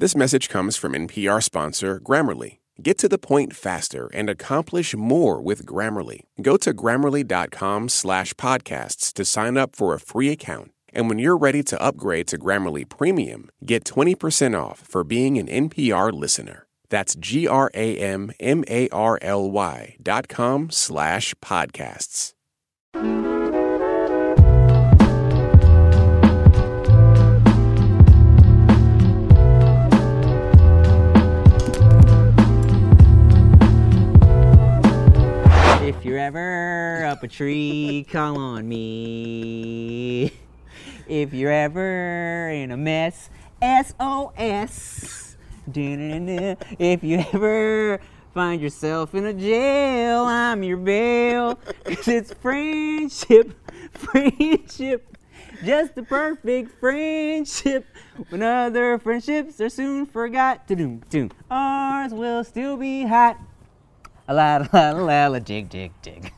This 0.00 0.14
message 0.14 0.48
comes 0.48 0.76
from 0.76 0.92
NPR 0.92 1.42
sponsor 1.42 1.98
Grammarly. 1.98 2.58
Get 2.80 2.98
to 2.98 3.08
the 3.08 3.18
point 3.18 3.56
faster 3.56 4.08
and 4.14 4.30
accomplish 4.30 4.94
more 4.94 5.42
with 5.42 5.66
Grammarly. 5.66 6.20
Go 6.40 6.56
to 6.58 6.72
grammarly.com 6.72 7.88
slash 7.88 8.32
podcasts 8.34 9.12
to 9.14 9.24
sign 9.24 9.56
up 9.56 9.74
for 9.74 9.94
a 9.94 9.98
free 9.98 10.28
account. 10.28 10.70
And 10.92 11.08
when 11.08 11.18
you're 11.18 11.36
ready 11.36 11.64
to 11.64 11.82
upgrade 11.82 12.28
to 12.28 12.38
Grammarly 12.38 12.88
Premium, 12.88 13.50
get 13.66 13.82
20% 13.82 14.56
off 14.56 14.78
for 14.78 15.02
being 15.02 15.36
an 15.36 15.48
NPR 15.48 16.12
listener. 16.12 16.68
That's 16.90 17.16
G-R-A-M-M-A-R-L-Y 17.16 17.56
dot 20.00 20.28
com 20.28 20.70
slash 20.70 21.34
podcasts. 21.42 22.34
Ever 36.28 37.06
up 37.06 37.22
a 37.22 37.28
tree, 37.28 38.04
call 38.12 38.36
on 38.36 38.68
me. 38.68 40.30
If 41.08 41.32
you're 41.32 41.50
ever 41.50 42.50
in 42.50 42.70
a 42.70 42.76
mess, 42.76 43.30
SOS. 43.62 45.38
If 45.66 47.02
you 47.02 47.24
ever 47.32 48.00
find 48.34 48.60
yourself 48.60 49.14
in 49.14 49.24
a 49.24 49.32
jail, 49.32 50.26
I'm 50.26 50.62
your 50.62 50.76
bail. 50.76 51.54
Cause 51.84 52.08
it's 52.08 52.34
friendship, 52.34 53.54
friendship. 53.92 55.16
Just 55.64 55.94
the 55.94 56.02
perfect 56.02 56.78
friendship. 56.78 57.86
When 58.28 58.42
other 58.42 58.98
friendships 58.98 59.62
are 59.62 59.70
soon 59.70 60.04
forgot, 60.04 60.66
doom 60.66 61.02
doom. 61.08 61.30
Ours 61.50 62.12
will 62.12 62.44
still 62.44 62.76
be 62.76 63.06
hot. 63.06 63.38
A 64.28 64.34
la 64.34 64.62
la 64.74 64.90
la 64.90 65.26
la 65.28 65.38
jig 65.38 65.70
jig 65.70 65.90
jig. 66.02 66.32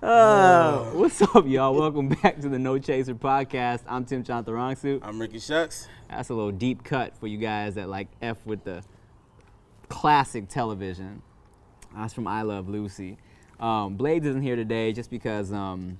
Uh, 0.00 0.84
what's 0.92 1.20
up, 1.20 1.46
y'all? 1.46 1.74
Welcome 1.74 2.08
back 2.08 2.40
to 2.40 2.48
the 2.48 2.58
No 2.58 2.78
Chaser 2.78 3.14
podcast. 3.14 3.80
I'm 3.86 4.06
Tim 4.06 4.24
Chantarangsu. 4.24 5.00
I'm 5.02 5.20
Ricky 5.20 5.38
Shucks. 5.38 5.86
That's 6.08 6.30
a 6.30 6.34
little 6.34 6.52
deep 6.52 6.82
cut 6.82 7.14
for 7.18 7.26
you 7.26 7.36
guys 7.36 7.74
that 7.74 7.90
like 7.90 8.08
F 8.22 8.38
with 8.46 8.64
the 8.64 8.82
classic 9.90 10.48
television. 10.48 11.20
That's 11.94 12.14
from 12.14 12.26
I 12.26 12.40
Love 12.40 12.70
Lucy. 12.70 13.18
Um, 13.60 13.96
Blaze 13.96 14.24
isn't 14.24 14.40
here 14.40 14.56
today 14.56 14.94
just 14.94 15.10
because 15.10 15.52
um, 15.52 15.98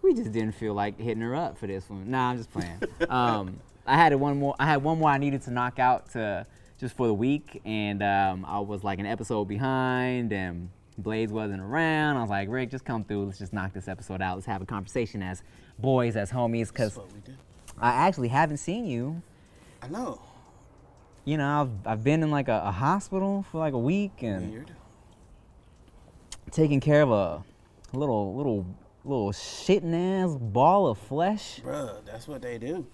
we 0.00 0.14
just 0.14 0.32
didn't 0.32 0.52
feel 0.52 0.72
like 0.72 0.98
hitting 0.98 1.22
her 1.22 1.34
up 1.34 1.58
for 1.58 1.66
this 1.66 1.90
one. 1.90 2.10
Nah, 2.10 2.30
I'm 2.30 2.38
just 2.38 2.50
playing. 2.50 2.80
um, 3.10 3.60
I 3.86 3.98
had 3.98 4.14
one 4.14 4.38
more. 4.38 4.54
I 4.58 4.64
had 4.64 4.82
one 4.82 4.98
more 4.98 5.10
I 5.10 5.18
needed 5.18 5.42
to 5.42 5.50
knock 5.50 5.78
out 5.78 6.12
to 6.12 6.46
just 6.80 6.96
for 6.96 7.06
the 7.06 7.14
week, 7.14 7.60
and 7.64 8.02
um, 8.02 8.44
I 8.48 8.58
was 8.58 8.82
like 8.82 8.98
an 8.98 9.06
episode 9.06 9.44
behind, 9.46 10.32
and 10.32 10.70
Blaze 10.96 11.30
wasn't 11.30 11.60
around. 11.60 12.16
I 12.16 12.20
was 12.22 12.30
like, 12.30 12.48
Rick, 12.48 12.70
just 12.70 12.84
come 12.84 13.04
through. 13.04 13.26
Let's 13.26 13.38
just 13.38 13.52
knock 13.52 13.72
this 13.74 13.86
episode 13.86 14.22
out. 14.22 14.36
Let's 14.36 14.46
have 14.46 14.62
a 14.62 14.66
conversation 14.66 15.22
as 15.22 15.42
boys, 15.78 16.16
as 16.16 16.30
homies, 16.30 16.68
because 16.68 16.94
That's 16.94 16.96
what 16.96 17.12
we 17.12 17.20
do. 17.20 17.32
I 17.78 17.90
actually 17.90 18.28
haven't 18.28 18.56
seen 18.56 18.86
you. 18.86 19.22
I 19.82 19.88
know. 19.88 20.20
You 21.26 21.36
know, 21.36 21.60
I've, 21.62 21.86
I've 21.86 22.04
been 22.04 22.22
in 22.22 22.30
like 22.30 22.48
a, 22.48 22.62
a 22.64 22.72
hospital 22.72 23.44
for 23.52 23.58
like 23.58 23.74
a 23.74 23.78
week 23.78 24.22
and 24.22 24.50
Weird. 24.50 24.70
taking 26.50 26.80
care 26.80 27.02
of 27.02 27.10
a 27.12 27.44
little 27.92 28.34
little 28.34 28.66
little 29.04 29.30
shitting 29.32 29.94
ass 29.94 30.36
ball 30.40 30.86
of 30.86 30.98
flesh. 30.98 31.60
Bruh, 31.62 32.04
that's 32.06 32.26
what 32.26 32.40
they 32.42 32.58
do. 32.58 32.86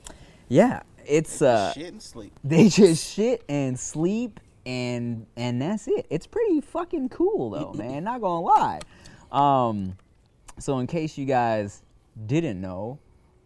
Yeah, 0.48 0.82
it's 1.08 1.42
uh, 1.42 1.72
Shit 1.72 1.92
and 1.92 2.02
sleep. 2.02 2.32
they 2.44 2.68
just 2.68 3.14
shit 3.14 3.42
and 3.48 3.78
sleep 3.78 4.40
and 4.64 5.26
and 5.36 5.60
that's 5.62 5.86
it. 5.88 6.06
It's 6.10 6.26
pretty 6.26 6.60
fucking 6.60 7.08
cool 7.10 7.50
though, 7.50 7.72
man. 7.76 8.04
Not 8.04 8.20
gonna 8.20 8.41
lie. 8.44 8.81
Um, 9.32 9.97
so 10.58 10.78
in 10.78 10.86
case 10.86 11.16
you 11.19 11.25
guys 11.26 11.82
didn't 12.26 12.60
know 12.60 12.98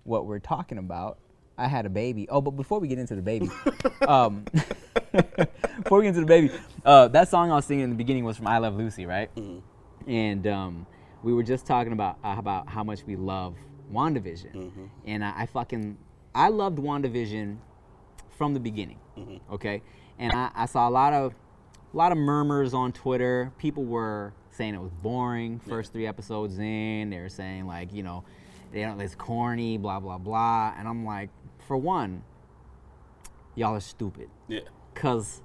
what 0.04 0.26
we're 0.26 0.38
talking 0.38 0.78
about, 0.78 1.18
I 1.58 1.68
had 1.68 1.84
a 1.86 1.90
baby. 1.90 2.28
Oh, 2.30 2.40
but 2.40 2.52
before 2.52 2.78
we 2.80 2.88
get 2.88 2.98
into 2.98 3.14
the 3.16 3.22
baby, 3.22 3.50
um, 4.08 4.44
before 5.12 5.98
we 5.98 6.04
get 6.04 6.08
into 6.08 6.20
the 6.20 6.26
baby, 6.26 6.50
uh, 6.84 7.08
that 7.08 7.28
song 7.28 7.50
I 7.50 7.56
was 7.56 7.64
singing 7.66 7.84
in 7.84 7.90
the 7.90 7.96
beginning 7.96 8.24
was 8.24 8.36
from 8.36 8.46
I 8.46 8.58
Love 8.58 8.76
Lucy, 8.76 9.04
right? 9.06 9.30
And 10.06 10.46
um, 10.46 10.86
we 11.22 11.32
were 11.34 11.42
just 11.42 11.66
talking 11.66 11.92
about 11.92 12.18
uh, 12.24 12.36
about 12.38 12.68
how 12.68 12.82
much 12.84 13.04
we 13.06 13.16
love 13.16 13.56
WandaVision, 13.92 14.70
and 15.04 15.24
I, 15.24 15.32
I 15.42 15.46
fucking 15.46 15.98
I 16.34 16.48
loved 16.48 16.78
WandaVision 16.78 17.58
from 18.30 18.54
the 18.54 18.60
beginning. 18.60 18.98
Mm-hmm. 19.18 19.54
Okay, 19.54 19.82
and 20.18 20.32
I, 20.32 20.50
I 20.54 20.66
saw 20.66 20.88
a 20.88 20.90
lot 20.90 21.12
of 21.12 21.34
a 21.92 21.96
lot 21.96 22.12
of 22.12 22.18
murmurs 22.18 22.72
on 22.74 22.92
Twitter. 22.92 23.52
People 23.58 23.84
were 23.84 24.32
saying 24.50 24.74
it 24.74 24.80
was 24.80 24.92
boring. 25.02 25.58
First 25.60 25.92
three 25.92 26.06
episodes 26.06 26.58
in, 26.58 27.10
they 27.10 27.18
were 27.18 27.28
saying 27.28 27.66
like 27.66 27.92
you 27.92 28.02
know, 28.02 28.24
they 28.72 28.82
don't 28.82 29.00
it's 29.00 29.14
corny, 29.14 29.76
blah 29.78 30.00
blah 30.00 30.18
blah. 30.18 30.74
And 30.78 30.86
I'm 30.88 31.04
like, 31.04 31.30
for 31.66 31.76
one, 31.76 32.22
y'all 33.54 33.74
are 33.74 33.80
stupid 33.80 34.28
Yeah. 34.48 34.60
because 34.94 35.42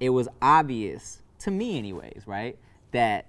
it 0.00 0.10
was 0.10 0.28
obvious 0.42 1.22
to 1.40 1.50
me 1.50 1.78
anyways 1.78 2.22
right 2.26 2.58
that 2.92 3.26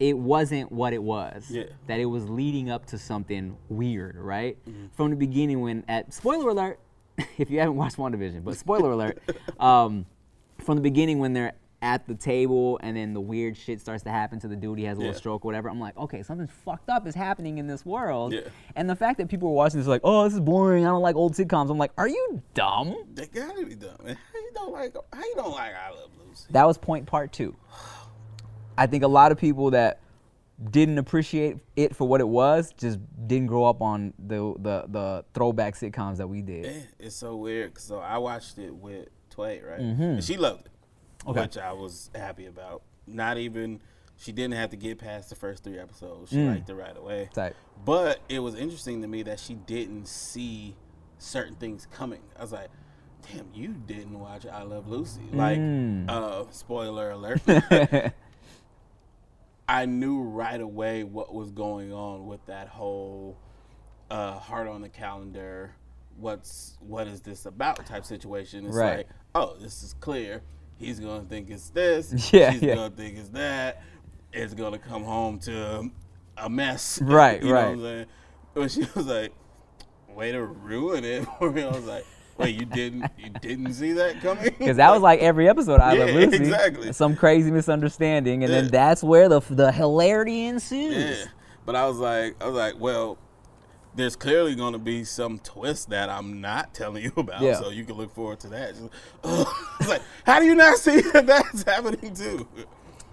it 0.00 0.18
wasn't 0.18 0.70
what 0.72 0.92
it 0.92 1.02
was 1.02 1.50
Yeah. 1.50 1.64
that 1.86 2.00
it 2.00 2.06
was 2.06 2.28
leading 2.28 2.70
up 2.70 2.86
to 2.86 2.98
something 2.98 3.56
weird 3.68 4.16
right 4.16 4.58
from 4.92 5.10
the 5.10 5.16
beginning 5.16 5.60
when 5.60 5.84
at 5.88 6.12
spoiler 6.12 6.48
alert 6.50 6.80
if 7.38 7.50
you 7.50 7.60
haven't 7.60 7.76
watched 7.76 7.96
WandaVision 7.96 8.42
but 8.44 8.56
spoiler 8.56 8.90
alert 8.92 9.18
um, 9.60 10.04
from 10.64 10.76
the 10.76 10.82
beginning 10.82 11.18
when 11.20 11.32
they're 11.32 11.52
at 11.82 12.06
the 12.08 12.14
table 12.14 12.80
and 12.82 12.96
then 12.96 13.12
the 13.12 13.20
weird 13.20 13.54
shit 13.56 13.78
starts 13.78 14.02
to 14.02 14.08
happen 14.10 14.40
to 14.40 14.48
the 14.48 14.56
dude 14.56 14.78
he 14.78 14.84
has 14.86 14.96
a 14.96 15.00
little 15.02 15.14
stroke 15.14 15.44
or 15.44 15.48
whatever 15.48 15.68
i'm 15.68 15.78
like 15.78 15.94
okay 15.98 16.22
something 16.22 16.46
fucked 16.46 16.88
up 16.88 17.06
is 17.06 17.14
happening 17.14 17.58
in 17.58 17.66
this 17.66 17.84
world 17.84 18.32
Yeah. 18.32 18.40
and 18.74 18.88
the 18.88 18.96
fact 18.96 19.18
that 19.18 19.28
people 19.28 19.50
were 19.50 19.54
watching 19.54 19.78
this 19.80 19.86
like 19.86 20.00
oh 20.02 20.24
this 20.24 20.32
is 20.32 20.40
boring 20.40 20.86
i 20.86 20.88
don't 20.88 21.02
like 21.02 21.14
old 21.14 21.34
sitcoms 21.34 21.70
i'm 21.70 21.76
like 21.76 21.92
are 21.98 22.08
you 22.08 22.42
dumb 22.54 22.96
They 23.12 23.26
gotta 23.26 23.66
be 23.66 23.74
dumb. 23.74 23.98
How 24.02 24.08
you 24.08 24.50
don't 24.54 24.72
like 24.72 24.96
how 25.12 25.20
you 25.20 25.34
don't 25.36 25.50
like 25.52 25.72
I 25.74 25.90
Love 25.90 26.08
Lucy? 26.26 26.46
That 26.50 26.66
was 26.66 26.78
point 26.78 27.04
part 27.06 27.32
two. 27.32 27.54
I 28.76 28.86
think 28.86 29.02
a 29.04 29.08
lot 29.08 29.32
of 29.32 29.38
people 29.38 29.70
that 29.72 30.00
didn't 30.70 30.98
appreciate 30.98 31.56
it 31.74 31.96
for 31.96 32.06
what 32.06 32.20
it 32.20 32.28
was 32.28 32.72
just 32.78 32.98
didn't 33.26 33.48
grow 33.48 33.64
up 33.64 33.82
on 33.82 34.12
the 34.18 34.54
the, 34.58 34.84
the 34.88 35.24
throwback 35.34 35.74
sitcoms 35.74 36.18
that 36.18 36.28
we 36.28 36.42
did. 36.42 36.86
It's 36.98 37.16
so 37.16 37.36
weird. 37.36 37.78
So 37.78 37.98
I 37.98 38.18
watched 38.18 38.58
it 38.58 38.74
with 38.74 39.08
Tway, 39.30 39.60
right? 39.68 39.80
And 39.80 40.22
she 40.22 40.36
loved 40.36 40.66
it, 40.66 40.70
Mm-hmm. 41.20 41.30
Okay. 41.30 41.40
which 41.40 41.56
I 41.58 41.72
was 41.72 42.10
happy 42.14 42.46
about. 42.46 42.82
Not 43.06 43.38
even 43.38 43.80
she 44.16 44.30
didn't 44.30 44.54
have 44.54 44.70
to 44.70 44.76
get 44.76 44.98
past 44.98 45.28
the 45.30 45.34
first 45.34 45.64
three 45.64 45.78
episodes. 45.78 46.30
She 46.30 46.36
Mm. 46.36 46.48
liked 46.54 46.70
it 46.70 46.74
right 46.74 46.96
away. 46.96 47.30
Type. 47.34 47.56
But 47.84 48.20
it 48.28 48.38
was 48.38 48.54
interesting 48.54 49.02
to 49.02 49.08
me 49.08 49.22
that 49.24 49.40
she 49.40 49.54
didn't 49.54 50.06
see 50.06 50.76
certain 51.18 51.54
things 51.56 51.88
coming. 51.90 52.20
I 52.38 52.42
was 52.42 52.52
like, 52.52 52.68
damn, 53.32 53.48
you 53.54 53.68
didn't 53.68 54.18
watch 54.20 54.46
I 54.46 54.62
Love 54.62 54.86
Lucy. 54.86 55.22
Like, 55.32 55.58
Mm. 55.58 56.08
uh, 56.08 56.44
spoiler 56.52 57.10
alert. 57.10 57.40
I 59.68 59.86
knew 59.86 60.20
right 60.22 60.60
away 60.60 61.04
what 61.04 61.34
was 61.34 61.50
going 61.50 61.92
on 61.92 62.26
with 62.26 62.44
that 62.46 62.68
whole 62.68 63.38
uh, 64.10 64.32
heart 64.38 64.68
on 64.68 64.82
the 64.82 64.88
calendar. 64.88 65.74
What's 66.16 66.76
what 66.80 67.06
is 67.08 67.20
this 67.22 67.46
about 67.46 67.84
type 67.86 68.04
situation? 68.04 68.66
It's 68.66 68.76
Right. 68.76 68.98
like, 68.98 69.08
oh, 69.34 69.56
this 69.58 69.82
is 69.82 69.94
clear. 69.94 70.42
He's 70.76 71.00
gonna 71.00 71.24
think 71.24 71.50
it's 71.50 71.70
this. 71.70 72.12
Yeah, 72.32 72.52
She's 72.52 72.62
yeah. 72.62 72.74
gonna 72.74 72.94
think 72.94 73.16
it's 73.18 73.30
that. 73.30 73.82
It's 74.32 74.54
gonna 74.54 74.78
come 74.78 75.02
home 75.04 75.38
to 75.40 75.90
a 76.36 76.48
mess. 76.50 77.00
Right, 77.02 77.40
you 77.42 77.48
know 77.48 77.54
right. 77.54 77.64
What 77.68 77.72
I'm 77.72 77.82
saying? 77.82 78.06
But 78.54 78.70
she 78.70 78.80
was 78.94 79.06
like, 79.06 79.32
way 80.08 80.30
to 80.32 80.42
ruin 80.44 81.04
it 81.04 81.26
for 81.38 81.50
me. 81.50 81.62
I 81.62 81.70
was 81.70 81.84
like, 81.84 82.04
wait, 82.38 82.54
you 82.58 82.64
didn't 82.66 83.10
you 83.18 83.30
didn't 83.40 83.72
see 83.74 83.92
that 83.92 84.20
coming? 84.20 84.44
Because 84.58 84.76
that 84.78 84.90
was 84.92 85.02
like 85.02 85.20
every 85.20 85.48
episode 85.48 85.76
of 85.76 85.80
I 85.82 85.94
Love 85.94 86.08
Yeah, 86.08 86.14
Lucy. 86.14 86.36
exactly. 86.36 86.92
Some 86.92 87.16
crazy 87.16 87.50
misunderstanding, 87.50 88.44
and 88.44 88.52
then 88.52 88.68
that's 88.68 89.02
where 89.02 89.28
the 89.28 89.40
the 89.50 89.70
hilarity 89.72 90.46
ensues. 90.46 91.20
Yeah. 91.20 91.30
But 91.66 91.76
I 91.76 91.86
was 91.86 91.98
like, 91.98 92.36
I 92.42 92.46
was 92.46 92.54
like, 92.56 92.74
well, 92.78 93.18
there's 93.94 94.16
clearly 94.16 94.54
going 94.54 94.72
to 94.72 94.78
be 94.78 95.04
some 95.04 95.38
twist 95.38 95.88
that 95.90 96.10
I'm 96.10 96.40
not 96.40 96.74
telling 96.74 97.02
you 97.04 97.12
about, 97.16 97.40
Yeah. 97.40 97.54
so 97.54 97.70
you 97.70 97.84
can 97.84 97.96
look 97.96 98.14
forward 98.14 98.40
to 98.40 98.48
that. 98.48 98.74
Just, 98.74 98.90
it's 99.80 99.88
like, 99.88 100.02
how 100.26 100.40
do 100.40 100.46
you 100.46 100.54
not 100.54 100.78
see 100.78 101.00
that 101.00 101.26
that's 101.26 101.62
happening 101.62 102.12
too? 102.14 102.46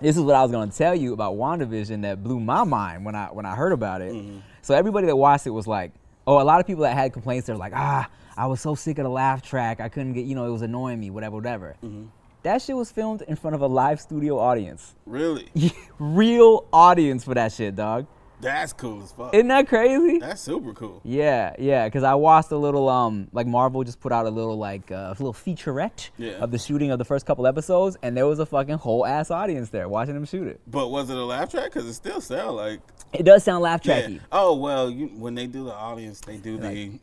this 0.01 0.17
is 0.17 0.23
what 0.23 0.35
I 0.35 0.41
was 0.41 0.51
gonna 0.51 0.71
tell 0.71 0.95
you 0.95 1.13
about 1.13 1.35
WandaVision 1.35 2.01
that 2.01 2.23
blew 2.23 2.39
my 2.39 2.63
mind 2.63 3.05
when 3.05 3.13
I 3.15 3.27
when 3.27 3.45
I 3.45 3.55
heard 3.55 3.71
about 3.71 4.01
it. 4.01 4.13
Mm-hmm. 4.13 4.39
So 4.63 4.73
everybody 4.73 5.05
that 5.07 5.15
watched 5.15 5.45
it 5.47 5.51
was 5.51 5.67
like, 5.67 5.91
oh, 6.25 6.41
a 6.41 6.43
lot 6.43 6.59
of 6.59 6.65
people 6.67 6.83
that 6.83 6.95
had 6.95 7.13
complaints, 7.13 7.45
they're 7.47 7.55
like, 7.55 7.73
ah, 7.75 8.09
I 8.41 8.47
was 8.47 8.59
so 8.59 8.73
sick 8.73 8.97
of 8.97 9.03
the 9.03 9.09
laugh 9.09 9.43
track, 9.43 9.79
I 9.79 9.87
couldn't 9.87 10.13
get, 10.13 10.25
you 10.25 10.33
know, 10.33 10.45
it 10.47 10.49
was 10.49 10.63
annoying 10.63 10.99
me, 10.99 11.11
whatever, 11.11 11.35
whatever. 11.35 11.75
Mm-hmm. 11.83 12.05
That 12.41 12.59
shit 12.63 12.75
was 12.75 12.91
filmed 12.91 13.21
in 13.21 13.35
front 13.35 13.53
of 13.53 13.61
a 13.61 13.67
live 13.67 14.01
studio 14.01 14.39
audience, 14.39 14.95
Really? 15.05 15.47
real 15.99 16.65
audience 16.73 17.23
for 17.23 17.35
that 17.35 17.51
shit, 17.51 17.75
dog. 17.75 18.07
That's 18.39 18.73
cool 18.73 19.03
as 19.03 19.11
fuck. 19.11 19.35
Isn't 19.35 19.49
that 19.49 19.67
crazy? 19.67 20.17
That's 20.17 20.41
super 20.41 20.73
cool. 20.73 21.01
Yeah, 21.03 21.53
yeah, 21.59 21.85
because 21.87 22.01
I 22.01 22.15
watched 22.15 22.49
a 22.49 22.57
little, 22.57 22.89
um, 22.89 23.27
like 23.31 23.45
Marvel 23.45 23.83
just 23.83 23.99
put 23.99 24.11
out 24.11 24.25
a 24.25 24.31
little, 24.31 24.57
like, 24.57 24.89
uh, 24.91 24.95
a 24.95 25.21
little 25.21 25.33
featurette 25.33 26.09
Yeah. 26.17 26.31
of 26.39 26.49
the 26.49 26.57
shooting 26.57 26.89
of 26.89 26.97
the 26.97 27.05
first 27.05 27.27
couple 27.27 27.45
episodes, 27.45 27.95
and 28.01 28.17
there 28.17 28.25
was 28.25 28.39
a 28.39 28.47
fucking 28.47 28.79
whole 28.79 29.05
ass 29.05 29.29
audience 29.29 29.69
there 29.69 29.87
watching 29.87 30.15
them 30.15 30.25
shoot 30.25 30.47
it. 30.47 30.59
But 30.65 30.89
was 30.89 31.11
it 31.11 31.17
a 31.17 31.23
laugh 31.23 31.51
track? 31.51 31.65
Because 31.65 31.85
it 31.85 31.93
still 31.93 32.19
sound 32.21 32.55
like. 32.55 32.79
It 33.13 33.21
does 33.21 33.43
sound 33.43 33.61
laugh 33.61 33.81
Yeah. 33.85 34.01
tracky. 34.01 34.19
Oh 34.31 34.55
well, 34.55 34.89
you, 34.89 35.09
when 35.09 35.35
they 35.35 35.45
do 35.45 35.65
the 35.65 35.73
audience, 35.75 36.19
they 36.21 36.37
do 36.37 36.57
the 36.57 36.93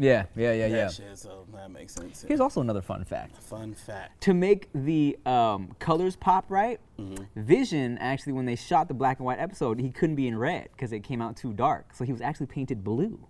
Yeah, 0.00 0.24
yeah, 0.34 0.52
yeah, 0.52 0.68
that 0.68 0.76
yeah. 0.76 0.88
shit. 0.88 1.18
So 1.18 1.46
that 1.54 1.70
makes 1.70 1.94
sense. 1.94 2.24
Here's 2.26 2.40
also 2.40 2.60
another 2.60 2.82
fun 2.82 3.04
fact. 3.04 3.36
Fun 3.42 3.74
fact. 3.74 4.20
To 4.22 4.34
make 4.34 4.68
the 4.74 5.18
um, 5.26 5.76
colors 5.78 6.16
pop 6.16 6.46
right, 6.48 6.80
Mm-hmm. 7.00 7.42
Vision 7.42 7.98
actually, 7.98 8.34
when 8.34 8.44
they 8.44 8.56
shot 8.56 8.88
the 8.88 8.94
black 8.94 9.18
and 9.18 9.26
white 9.26 9.38
episode, 9.38 9.80
he 9.80 9.90
couldn't 9.90 10.16
be 10.16 10.26
in 10.26 10.36
red 10.36 10.68
because 10.72 10.92
it 10.92 11.00
came 11.00 11.22
out 11.22 11.36
too 11.36 11.52
dark. 11.52 11.94
So 11.94 12.04
he 12.04 12.12
was 12.12 12.20
actually 12.20 12.46
painted 12.46 12.84
blue. 12.84 13.26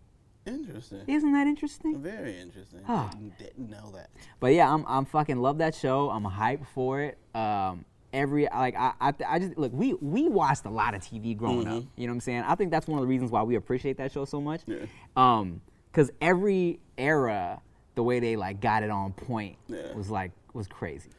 Interesting. 0.46 1.02
Isn't 1.06 1.32
that 1.32 1.46
interesting? 1.46 2.00
Very 2.02 2.38
interesting. 2.38 2.80
Huh. 2.84 3.08
Didn't, 3.38 3.70
know 3.70 3.92
that. 3.94 4.10
But 4.40 4.54
yeah, 4.54 4.72
I'm 4.72 4.84
I'm 4.88 5.04
fucking 5.04 5.36
love 5.36 5.58
that 5.58 5.74
show. 5.74 6.10
I'm 6.10 6.24
hyped 6.24 6.66
for 6.74 7.00
it. 7.02 7.18
Um, 7.34 7.84
every 8.12 8.48
like 8.52 8.74
I 8.74 8.92
I, 9.00 9.14
I 9.28 9.38
just 9.38 9.56
look 9.56 9.72
we 9.72 9.94
we 9.94 10.28
watched 10.28 10.64
a 10.64 10.70
lot 10.70 10.94
of 10.94 11.02
TV 11.02 11.36
growing 11.36 11.68
up. 11.68 11.84
You 11.96 12.06
know 12.06 12.12
what 12.12 12.16
I'm 12.16 12.20
saying? 12.20 12.42
I 12.46 12.54
think 12.54 12.70
that's 12.70 12.88
one 12.88 12.98
of 12.98 13.02
the 13.02 13.08
reasons 13.08 13.30
why 13.30 13.42
we 13.42 13.54
appreciate 13.54 13.98
that 13.98 14.12
show 14.12 14.24
so 14.24 14.40
much. 14.40 14.62
Yeah. 14.66 14.86
Um, 15.14 15.60
because 15.90 16.10
every 16.20 16.80
era, 16.98 17.60
the 17.94 18.02
way 18.02 18.20
they 18.20 18.36
like 18.36 18.60
got 18.60 18.82
it 18.82 18.90
on 18.90 19.12
point 19.12 19.56
Yeah. 19.68 19.92
was 19.94 20.10
like 20.10 20.32
was 20.54 20.66
crazy. 20.66 21.10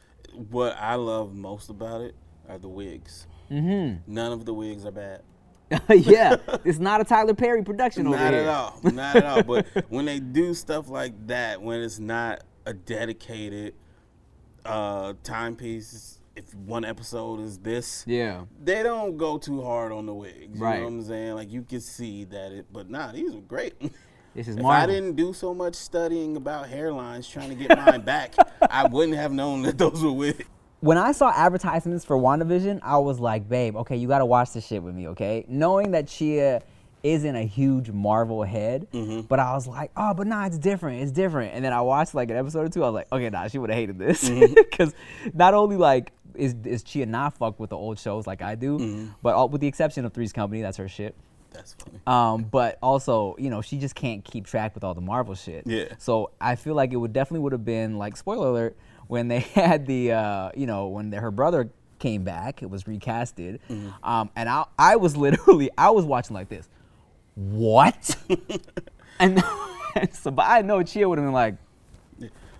What 0.50 0.76
I 0.78 0.94
love 0.94 1.34
most 1.34 1.68
about 1.70 2.00
it 2.00 2.14
are 2.48 2.58
the 2.58 2.68
wigs. 2.68 3.26
Mm-hmm. 3.50 4.12
None 4.12 4.32
of 4.32 4.44
the 4.44 4.54
wigs 4.54 4.84
are 4.86 4.90
bad. 4.90 5.22
yeah, 5.88 6.36
it's 6.64 6.78
not 6.78 7.00
a 7.00 7.04
Tyler 7.04 7.34
Perry 7.34 7.62
production 7.62 8.06
over 8.06 8.16
Not 8.16 8.32
here. 8.32 8.42
at 8.42 8.48
all. 8.48 8.80
Not 8.84 9.16
at 9.16 9.24
all. 9.24 9.42
But 9.46 9.66
when 9.88 10.04
they 10.04 10.20
do 10.20 10.52
stuff 10.54 10.88
like 10.88 11.26
that, 11.28 11.60
when 11.62 11.80
it's 11.80 11.98
not 11.98 12.44
a 12.66 12.72
dedicated 12.74 13.74
uh, 14.64 15.14
timepiece, 15.22 16.18
if 16.36 16.54
one 16.54 16.84
episode 16.84 17.40
is 17.40 17.58
this, 17.58 18.04
Yeah. 18.06 18.44
they 18.62 18.82
don't 18.82 19.16
go 19.16 19.38
too 19.38 19.62
hard 19.62 19.92
on 19.92 20.06
the 20.06 20.14
wigs. 20.14 20.58
You 20.58 20.64
Right. 20.64 20.78
know 20.78 20.84
what 20.84 20.92
I'm 20.92 21.02
saying? 21.04 21.34
Like 21.34 21.50
you 21.50 21.62
can 21.62 21.80
see 21.80 22.24
that 22.24 22.52
it, 22.52 22.66
but 22.72 22.88
nah, 22.90 23.12
these 23.12 23.34
are 23.34 23.40
great. 23.40 23.74
This 24.34 24.48
is 24.48 24.56
if 24.56 24.64
I 24.64 24.86
didn't 24.86 25.16
do 25.16 25.32
so 25.32 25.52
much 25.52 25.74
studying 25.74 26.36
about 26.36 26.66
hairlines 26.66 27.30
trying 27.30 27.50
to 27.50 27.54
get 27.54 27.76
mine 27.76 28.00
back, 28.00 28.34
I 28.62 28.86
wouldn't 28.86 29.16
have 29.16 29.32
known 29.32 29.62
that 29.62 29.76
those 29.78 30.02
were 30.02 30.12
wigs. 30.12 30.44
when 30.80 30.98
I 30.98 31.12
saw 31.12 31.30
advertisements 31.30 32.04
for 32.04 32.16
WandaVision, 32.16 32.80
I 32.82 32.98
was 32.98 33.20
like, 33.20 33.48
babe, 33.48 33.76
okay, 33.76 33.96
you 33.96 34.08
gotta 34.08 34.26
watch 34.26 34.52
this 34.52 34.66
shit 34.66 34.82
with 34.82 34.94
me, 34.94 35.08
okay? 35.08 35.44
Knowing 35.48 35.90
that 35.92 36.08
Chia 36.08 36.62
isn't 37.02 37.36
a 37.36 37.42
huge 37.42 37.90
Marvel 37.90 38.42
head, 38.42 38.86
mm-hmm. 38.92 39.22
but 39.22 39.38
I 39.38 39.52
was 39.54 39.66
like, 39.66 39.90
oh, 39.96 40.14
but 40.14 40.26
nah, 40.26 40.46
it's 40.46 40.58
different, 40.58 41.02
it's 41.02 41.12
different. 41.12 41.54
And 41.54 41.64
then 41.64 41.72
I 41.72 41.80
watched 41.80 42.14
like 42.14 42.30
an 42.30 42.36
episode 42.36 42.66
or 42.66 42.68
two, 42.68 42.82
I 42.84 42.86
was 42.86 42.94
like, 42.94 43.12
okay, 43.12 43.28
nah, 43.28 43.48
she 43.48 43.58
would 43.58 43.70
have 43.70 43.78
hated 43.78 43.98
this. 43.98 44.28
Mm-hmm. 44.28 44.54
Because 44.72 44.94
not 45.34 45.54
only 45.54 45.76
like 45.76 46.12
is, 46.34 46.54
is 46.64 46.82
Chia 46.82 47.06
not 47.06 47.36
fucked 47.36 47.60
with 47.60 47.70
the 47.70 47.76
old 47.76 47.98
shows 47.98 48.26
like 48.26 48.40
I 48.42 48.54
do, 48.54 48.78
mm-hmm. 48.78 49.06
but 49.22 49.34
all, 49.34 49.48
with 49.48 49.60
the 49.60 49.66
exception 49.66 50.04
of 50.04 50.14
Three's 50.14 50.32
Company, 50.32 50.62
that's 50.62 50.78
her 50.78 50.88
shit. 50.88 51.14
That's 51.52 51.74
funny. 51.74 52.00
Um, 52.06 52.44
but 52.44 52.78
also, 52.82 53.36
you 53.38 53.50
know, 53.50 53.60
she 53.62 53.78
just 53.78 53.94
can't 53.94 54.24
keep 54.24 54.46
track 54.46 54.74
with 54.74 54.84
all 54.84 54.94
the 54.94 55.00
Marvel 55.00 55.34
shit. 55.34 55.66
Yeah. 55.66 55.94
So 55.98 56.30
I 56.40 56.56
feel 56.56 56.74
like 56.74 56.92
it 56.92 56.96
would 56.96 57.12
definitely 57.12 57.40
would 57.40 57.52
have 57.52 57.64
been 57.64 57.98
like 57.98 58.16
spoiler 58.16 58.48
alert 58.48 58.76
when 59.08 59.28
they 59.28 59.40
had 59.54 59.86
the 59.86 60.12
uh, 60.12 60.50
you 60.54 60.66
know 60.66 60.88
when 60.88 61.10
the, 61.10 61.18
her 61.20 61.30
brother 61.30 61.70
came 61.98 62.24
back, 62.24 62.62
it 62.62 62.70
was 62.70 62.84
recasted, 62.84 63.60
Mm-hmm. 63.70 63.90
um, 64.04 64.30
and 64.34 64.48
I 64.48 64.64
I 64.78 64.96
was 64.96 65.16
literally 65.26 65.70
I 65.78 65.90
was 65.90 66.04
watching 66.04 66.34
like 66.34 66.48
this, 66.48 66.68
what? 67.34 68.16
and 69.20 69.42
so, 70.12 70.30
but 70.30 70.46
I 70.48 70.62
know 70.62 70.82
Chia 70.82 71.08
would 71.08 71.18
have 71.18 71.26
been 71.26 71.32
like, 71.32 71.54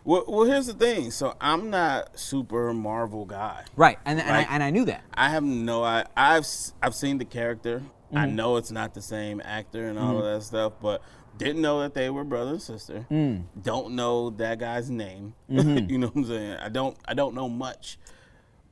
Well, 0.05 0.25
well, 0.29 0.45
here's 0.45 0.67
the 0.67 0.75
thing. 0.75 1.11
So 1.11 1.35
I'm 1.41 1.71
not 1.71 2.19
super 2.19 2.73
Marvel 2.73 3.25
guy. 3.25 3.65
right, 3.77 3.99
and 4.05 4.21
and. 4.21 4.31
I, 4.31 4.43
and 4.43 4.63
I 4.63 4.71
knew 4.71 4.85
that. 4.87 5.03
I 5.15 5.29
have 5.31 5.43
no. 5.43 5.83
I 5.83 6.05
I've 6.17 6.47
I've 6.83 6.95
seen 6.95 7.19
the 7.19 7.25
character. 7.25 7.83
I 8.15 8.27
Mm-hmm. 8.27 8.37
know 8.37 8.57
it's 8.57 8.71
not 8.71 8.95
the 8.95 9.03
same 9.03 9.41
actor 9.45 9.87
and 9.87 9.99
all 9.99 10.19
of 10.19 10.25
that 10.25 10.43
stuff, 10.43 10.75
but 10.81 11.03
didn't 11.39 11.63
know 11.63 11.81
that 11.81 11.95
they 11.95 12.11
were 12.11 12.25
brother 12.25 12.51
and 12.53 12.63
sister. 12.63 13.07
Mm. 13.11 13.45
Don't 13.63 13.95
know 13.95 14.31
that 14.31 14.59
guy's 14.59 14.91
name. 14.91 15.35
Mm-hmm. 15.51 15.91
you 15.91 15.99
know 15.99 16.09
what 16.09 16.17
I'm 16.17 16.25
saying? 16.27 16.57
I 16.59 16.69
don't. 16.69 16.97
I 17.07 17.15
don't 17.15 17.35
know 17.35 17.49
much. 17.49 17.99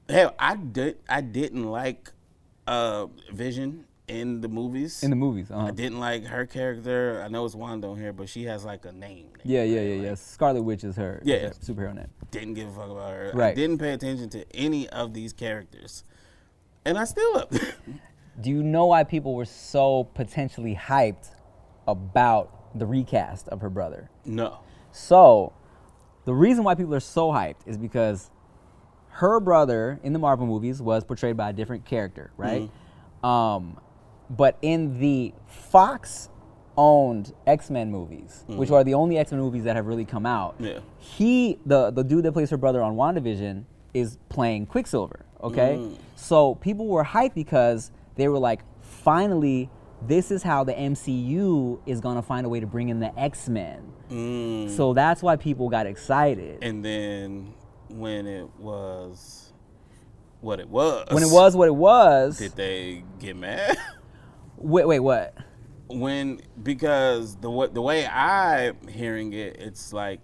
Hell, 0.09 0.35
I 0.39 0.57
did. 0.57 0.99
I 1.09 1.21
didn't 1.23 1.65
like 1.71 2.11
uh, 2.67 3.07
Vision 3.33 3.87
in 4.09 4.41
the 4.43 4.49
movies. 4.49 5.03
In 5.03 5.11
the 5.11 5.17
movies, 5.17 5.51
uh 5.51 5.57
I 5.59 5.71
didn't 5.71 6.01
like 6.01 6.25
her 6.25 6.45
character. 6.45 7.23
I 7.25 7.29
know 7.29 7.45
it's 7.47 7.55
Wanda 7.55 7.87
on 7.89 7.97
here, 7.97 8.13
but 8.13 8.29
she 8.29 8.45
has 8.45 8.65
like 8.65 8.85
a 8.85 8.93
name. 8.93 9.29
Yeah, 9.45 9.63
yeah, 9.63 9.81
yeah, 9.81 9.95
Like, 9.95 10.05
yeah. 10.05 10.15
Scarlet 10.17 10.63
Witch 10.63 10.83
is 10.85 10.97
her, 10.97 11.23
Yeah. 11.25 11.39
her 11.39 11.51
superhero 11.51 11.95
name. 11.95 12.09
Didn't 12.33 12.55
give 12.55 12.69
a 12.69 12.73
fuck 12.73 12.91
about 12.91 13.11
her. 13.13 13.31
I 13.33 13.37
Right. 13.39 13.57
didn't 13.57 13.79
pay 13.79 13.93
attention 13.93 14.29
to 14.31 14.45
any 14.55 14.89
of 14.91 15.15
these 15.15 15.33
characters, 15.33 16.05
and 16.85 16.99
I 16.99 17.05
still 17.05 17.37
up. 17.39 17.53
Do 18.41 18.51
you 18.51 18.63
know 18.63 18.87
why 18.87 19.05
people 19.05 19.35
were 19.35 19.45
so 19.45 20.05
potentially 20.15 20.75
hyped 20.75 21.31
about 21.87 22.79
the 22.79 22.87
recast 22.87 23.49
of 23.49 23.61
her 23.61 23.71
brother? 23.71 24.11
no. 24.25 24.59
So, 24.93 25.53
the 26.25 26.35
reason 26.35 26.65
why 26.65 26.75
people 26.75 26.93
are 26.97 27.01
so 27.01 27.29
hyped 27.29 27.67
is 27.67 27.79
because 27.79 28.29
her 29.11 29.39
brother 29.39 30.01
in 30.03 30.13
the 30.13 30.19
Marvel 30.19 30.47
movies 30.49 30.83
was 30.83 31.05
portrayed 31.05 31.37
by 31.37 31.51
a 31.51 31.53
different 31.53 31.85
character, 31.85 32.33
right? 32.37 32.63
Mm-hmm. 33.23 33.27
Um, 33.27 33.81
but 34.29 34.59
in 34.63 34.99
the 34.99 35.33
Fox 35.47 36.29
owned 36.77 37.33
X-Men 37.47 37.91
movies, 37.93 38.45
which 38.49 38.71
are 38.73 38.83
the 38.83 38.95
only 38.95 39.17
X-Men 39.19 39.41
movies 39.41 39.63
that 39.65 39.77
have 39.77 39.87
really 39.87 40.05
come 40.05 40.27
out, 40.27 40.55
Mm-hmm. 40.57 40.65
Yeah. 40.67 40.79
he 40.99 41.59
the 41.67 41.91
the 41.93 42.03
dude 42.03 42.25
that 42.25 42.33
plays 42.33 42.51
her 42.51 42.57
brother 42.57 42.83
on 42.83 42.97
WandaVision 42.97 43.65
is 43.95 44.19
playing 44.29 44.67
Quicksilver, 44.67 45.25
okay? 45.41 45.77
Mm. 45.79 45.99
So, 46.17 46.57
people 46.57 46.89
were 46.89 47.05
hyped 47.05 47.35
because 47.35 47.91
they 48.21 48.29
were 48.29 48.39
like 48.39 48.61
finally 48.83 49.71
this 50.07 50.31
is 50.31 50.43
how 50.43 50.65
the 50.65 50.73
MCU 50.73 51.81
is 51.87 52.01
going 52.01 52.17
to 52.17 52.23
find 52.23 52.47
a 52.47 52.49
way 52.49 52.59
to 52.59 52.67
bring 52.67 52.89
in 52.89 53.01
the 53.01 53.19
X-Men. 53.21 53.93
Mm. 54.11 54.75
So 54.75 54.95
that's 54.95 55.23
why 55.23 55.37
people 55.37 55.69
got 55.69 55.87
excited. 55.87 56.61
And 56.63 56.83
then 56.83 57.53
when 57.91 58.27
it 58.27 58.49
was 58.59 59.53
what 60.41 60.59
it 60.59 60.71
was, 60.71 61.07
when 61.11 61.23
it 61.23 61.31
was 61.31 61.55
what 61.55 61.69
it 61.69 61.75
was, 61.75 62.39
did 62.39 62.53
they 62.53 63.05
get 63.19 63.37
mad? 63.37 63.77
wait, 64.57 64.87
wait, 64.87 65.01
what? 65.01 65.35
when 65.93 66.41
because 66.63 67.37
the 67.37 67.71
the 67.73 67.83
way 67.83 68.07
I'm 68.07 68.87
hearing 68.89 69.33
it, 69.33 69.57
it's 69.59 69.93
like 69.93 70.21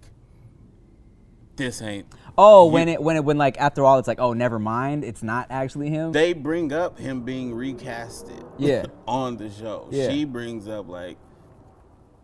this 1.56 1.82
ain't. 1.82 2.06
Oh, 2.38 2.66
You- 2.66 2.72
when 2.72 2.88
it 2.88 3.02
when 3.02 3.16
it 3.16 3.24
when 3.24 3.38
like 3.38 3.58
after 3.60 3.84
all, 3.84 3.98
it's 3.98 4.08
like 4.08 4.20
oh, 4.20 4.32
never 4.32 4.58
mind, 4.58 5.04
it's 5.04 5.22
not 5.22 5.46
actually 5.50 5.88
him. 5.90 6.12
They 6.12 6.32
bring 6.32 6.72
up 6.72 6.98
him 6.98 7.22
being 7.22 7.52
recasted. 7.52 8.44
Yeah. 8.58 8.86
on 9.08 9.36
the 9.36 9.50
show, 9.50 9.88
Yeah. 9.90 10.10
she 10.10 10.24
brings 10.24 10.68
up 10.68 10.88
like. 10.88 11.16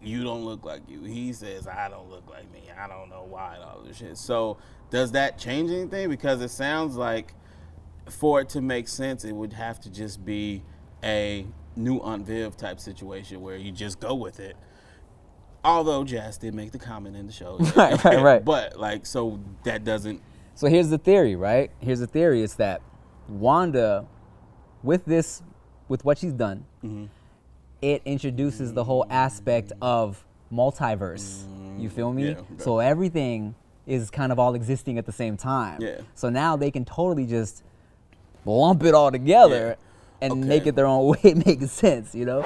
You 0.05 0.25
don't 0.25 0.45
look 0.45 0.65
like 0.65 0.83
you. 0.89 1.05
He 1.05 1.33
says, 1.33 1.69
I 1.69 1.89
don't 1.89 2.11
look 2.11 2.29
like 2.29 2.51
me. 2.53 2.65
I 2.77 2.89
don't 2.89 3.09
know 3.09 3.25
why 3.29 3.55
and 3.55 3.63
all 3.63 3.83
this 3.87 3.99
shit. 3.99 4.19
So, 4.19 4.57
does 4.91 5.13
that 5.13 5.39
change 5.39 5.71
anything? 5.71 6.09
Because 6.11 6.43
it 6.43 6.49
sounds 6.49 6.97
like 6.97 7.37
for 8.11 8.41
it 8.41 8.49
to 8.49 8.61
make 8.61 8.89
sense, 8.89 9.25
it 9.25 9.31
would 9.31 9.53
have 9.53 9.79
to 9.83 9.91
just 9.91 10.25
be 10.25 10.65
a 11.05 11.47
new 11.77 12.01
Aunt 12.01 12.27
Viv 12.27 12.57
type 12.57 12.81
situation 12.81 13.43
where 13.43 13.55
you 13.57 13.71
just 13.71 14.01
go 14.01 14.13
with 14.17 14.41
it. 14.41 14.57
Although 15.65 16.05
Jazz 16.05 16.39
did 16.39 16.55
make 16.55 16.73
the 16.73 16.79
comment 16.79 17.17
in 17.17 17.27
the 17.27 17.33
show. 17.33 17.59
Right, 17.77 18.03
right, 18.05 18.21
right. 18.23 18.45
But, 18.45 18.79
like, 18.79 19.07
so 19.07 19.39
that 19.65 19.85
doesn't. 19.85 20.21
So 20.55 20.67
here's 20.67 20.91
the 20.91 20.99
theory, 20.99 21.37
right? 21.37 21.71
Here's 21.81 22.01
the 22.01 22.07
theory: 22.07 22.43
it's 22.43 22.55
that 22.55 22.83
Wanda, 23.29 24.07
with 24.83 25.05
this, 25.05 25.43
with 25.89 26.05
what 26.05 26.19
she's 26.19 26.33
done, 26.33 26.65
Mm-hmm. 26.85 27.05
it 27.81 28.03
introduces 28.05 28.73
the 28.73 28.83
whole 28.85 29.07
aspect 29.09 29.73
of 29.81 30.25
multiverse. 30.53 31.45
You 31.81 31.89
feel 31.89 32.13
me? 32.13 32.31
Yeah, 32.31 32.35
right. 32.35 32.61
So 32.61 32.81
everything 32.81 33.55
is 33.87 34.11
kind 34.11 34.31
of 34.33 34.39
all 34.39 34.55
existing 34.55 34.99
at 34.99 35.07
the 35.07 35.13
same 35.13 35.37
time. 35.37 35.81
Yeah. 35.81 36.01
So 36.15 36.29
now 36.29 36.57
they 36.57 36.71
can 36.71 36.85
totally 36.85 37.25
just 37.27 37.63
lump 38.45 38.83
it 38.85 38.95
all 38.95 39.11
together 39.13 39.77
and 40.23 40.33
Okay. 40.33 40.43
make 40.49 40.67
it 40.67 40.75
their 40.77 40.87
own 40.87 41.07
way. 41.11 41.19
It 41.23 41.45
makes 41.47 41.71
sense, 41.73 42.15
you 42.15 42.25
know? 42.25 42.43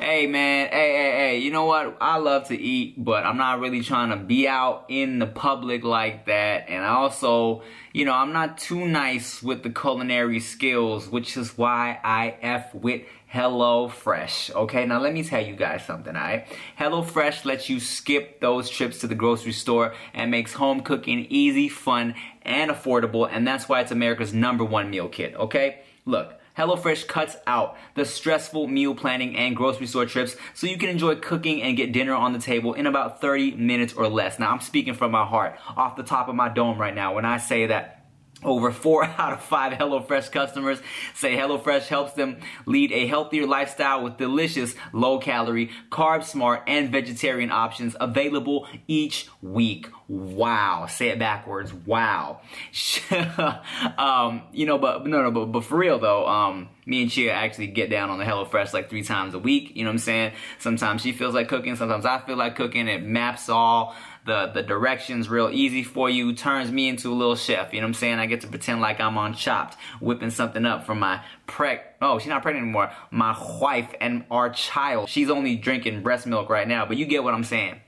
Hey 0.00 0.26
man, 0.26 0.68
hey, 0.70 0.92
hey, 0.92 1.10
hey, 1.12 1.38
you 1.38 1.50
know 1.50 1.66
what? 1.66 1.96
I 2.00 2.16
love 2.16 2.48
to 2.48 2.58
eat, 2.60 3.02
but 3.02 3.24
I'm 3.24 3.36
not 3.36 3.60
really 3.60 3.82
trying 3.82 4.10
to 4.10 4.16
be 4.16 4.48
out 4.48 4.86
in 4.88 5.18
the 5.18 5.26
public 5.26 5.84
like 5.84 6.26
that. 6.26 6.68
And 6.68 6.84
I 6.84 6.88
also, 6.88 7.62
you 7.92 8.04
know, 8.04 8.14
I'm 8.14 8.32
not 8.32 8.58
too 8.58 8.86
nice 8.86 9.42
with 9.42 9.62
the 9.62 9.70
culinary 9.70 10.40
skills, 10.40 11.08
which 11.08 11.36
is 11.36 11.56
why 11.56 11.98
I 12.02 12.34
F 12.42 12.74
with 12.74 13.02
Hello 13.26 13.88
Fresh. 13.88 14.50
Okay, 14.50 14.84
now 14.86 14.98
let 15.00 15.12
me 15.12 15.22
tell 15.22 15.44
you 15.44 15.54
guys 15.54 15.84
something, 15.86 16.16
alright? 16.16 16.46
Hello 16.76 17.02
Fresh 17.02 17.44
lets 17.44 17.68
you 17.68 17.78
skip 17.78 18.40
those 18.40 18.68
trips 18.68 18.98
to 19.00 19.06
the 19.06 19.14
grocery 19.14 19.52
store 19.52 19.94
and 20.14 20.30
makes 20.30 20.54
home 20.54 20.80
cooking 20.80 21.26
easy, 21.30 21.68
fun, 21.68 22.14
and 22.42 22.70
affordable, 22.70 23.28
and 23.30 23.46
that's 23.46 23.68
why 23.68 23.80
it's 23.82 23.92
America's 23.92 24.32
number 24.34 24.64
one 24.64 24.90
meal 24.90 25.08
kit, 25.08 25.34
okay? 25.36 25.80
Look, 26.06 26.39
HelloFresh 26.58 27.06
cuts 27.06 27.36
out 27.46 27.76
the 27.94 28.04
stressful 28.04 28.66
meal 28.66 28.94
planning 28.94 29.36
and 29.36 29.56
grocery 29.56 29.86
store 29.86 30.06
trips 30.06 30.36
so 30.54 30.66
you 30.66 30.78
can 30.78 30.88
enjoy 30.88 31.16
cooking 31.16 31.62
and 31.62 31.76
get 31.76 31.92
dinner 31.92 32.14
on 32.14 32.32
the 32.32 32.38
table 32.38 32.74
in 32.74 32.86
about 32.86 33.20
30 33.20 33.52
minutes 33.52 33.92
or 33.92 34.08
less. 34.08 34.38
Now, 34.38 34.50
I'm 34.50 34.60
speaking 34.60 34.94
from 34.94 35.12
my 35.12 35.24
heart, 35.24 35.58
off 35.76 35.96
the 35.96 36.02
top 36.02 36.28
of 36.28 36.34
my 36.34 36.48
dome 36.48 36.78
right 36.78 36.94
now, 36.94 37.14
when 37.14 37.24
I 37.24 37.38
say 37.38 37.66
that 37.66 37.99
over 38.42 38.70
four 38.72 39.04
out 39.18 39.32
of 39.32 39.42
five 39.42 39.72
HelloFresh 39.72 40.30
customers 40.32 40.80
say 41.14 41.36
HelloFresh 41.36 41.86
helps 41.86 42.12
them 42.12 42.38
lead 42.66 42.92
a 42.92 43.06
healthier 43.06 43.46
lifestyle 43.46 44.02
with 44.02 44.16
delicious, 44.16 44.74
low 44.92 45.18
calorie, 45.18 45.70
carb 45.90 46.24
smart, 46.24 46.62
and 46.66 46.90
vegetarian 46.90 47.50
options 47.50 47.96
available 48.00 48.66
each 48.88 49.28
week. 49.42 49.88
Wow. 50.08 50.86
Say 50.86 51.08
it 51.10 51.18
backwards. 51.18 51.72
Wow. 51.72 52.40
um, 53.98 54.42
you 54.52 54.66
know, 54.66 54.78
but 54.78 55.06
no, 55.06 55.22
no, 55.22 55.30
but, 55.30 55.46
but 55.46 55.64
for 55.64 55.78
real 55.78 55.98
though, 55.98 56.26
um, 56.26 56.68
me 56.86 57.02
and 57.02 57.10
Chia 57.10 57.32
actually 57.32 57.68
get 57.68 57.90
down 57.90 58.10
on 58.10 58.18
the 58.18 58.24
HelloFresh 58.24 58.72
like 58.72 58.90
three 58.90 59.04
times 59.04 59.34
a 59.34 59.38
week. 59.38 59.76
You 59.76 59.84
know 59.84 59.90
what 59.90 59.94
I'm 59.94 59.98
saying? 59.98 60.32
Sometimes 60.58 61.02
she 61.02 61.12
feels 61.12 61.34
like 61.34 61.48
cooking. 61.48 61.76
Sometimes 61.76 62.04
I 62.04 62.18
feel 62.20 62.36
like 62.36 62.56
cooking. 62.56 62.88
It 62.88 63.04
maps 63.04 63.48
all 63.48 63.94
the, 64.26 64.50
the 64.52 64.62
directions 64.62 65.28
real 65.28 65.50
easy 65.50 65.82
for 65.82 66.10
you, 66.10 66.34
turns 66.34 66.70
me 66.70 66.88
into 66.88 67.12
a 67.12 67.14
little 67.14 67.36
chef. 67.36 67.72
You 67.72 67.80
know 67.80 67.86
what 67.86 67.90
I'm 67.90 67.94
saying? 67.94 68.18
I 68.18 68.26
get 68.26 68.42
to 68.42 68.48
pretend 68.48 68.80
like 68.80 69.00
I'm 69.00 69.18
on 69.18 69.34
Chopped, 69.34 69.76
whipping 70.00 70.30
something 70.30 70.64
up 70.66 70.86
for 70.86 70.94
my 70.94 71.22
preg. 71.46 71.80
Oh, 72.00 72.18
she's 72.18 72.28
not 72.28 72.42
pregnant 72.42 72.64
anymore. 72.64 72.92
My 73.10 73.36
wife 73.60 73.94
and 74.00 74.24
our 74.30 74.50
child. 74.50 75.08
She's 75.08 75.30
only 75.30 75.56
drinking 75.56 76.02
breast 76.02 76.26
milk 76.26 76.48
right 76.50 76.68
now, 76.68 76.86
but 76.86 76.96
you 76.96 77.06
get 77.06 77.24
what 77.24 77.34
I'm 77.34 77.44
saying. 77.44 77.80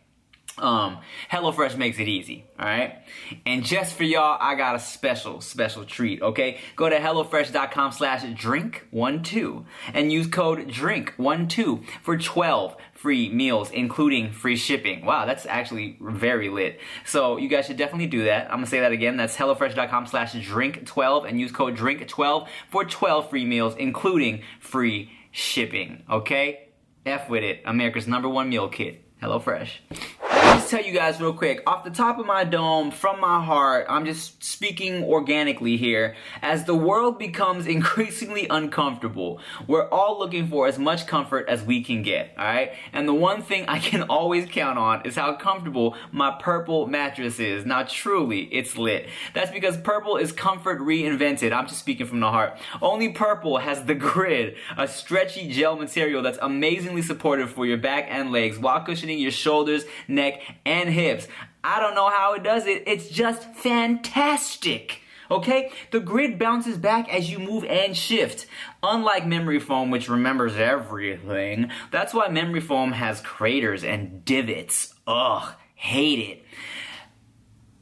Um, 0.59 0.99
HelloFresh 1.31 1.79
makes 1.79 1.99
it 1.99 2.09
easy, 2.09 2.45
alright? 2.61 2.99
And 3.47 3.65
just 3.65 3.95
for 3.95 4.05
y'all, 4.05 4.37
I 4.39 4.55
got 4.55 4.77
a 4.77 4.79
special, 4.79 5.41
special 5.41 5.87
treat, 5.87 6.21
okay? 6.21 6.61
Go 6.77 6.91
to 6.91 6.99
HelloFresh.com 6.99 7.93
slash 7.93 8.23
drink12 8.23 9.65
and 9.95 10.13
use 10.13 10.27
code 10.27 10.69
drink12 10.69 11.85
for 12.03 12.19
12 12.19 12.77
free 13.03 13.29
meals, 13.31 13.69
including 13.73 14.31
free 14.31 14.55
shipping. 14.55 15.05
Wow, 15.05 15.27
that's 15.27 15.45
actually 15.45 15.99
very 16.01 16.49
lit. 16.49 16.79
So 17.05 17.37
you 17.37 17.49
guys 17.49 17.67
should 17.67 17.77
definitely 17.77 18.07
do 18.07 18.25
that. 18.27 18.45
I'm 18.45 18.59
gonna 18.59 18.67
say 18.67 18.79
that 18.79 18.93
again. 18.93 19.17
That's 19.17 19.37
HelloFresh.com 19.37 20.07
slash 20.07 20.35
drink12 20.35 21.29
and 21.29 21.41
use 21.41 21.51
code 21.51 21.77
drink12 21.77 22.47
for 22.71 22.85
12 22.85 23.29
free 23.29 23.45
meals, 23.45 23.75
including 23.77 24.43
free 24.61 25.11
shipping, 25.33 26.05
okay? 26.09 26.69
F 27.05 27.29
with 27.29 27.43
it, 27.43 27.63
America's 27.65 28.07
number 28.07 28.29
one 28.29 28.49
meal 28.49 28.69
kit. 28.69 29.03
HelloFresh 29.21 30.42
just 30.55 30.69
tell 30.69 30.83
you 30.83 30.93
guys 30.93 31.19
real 31.19 31.33
quick, 31.33 31.63
off 31.67 31.83
the 31.83 31.91
top 31.91 32.19
of 32.19 32.27
my 32.27 32.45
dome, 32.45 32.91
from 32.91 33.21
my 33.21 33.43
heart, 33.43 33.87
I'm 33.89 34.05
just 34.05 34.45
speaking 34.45 35.03
organically 35.03 35.79
here. 35.79 36.15
As 36.43 36.65
the 36.65 36.75
world 36.75 37.19
becomes 37.19 37.67
increasingly 37.79 38.47
uncomfortable, 38.49 39.41
we're 39.67 39.89
all 39.89 40.19
looking 40.19 40.49
for 40.49 40.67
as 40.67 40.79
much 40.79 41.07
comfort 41.07 41.49
as 41.49 41.63
we 41.63 41.83
can 41.83 42.03
get, 42.03 42.35
alright? 42.39 42.73
And 42.93 43.09
the 43.09 43.15
one 43.15 43.41
thing 43.41 43.65
I 43.67 43.79
can 43.79 44.03
always 44.11 44.47
count 44.47 44.79
on 44.79 45.07
is 45.07 45.17
how 45.17 45.35
comfortable 45.37 45.97
my 46.11 46.37
purple 46.39 46.87
mattress 46.87 47.41
is. 47.41 47.65
Now, 47.65 47.85
truly, 47.85 48.43
it's 48.53 48.77
lit. 48.77 49.09
That's 49.33 49.51
because 49.51 49.79
purple 49.79 50.19
is 50.19 50.33
comfort 50.33 50.81
reinvented. 50.81 51.53
I'm 51.53 51.67
just 51.67 51.81
speaking 51.81 52.07
from 52.07 52.21
the 52.21 52.31
heart. 52.31 52.59
Only 52.83 53.09
purple 53.09 53.57
has 53.57 53.85
the 53.85 53.95
grid, 53.95 54.57
a 54.77 54.87
stretchy 54.87 55.49
gel 55.49 55.77
material 55.77 56.23
that's 56.23 56.39
amazingly 56.43 57.01
supportive 57.01 57.51
for 57.51 57.65
your 57.65 57.79
back 57.79 58.07
and 58.11 58.31
legs 58.31 58.59
while 58.59 58.85
cushioning 58.85 59.19
your 59.19 59.31
shoulders, 59.31 59.85
neck, 60.09 60.42
and 60.65 60.89
hips. 60.89 61.29
I 61.65 61.81
don't 61.81 61.95
know 61.95 62.11
how 62.11 62.35
it 62.35 62.43
does 62.43 62.67
it. 62.67 62.85
It's 62.87 63.09
just 63.09 63.43
fantastic. 63.55 65.01
Okay? 65.31 65.71
The 65.91 66.01
grid 66.01 66.39
bounces 66.39 66.77
back 66.77 67.13
as 67.13 67.31
you 67.31 67.39
move 67.39 67.65
and 67.65 67.97
shift. 67.97 68.47
Unlike 68.83 69.27
memory 69.27 69.61
foam, 69.61 69.91
which 69.91 70.09
remembers 70.09 70.57
everything, 70.57 71.71
that's 71.91 72.13
why 72.13 72.29
memory 72.29 72.61
foam 72.61 72.93
has 72.93 73.21
craters 73.21 73.85
and 73.85 74.25
divots. 74.25 74.95
Ugh, 75.07 75.55
hate 75.75 76.19
it. 76.19 76.45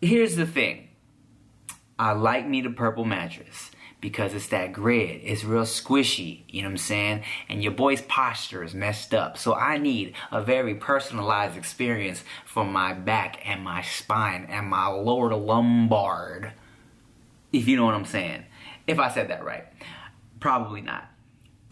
Here's 0.00 0.36
the 0.36 0.46
thing 0.46 0.88
I 1.98 2.12
like 2.12 2.46
me 2.46 2.60
the 2.60 2.70
purple 2.70 3.04
mattress 3.04 3.70
because 4.00 4.34
it's 4.34 4.48
that 4.48 4.72
grid. 4.72 5.20
It's 5.22 5.44
real 5.44 5.62
squishy, 5.62 6.42
you 6.48 6.62
know 6.62 6.68
what 6.68 6.72
I'm 6.72 6.78
saying? 6.78 7.24
And 7.48 7.62
your 7.62 7.72
boy's 7.72 8.02
posture 8.02 8.64
is 8.64 8.74
messed 8.74 9.14
up. 9.14 9.36
So 9.36 9.54
I 9.54 9.78
need 9.78 10.14
a 10.30 10.42
very 10.42 10.74
personalized 10.74 11.56
experience 11.56 12.24
for 12.44 12.64
my 12.64 12.94
back 12.94 13.40
and 13.44 13.62
my 13.62 13.82
spine 13.82 14.46
and 14.48 14.66
my 14.68 14.86
lower 14.86 15.34
lumbar. 15.34 16.54
If 17.52 17.68
you 17.68 17.76
know 17.76 17.84
what 17.84 17.94
I'm 17.94 18.04
saying. 18.04 18.44
If 18.86 18.98
I 18.98 19.10
said 19.10 19.28
that 19.28 19.44
right. 19.44 19.64
Probably 20.38 20.80
not. 20.80 21.09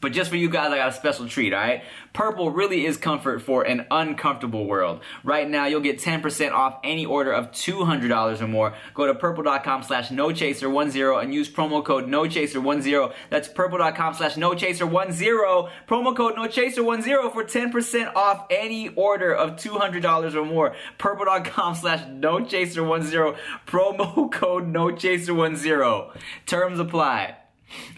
But 0.00 0.12
just 0.12 0.30
for 0.30 0.36
you 0.36 0.48
guys, 0.48 0.70
I 0.70 0.76
got 0.76 0.90
a 0.90 0.92
special 0.92 1.28
treat, 1.28 1.52
alright? 1.52 1.82
Purple 2.12 2.50
really 2.50 2.86
is 2.86 2.96
comfort 2.96 3.42
for 3.42 3.62
an 3.64 3.86
uncomfortable 3.90 4.64
world. 4.66 5.00
Right 5.24 5.48
now, 5.48 5.66
you'll 5.66 5.80
get 5.80 5.98
10% 5.98 6.52
off 6.52 6.78
any 6.84 7.04
order 7.04 7.32
of 7.32 7.50
$200 7.50 8.40
or 8.40 8.48
more. 8.48 8.74
Go 8.94 9.06
to 9.06 9.14
purple.com 9.14 9.82
slash 9.82 10.10
nochaser10 10.10 11.22
and 11.22 11.34
use 11.34 11.48
promo 11.50 11.84
code 11.84 12.06
nochaser10. 12.06 13.12
That's 13.30 13.48
purple.com 13.48 14.14
slash 14.14 14.36
nochaser10. 14.36 15.70
Promo 15.88 16.16
code 16.16 16.36
nochaser10 16.36 17.32
for 17.32 17.44
10% 17.44 18.14
off 18.14 18.46
any 18.50 18.90
order 18.90 19.34
of 19.34 19.56
$200 19.56 20.34
or 20.34 20.44
more. 20.44 20.76
Purple.com 20.98 21.74
slash 21.74 22.04
nochaser10. 22.04 23.36
Promo 23.66 24.30
code 24.32 24.72
nochaser10. 24.72 26.16
Terms 26.46 26.78
apply. 26.78 27.37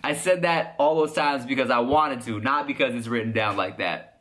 I 0.03 0.15
said 0.15 0.43
that 0.43 0.75
all 0.79 0.97
those 0.97 1.13
times 1.13 1.47
because 1.47 1.71
I 1.71 1.79
wanted 1.79 2.21
to, 2.23 2.41
not 2.41 2.67
because 2.67 2.95
it's 2.95 3.07
written 3.09 3.33
down 3.33 3.57
like 3.57 3.79
that. 3.79 4.21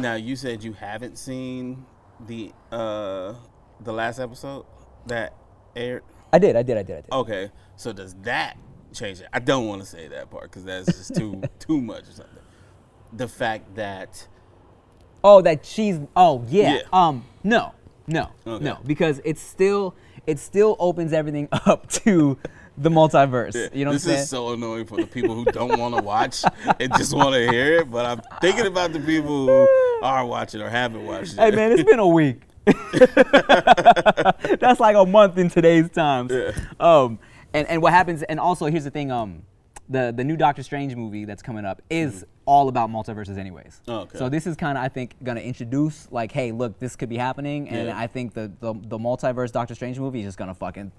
Now 0.00 0.14
you 0.14 0.36
said 0.36 0.62
you 0.62 0.72
haven't 0.74 1.16
seen 1.18 1.84
the 2.26 2.52
uh 2.70 3.34
the 3.80 3.92
last 3.92 4.18
episode 4.18 4.64
that 5.06 5.34
aired. 5.74 6.02
I 6.32 6.38
did, 6.38 6.56
I 6.56 6.62
did, 6.62 6.76
I 6.76 6.82
did, 6.82 6.96
I 6.98 7.00
did. 7.02 7.12
Okay, 7.12 7.50
so 7.76 7.92
does 7.92 8.14
that 8.22 8.56
change 8.92 9.20
it? 9.20 9.28
I 9.32 9.38
don't 9.38 9.66
want 9.66 9.80
to 9.82 9.86
say 9.86 10.08
that 10.08 10.30
part 10.30 10.44
because 10.44 10.64
that's 10.64 10.86
just 10.86 11.14
too 11.14 11.42
too 11.58 11.80
much 11.80 12.02
or 12.08 12.12
something. 12.12 12.36
The 13.12 13.28
fact 13.28 13.74
that 13.76 14.28
Oh, 15.24 15.40
that 15.42 15.66
she's. 15.66 15.98
Oh, 16.14 16.44
yeah. 16.48 16.74
Yeah. 16.74 16.80
Um, 16.92 17.24
no, 17.42 17.72
no, 18.06 18.30
Okay. 18.46 18.64
no, 18.64 18.78
because 18.86 19.20
it's 19.24 19.40
still 19.40 19.94
it 20.26 20.38
still 20.38 20.76
opens 20.78 21.12
everything 21.12 21.48
up 21.52 21.88
to 21.90 22.38
the 22.78 22.90
multiverse. 22.90 23.54
Yeah, 23.54 23.68
You 23.72 23.84
know 23.84 23.90
what 23.92 24.02
I'm 24.04 24.08
this 24.10 24.22
is 24.22 24.28
so 24.28 24.52
annoying 24.52 24.84
for 24.86 24.96
the 24.96 25.06
people 25.06 25.34
who 25.34 25.44
don't 25.46 25.78
want 25.78 25.96
to 25.96 26.02
watch 26.02 26.42
and 26.80 26.92
just 26.96 27.14
want 27.14 27.34
to 27.34 27.50
hear 27.50 27.78
it. 27.78 27.90
But 27.90 28.06
I'm 28.06 28.20
thinking 28.40 28.66
about 28.66 28.92
the 28.92 29.00
people 29.00 29.46
who 29.46 29.68
are 30.02 30.26
watching 30.26 30.60
or 30.60 30.68
haven't 30.68 31.04
watched 31.06 31.34
it. 31.34 31.38
hey 31.40 31.50
man, 31.52 31.72
it's 31.72 31.82
been 31.84 31.98
a 31.98 32.06
week. 32.08 32.42
That's 34.60 34.80
like 34.80 34.96
a 34.96 35.06
month 35.06 35.38
in 35.38 35.48
today's 35.48 35.88
times. 35.90 36.32
Yeah. 36.32 36.52
Um, 36.80 37.18
and 37.54 37.66
and 37.68 37.80
what 37.82 37.92
happens? 37.92 38.22
And 38.24 38.38
also, 38.40 38.66
here's 38.66 38.84
the 38.84 38.90
thing. 38.90 39.10
Um, 39.10 39.42
the 39.88 40.12
the 40.14 40.24
new 40.24 40.36
Doctor 40.36 40.62
Strange 40.62 40.94
movie 40.96 41.24
that's 41.24 41.42
coming 41.42 41.64
up 41.64 41.80
is 41.88 42.24
all 42.44 42.68
about 42.68 42.90
multiverses, 42.90 43.38
anyways. 43.38 43.80
Mm-hmm. 43.86 43.90
Okay. 43.90 44.18
So 44.18 44.28
this 44.28 44.46
is 44.46 44.56
kind 44.56 44.76
of, 44.76 44.84
I 44.84 44.88
think, 44.88 45.14
gonna 45.22 45.40
introduce 45.40 46.08
like, 46.10 46.32
hey, 46.32 46.52
look, 46.52 46.78
this 46.80 46.96
could 46.96 47.08
be 47.08 47.16
happening, 47.16 47.68
and 47.68 47.88
Yeah. 47.88 47.98
I 47.98 48.06
think 48.08 48.34
the, 48.34 48.50
the 48.60 48.74
the 48.74 48.98
multiverse 48.98 49.52
Doctor 49.52 49.74
Strange 49.74 49.98
movie 49.98 50.20
is 50.20 50.26
just 50.26 50.38
gonna 50.38 50.54
fucking 50.54 50.90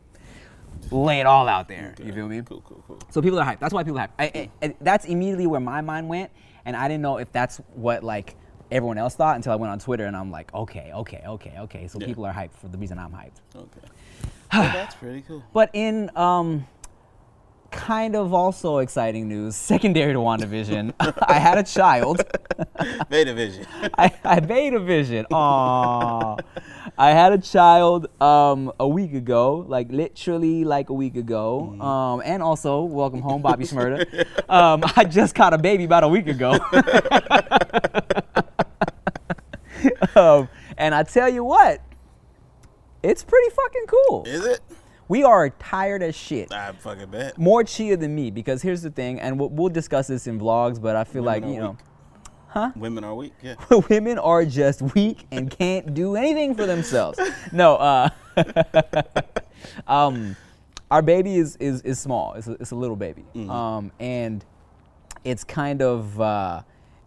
lay 0.92 1.20
it 1.20 1.26
all 1.26 1.48
out 1.48 1.68
there. 1.68 1.94
You 2.04 2.14
feel 2.14 2.28
me? 2.28 2.42
Cool, 2.42 2.62
cool, 2.62 2.84
cool. 2.88 3.00
So 3.10 3.22
people 3.22 3.40
are 3.40 3.46
hyped. 3.46 3.60
That's 3.60 3.74
why 3.74 3.84
people 3.84 4.00
are 4.00 4.08
hyped. 4.08 4.12
I, 4.20 4.26
I, 4.36 4.50
I- 4.68 4.76
that's 4.82 5.06
immediately 5.06 5.48
where 5.48 5.60
my 5.60 5.82
mind 5.82 6.08
went, 6.10 6.32
and 6.66 6.76
I 6.76 6.88
didn't 6.88 7.02
know 7.04 7.18
if 7.18 7.32
that's 7.32 7.58
what 7.76 8.04
like 8.04 8.36
everyone 8.72 8.98
else 8.98 9.16
thought 9.16 9.36
until 9.38 9.54
I 9.54 9.56
went 9.56 9.72
on 9.72 9.80
Twitter 9.80 10.06
and 10.06 10.16
I'm 10.18 10.30
like, 10.30 10.54
okay, 10.54 10.92
okay, 10.94 11.24
okay, 11.26 11.54
okay. 11.60 11.88
So 11.88 12.00
Yeah. 12.00 12.08
people 12.08 12.26
are 12.26 12.34
hyped 12.34 12.54
for 12.54 12.68
the 12.68 12.78
reason 12.78 13.00
I'm 13.00 13.12
hyped. 13.12 13.40
Okay. 13.56 13.88
Well, 14.54 14.72
that's 14.74 14.96
pretty 14.96 15.22
cool. 15.22 15.44
But 15.54 15.70
in 15.74 16.10
um, 16.18 16.66
kind 17.72 18.16
of 18.16 18.34
also 18.34 18.78
exciting 18.80 19.28
news, 19.28 19.56
secondary 19.56 20.14
to 20.14 20.20
WandaVision, 20.20 20.94
I 21.28 21.34
had 21.40 21.58
a 21.58 21.64
child. 21.64 22.24
Beta 23.10 23.34
Vision. 23.34 23.66
I, 23.98 24.12
I 24.24 24.40
made 24.40 24.74
a 24.74 24.80
vision. 24.80 25.26
Aww. 25.32 26.40
I 27.00 27.12
had 27.12 27.32
a 27.32 27.38
child 27.38 28.08
um, 28.20 28.72
a 28.80 28.88
week 28.88 29.14
ago, 29.14 29.64
like 29.68 29.92
literally 29.92 30.64
like 30.64 30.90
a 30.90 30.94
week 30.94 31.16
ago. 31.16 31.80
Um, 31.80 32.24
and 32.26 32.42
also, 32.42 32.82
welcome 32.82 33.22
home, 33.22 33.44
Bobby 33.44 33.66
Shmurda. 33.66 34.26
Um, 34.50 34.84
I 34.96 35.04
just 35.04 35.36
caught 35.36 35.54
a 35.54 35.58
baby 35.58 35.84
about 35.84 36.04
a 36.04 36.08
week 36.08 36.28
ago. 36.28 36.54
um, 40.16 40.50
and 40.78 40.96
I 40.96 41.04
tell 41.04 41.30
you 41.30 41.44
what, 41.44 41.82
it's 43.04 43.24
pretty 43.24 43.50
fucking 43.54 43.86
cool. 43.88 44.24
Is 44.26 44.46
it? 44.46 44.62
We 45.08 45.24
are 45.24 45.50
tired 45.52 46.02
as 46.02 46.16
shit. 46.16 46.52
I 46.52 46.72
fucking 46.72 47.12
bet. 47.12 47.38
More 47.38 47.64
chia 47.64 47.96
than 47.98 48.16
me 48.16 48.32
because 48.32 48.62
here's 48.64 48.82
the 48.82 48.90
thing, 48.90 49.20
and 49.20 49.40
we'll, 49.40 49.50
we'll 49.50 49.70
discuss 49.70 50.08
this 50.08 50.26
in 50.26 50.40
vlogs, 50.40 50.82
but 50.82 50.96
I 50.96 51.04
feel 51.04 51.24
like, 51.24 51.44
you 51.46 51.60
know. 51.60 51.78
Weak. 52.56 52.76
Women 52.76 53.04
are 53.04 53.16
weak. 53.16 53.34
Yeah. 53.42 53.56
women 53.90 54.18
are 54.20 54.46
just 54.46 54.82
weak 54.94 55.26
and 55.32 55.50
can't 55.50 55.94
do 55.94 56.16
anything 56.16 56.56
for 56.56 56.66
themselves. 56.66 57.20
No, 57.52 57.76
uh, 57.76 58.10
um, 59.88 60.36
our 60.92 61.02
baby 61.02 61.36
is, 61.38 61.56
is, 61.58 61.82
is 61.82 62.00
small. 62.00 62.34
It's 62.34 62.48
a, 62.48 62.54
it's 62.54 62.72
a 62.72 62.76
little 62.76 62.96
baby. 62.96 63.26
Um, 63.50 63.92
and 64.00 64.44
it's 65.24 65.44
kind 65.44 65.82
of 65.82 66.20
uh, 66.22 66.62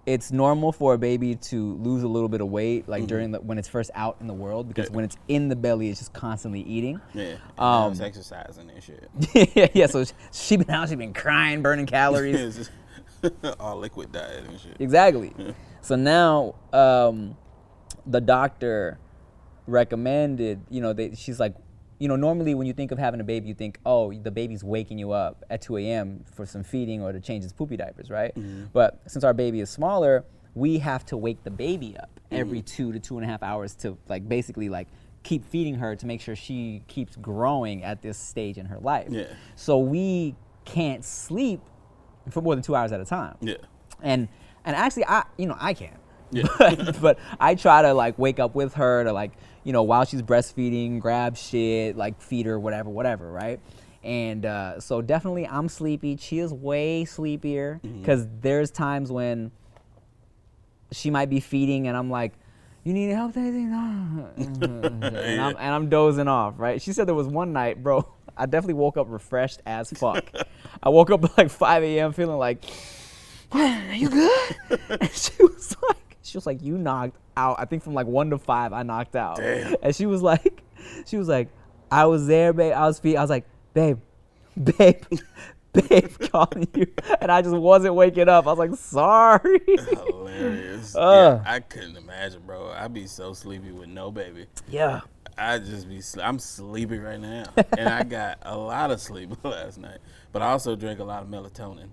it's 0.07 0.33
normal 0.33 0.73
for 0.73 0.95
a 0.95 0.99
baby 0.99 1.37
to 1.37 1.75
lose 1.77 2.03
a 2.03 2.09
little 2.09 2.29
bit 2.29 2.41
of 2.41 2.49
weight 2.49 2.89
like 2.89 3.07
during 3.07 3.31
the 3.31 3.41
when 3.41 3.59
it's 3.59 3.69
first 3.69 3.91
out 3.95 4.17
in 4.21 4.27
the 4.27 4.35
world 4.35 4.67
because 4.69 4.87
Mm-hmm. 4.87 4.95
Yeah. 4.95 4.97
when 4.97 5.05
it's 5.05 5.17
in 5.29 5.49
the 5.49 5.57
belly 5.57 5.89
it's 5.89 6.01
just 6.01 6.13
constantly 6.13 6.61
eating. 6.63 7.01
Yeah. 7.15 7.35
Um, 7.59 7.93
Um, 7.93 8.01
exercising 8.01 8.69
and 8.71 8.83
shit. 8.83 9.09
yeah, 9.57 9.69
yeah. 9.73 9.87
So 9.87 10.05
sh- 10.05 10.13
she 10.33 10.57
been 10.57 10.71
out, 10.71 10.89
she 10.89 10.97
been 10.97 11.15
crying, 11.15 11.63
burning 11.63 11.87
calories. 11.87 12.71
All 13.61 13.77
liquid 13.79 14.13
diet 14.13 14.45
and 14.47 14.61
shit. 14.61 14.77
Exactly. 14.79 15.35
So 15.83 15.97
now 15.97 16.57
um, 16.75 17.39
the 18.05 18.21
doctor 18.21 18.99
recommended, 19.67 20.61
you 20.69 20.83
know, 20.83 20.93
they, 20.93 21.15
she's 21.15 21.41
like, 21.41 21.55
you 21.99 22.07
know, 22.07 22.17
normally 22.17 22.55
when 22.55 22.67
you 22.67 22.75
think 22.75 22.93
of 22.93 22.99
having 22.99 23.19
a 23.19 23.25
baby, 23.25 23.49
you 23.49 23.55
think, 23.55 23.79
oh, 23.87 24.13
the 24.13 24.31
baby's 24.31 24.63
waking 24.63 24.99
you 24.99 25.13
up 25.13 25.43
at 25.49 25.63
2 25.63 25.79
a.m. 25.79 26.23
for 26.35 26.45
some 26.45 26.63
feeding 26.63 27.01
or 27.03 27.13
to 27.13 27.21
change 27.21 27.45
its 27.45 27.55
poopy 27.55 27.79
diapers, 27.79 28.11
right? 28.11 28.33
But 28.75 29.01
since 29.07 29.25
our 29.25 29.33
baby 29.33 29.61
is 29.61 29.71
smaller, 29.71 30.27
we 30.55 30.79
have 30.81 31.05
to 31.07 31.17
wake 31.17 31.45
the 31.45 31.51
baby 31.51 31.97
up 31.99 32.21
every 32.31 32.61
two 32.63 32.93
to 32.93 33.01
two 33.01 33.17
and 33.17 33.25
a 33.25 33.29
half 33.29 33.43
hours 33.43 33.75
to 33.77 33.97
like 34.09 34.29
basically 34.29 34.69
like 34.69 34.89
keep 35.23 35.45
feeding 35.45 35.77
her 35.77 35.97
to 35.97 36.07
make 36.07 36.21
sure 36.21 36.37
she 36.37 36.83
keeps 36.89 37.17
growing 37.17 37.85
at 37.85 38.03
this 38.03 38.19
stage 38.19 38.59
in 38.59 38.67
her 38.67 38.79
life. 38.79 39.09
Yeah. 39.11 39.25
So 39.57 39.79
we 39.79 40.35
can't 40.65 41.05
sleep 41.05 41.61
for 42.29 42.41
more 42.43 42.55
than 42.55 42.63
two 42.63 42.75
hours 42.77 42.93
at 42.93 43.01
a 43.01 43.05
time 43.05 43.37
Yeah. 43.41 43.55
and 44.03 44.29
and 44.65 44.77
actually 44.77 45.05
i 45.07 45.25
you 45.39 45.47
know 45.47 45.57
i 45.59 45.73
can't. 45.75 45.97
Yeah. 46.31 46.45
but, 46.59 47.01
but 47.01 47.19
i 47.41 47.55
try 47.55 47.83
to 47.83 47.93
like 47.95 48.19
wake 48.19 48.39
up 48.39 48.55
with 48.55 48.75
her 48.75 49.05
to 49.05 49.13
like 49.13 49.33
you 49.65 49.73
know 49.73 49.83
while 49.83 50.05
she's 50.05 50.23
breastfeeding 50.23 51.01
grab 51.01 51.37
shit 51.37 51.97
like 51.97 52.21
feed 52.21 52.47
her 52.47 52.59
whatever 52.59 52.89
whatever 52.91 53.31
right 53.31 53.59
and 54.03 54.47
uh, 54.47 54.81
so 54.81 55.03
definitely 55.03 55.47
i'm 55.47 55.69
sleepy 55.69 56.17
she 56.17 56.39
is 56.39 56.53
way 56.53 57.05
sleepier 57.05 57.81
because 57.83 58.27
there's 58.41 58.71
times 58.71 59.11
when 59.13 59.51
she 60.93 61.11
might 61.11 61.29
be 61.31 61.41
feeding 61.41 61.87
and 61.89 61.97
i'm 61.97 62.11
like 62.11 62.33
you 62.85 62.93
need 62.93 63.11
help 63.11 63.35
with 63.35 63.39
anything 63.39 63.71
No." 63.71 64.31
and, 64.37 65.05
I'm, 65.41 65.57
and 65.57 65.75
i'm 65.75 65.89
dozing 65.89 66.29
off 66.29 66.55
right 66.59 66.81
she 66.81 66.93
said 66.93 67.07
there 67.07 67.15
was 67.15 67.27
one 67.27 67.53
night 67.53 67.83
bro 67.83 68.07
i 68.37 68.47
definitely 68.47 68.75
woke 68.75 68.97
up 68.97 69.07
refreshed 69.11 69.61
as 69.67 69.91
fuck 69.91 70.25
i 70.83 70.89
woke 70.89 71.11
up 71.11 71.25
at 71.25 71.37
like 71.39 71.51
5 71.51 71.83
a.m 71.83 72.13
feeling 72.13 72.39
like 72.39 72.65
are 73.53 73.95
you 73.95 74.09
good? 74.09 74.55
and 74.91 75.11
she 75.11 75.33
was 75.43 75.77
like, 75.89 76.17
she 76.23 76.37
was 76.37 76.47
like, 76.47 76.63
you 76.63 76.79
knocked 76.79 77.17
out. 77.37 77.57
I 77.59 77.65
think 77.65 77.83
from 77.83 77.95
like 77.95 78.07
one 78.07 78.31
to 78.31 78.39
five, 78.39 78.73
I 78.73 78.85
knocked 78.85 79.17
out. 79.17 79.39
Damn. 79.39 79.75
And 79.83 79.95
she 79.95 80.07
was 80.07 80.23
like, 80.23 80.63
she 81.07 81.17
was 81.17 81.27
like, 81.27 81.49
I 81.91 82.05
was 82.07 82.29
there, 82.29 82.53
babe. 82.53 82.73
I 82.73 82.87
was 82.87 83.01
feet. 83.01 83.17
I 83.17 83.21
was 83.21 83.31
like, 83.31 83.45
babe, 83.75 83.99
babe, 84.63 85.03
babe, 85.73 86.11
calling 86.33 86.69
you, 86.75 86.87
and 87.21 87.31
I 87.31 87.43
just 87.43 87.55
wasn't 87.57 87.95
waking 87.95 88.29
up. 88.29 88.47
I 88.47 88.53
was 88.53 88.59
like, 88.59 88.75
sorry. 88.77 89.61
Hilarious. 89.67 90.95
Uh. 90.97 91.41
yeah, 91.45 91.53
I 91.53 91.61
couldn't 91.61 91.97
imagine, 91.97 92.43
bro. 92.47 92.71
I'd 92.71 92.93
be 92.95 93.07
so 93.07 93.33
sleepy 93.33 93.71
with 93.71 93.89
no 93.89 94.11
baby. 94.11 94.47
yeah. 94.69 95.01
I 95.39 95.59
just 95.59 95.89
be 95.89 96.03
I'm 96.23 96.39
sleepy 96.39 96.99
right 96.99 97.21
now, 97.21 97.45
and 97.79 97.89
I 97.89 98.03
got 98.03 98.39
a 98.43 98.57
lot 98.57 98.91
of 98.91 99.01
sleep 99.01 99.31
last 99.43 99.79
night. 99.79 99.99
But 100.33 100.43
I 100.43 100.51
also 100.51 100.77
drank 100.77 101.01
a 101.01 101.05
lot 101.05 101.23
of 101.23 101.29
melatonin. 101.29 101.89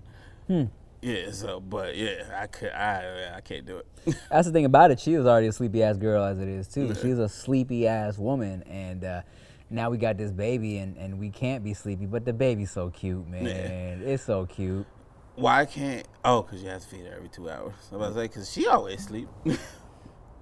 Hmm. 0.46 0.64
Yeah. 1.00 1.30
So, 1.30 1.60
but 1.60 1.96
yeah, 1.96 2.24
I 2.36 2.46
could. 2.46 2.70
I 2.72 3.36
I 3.36 3.40
can't 3.40 3.64
do 3.64 3.78
it. 3.78 3.86
That's 4.30 4.46
the 4.46 4.52
thing 4.52 4.64
about 4.66 4.90
it. 4.90 5.00
She 5.00 5.16
was 5.16 5.26
already 5.26 5.46
a 5.46 5.52
sleepy 5.52 5.82
ass 5.82 5.96
girl 5.96 6.24
as 6.24 6.38
it 6.40 6.48
is 6.48 6.68
too. 6.68 6.94
She's 6.94 7.18
a 7.18 7.28
sleepy 7.28 7.86
ass 7.86 8.18
woman, 8.18 8.62
and 8.64 9.04
uh, 9.04 9.22
now 9.70 9.90
we 9.90 9.98
got 9.98 10.16
this 10.16 10.32
baby, 10.32 10.78
and, 10.78 10.96
and 10.96 11.18
we 11.18 11.30
can't 11.30 11.62
be 11.62 11.74
sleepy. 11.74 12.06
But 12.06 12.24
the 12.24 12.32
baby's 12.32 12.70
so 12.70 12.90
cute, 12.90 13.26
man. 13.28 14.02
It's 14.04 14.22
so 14.24 14.46
cute. 14.46 14.86
Why 15.36 15.64
can't? 15.66 16.06
Oh, 16.24 16.42
cause 16.42 16.62
you 16.62 16.68
have 16.68 16.82
to 16.82 16.88
feed 16.88 17.06
her 17.06 17.14
every 17.14 17.28
two 17.28 17.48
hours. 17.48 17.74
I 17.92 17.96
was 17.96 18.14
say, 18.14 18.28
cause 18.28 18.50
she 18.52 18.66
always 18.66 19.04
sleep. 19.04 19.28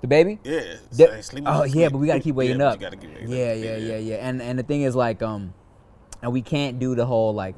The 0.02 0.06
baby? 0.08 0.38
yeah. 0.44 0.74
Yeah. 0.92 1.20
sleep 1.22 1.44
oh 1.46 1.62
is 1.62 1.74
yeah, 1.74 1.88
but 1.88 1.98
we 1.98 2.06
gotta 2.06 2.20
keep 2.20 2.34
waking 2.34 2.60
yeah, 2.60 2.68
up. 2.68 2.80
Gotta 2.80 2.96
keep 2.96 3.10
waking 3.14 3.28
yeah, 3.30 3.46
up. 3.52 3.58
yeah, 3.58 3.76
yeah, 3.76 3.96
yeah. 3.96 4.28
And 4.28 4.42
and 4.42 4.58
the 4.58 4.62
thing 4.62 4.82
is 4.82 4.94
like 4.94 5.22
um, 5.22 5.54
and 6.22 6.32
we 6.32 6.42
can't 6.42 6.78
do 6.78 6.94
the 6.94 7.06
whole 7.06 7.32
like. 7.34 7.54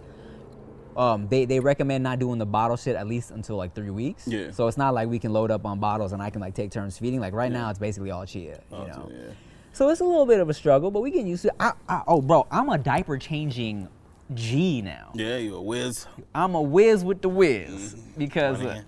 Um, 0.96 1.28
they, 1.28 1.44
they 1.44 1.60
recommend 1.60 2.02
not 2.02 2.18
doing 2.18 2.40
the 2.40 2.46
bottle 2.46 2.76
shit 2.76 2.96
at 2.96 3.06
least 3.06 3.30
until 3.30 3.56
like 3.56 3.72
three 3.72 3.90
weeks. 3.90 4.26
Yeah. 4.26 4.50
So 4.50 4.66
it's 4.66 4.76
not 4.76 4.94
like 4.94 5.08
we 5.08 5.20
can 5.20 5.32
load 5.32 5.52
up 5.52 5.64
on 5.64 5.78
bottles 5.78 6.12
and 6.12 6.20
I 6.20 6.28
can 6.30 6.40
like 6.40 6.54
take 6.54 6.72
turns 6.72 6.98
feeding. 6.98 7.20
Like 7.20 7.34
right 7.34 7.52
now, 7.52 7.70
it's 7.70 7.78
basically 7.78 8.10
all 8.10 8.26
chia. 8.26 8.60
You 8.72 8.76
Oh, 8.76 8.84
know. 8.86 9.08
yeah. 9.12 9.32
So 9.72 9.88
it's 9.90 10.00
a 10.00 10.04
little 10.04 10.26
bit 10.26 10.40
of 10.40 10.48
a 10.48 10.54
struggle, 10.54 10.90
but 10.90 11.00
we 11.00 11.10
can 11.10 11.26
use 11.26 11.44
it. 11.44 11.52
I, 11.60 11.72
I, 11.88 12.02
oh, 12.06 12.20
bro, 12.20 12.46
I'm 12.50 12.68
a 12.68 12.78
diaper 12.78 13.16
changing 13.18 13.88
G 14.34 14.82
now. 14.82 15.10
Yeah, 15.14 15.36
you're 15.36 15.58
a 15.58 15.62
whiz. 15.62 16.06
I'm 16.34 16.54
a 16.54 16.62
whiz 16.62 17.04
with 17.04 17.22
the 17.22 17.28
whiz 17.28 17.94
because 18.16 18.60
uh, 18.60 18.82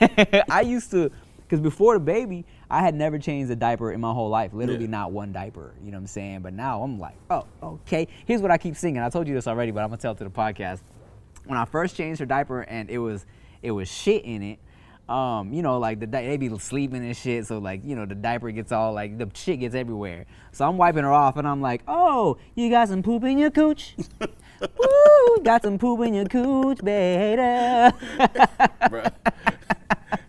I 0.50 0.60
used 0.62 0.90
to, 0.92 1.10
because 1.42 1.60
before 1.60 1.94
the 1.94 2.00
baby, 2.00 2.44
I 2.70 2.80
had 2.80 2.94
never 2.94 3.18
changed 3.18 3.50
a 3.50 3.56
diaper 3.56 3.92
in 3.92 4.00
my 4.00 4.12
whole 4.12 4.28
life. 4.28 4.52
Literally 4.52 4.84
Yeah. 4.84 4.90
not 4.90 5.12
one 5.12 5.32
diaper. 5.32 5.74
You 5.82 5.90
know 5.90 5.96
what 5.98 6.02
I'm 6.02 6.06
saying? 6.06 6.40
But 6.40 6.52
now 6.54 6.82
I'm 6.82 6.98
like, 6.98 7.16
oh, 7.30 7.44
okay. 7.62 8.08
Here's 8.26 8.40
what 8.42 8.50
I 8.50 8.58
keep 8.58 8.76
singing. 8.76 9.02
I 9.02 9.08
told 9.10 9.26
you 9.28 9.34
this 9.34 9.46
already, 9.46 9.70
but 9.72 9.82
I'm 9.82 9.88
gonna 9.88 9.98
tell 10.00 10.12
it 10.12 10.18
to 10.18 10.24
the 10.24 10.30
podcast. 10.30 10.80
When 11.44 11.58
I 11.58 11.64
first 11.64 11.96
changed 11.96 12.20
her 12.20 12.26
diaper 12.26 12.62
and 12.62 12.88
it 12.90 12.98
was 12.98 13.26
it 13.62 13.70
was 13.72 13.88
shit 13.88 14.24
in 14.24 14.42
it. 14.42 14.58
Um, 15.08 15.52
you 15.52 15.62
know, 15.62 15.78
like 15.78 16.00
the 16.00 16.06
di- 16.06 16.26
they 16.26 16.36
be 16.36 16.58
sleeping 16.58 17.04
and 17.04 17.16
shit, 17.16 17.46
so 17.46 17.58
like 17.58 17.82
you 17.84 17.94
know 17.94 18.06
the 18.06 18.16
diaper 18.16 18.50
gets 18.50 18.72
all 18.72 18.92
like 18.92 19.18
the 19.18 19.30
shit 19.34 19.60
gets 19.60 19.74
everywhere. 19.74 20.26
So 20.50 20.66
I'm 20.66 20.76
wiping 20.76 21.04
her 21.04 21.12
off 21.12 21.36
and 21.36 21.46
I'm 21.46 21.60
like, 21.60 21.82
oh, 21.86 22.38
you 22.56 22.70
got 22.70 22.88
some 22.88 23.02
poop 23.04 23.22
in 23.22 23.38
your 23.38 23.50
cooch. 23.50 23.94
Woo, 24.60 25.42
got 25.44 25.62
some 25.62 25.78
poop 25.78 26.00
in 26.00 26.14
your 26.14 26.24
cooch, 26.24 26.82
baby. 26.82 27.36
bro. 28.90 29.04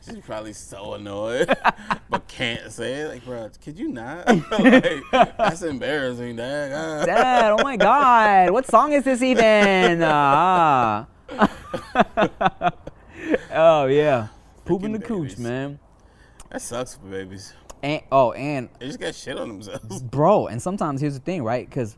She's 0.06 0.20
probably 0.20 0.54
so 0.54 0.94
annoyed, 0.94 1.48
but 2.10 2.28
can't 2.28 2.72
say 2.72 2.94
it. 3.02 3.10
Like, 3.10 3.26
bro, 3.26 3.50
could 3.63 3.78
you 3.80 3.90
not? 3.90 4.28
like, 4.60 5.04
that's 5.12 5.63
embarrassing, 5.63 6.36
Dad. 6.36 7.06
Dad, 7.06 7.52
oh 7.52 7.63
my 7.63 7.78
God, 7.78 8.52
what 8.52 8.66
song 8.68 8.94
is 8.94 9.04
this 9.04 9.22
even? 9.22 10.02
Ah. 10.04 11.08
oh 13.54 13.86
yeah, 13.88 14.28
poop 14.67 14.84
in 14.84 14.91
the 14.91 14.99
Freaking 14.99 15.06
cooch, 15.06 15.38
man. 15.38 15.80
That 16.51 16.62
sucks 16.62 16.95
for 16.95 17.08
babies. 17.08 17.53
And 17.84 18.01
oh, 18.12 18.32
and 18.32 18.69
They 18.80 18.88
just 18.88 18.99
got 18.99 19.13
shit 19.15 19.38
on 19.38 19.49
themselves. 19.49 20.01
bro, 20.03 20.47
and 20.47 20.62
sometimes 20.62 21.01
here's 21.01 21.13
the 21.13 21.19
thing, 21.19 21.43
right? 21.43 21.67
Because 21.67 21.97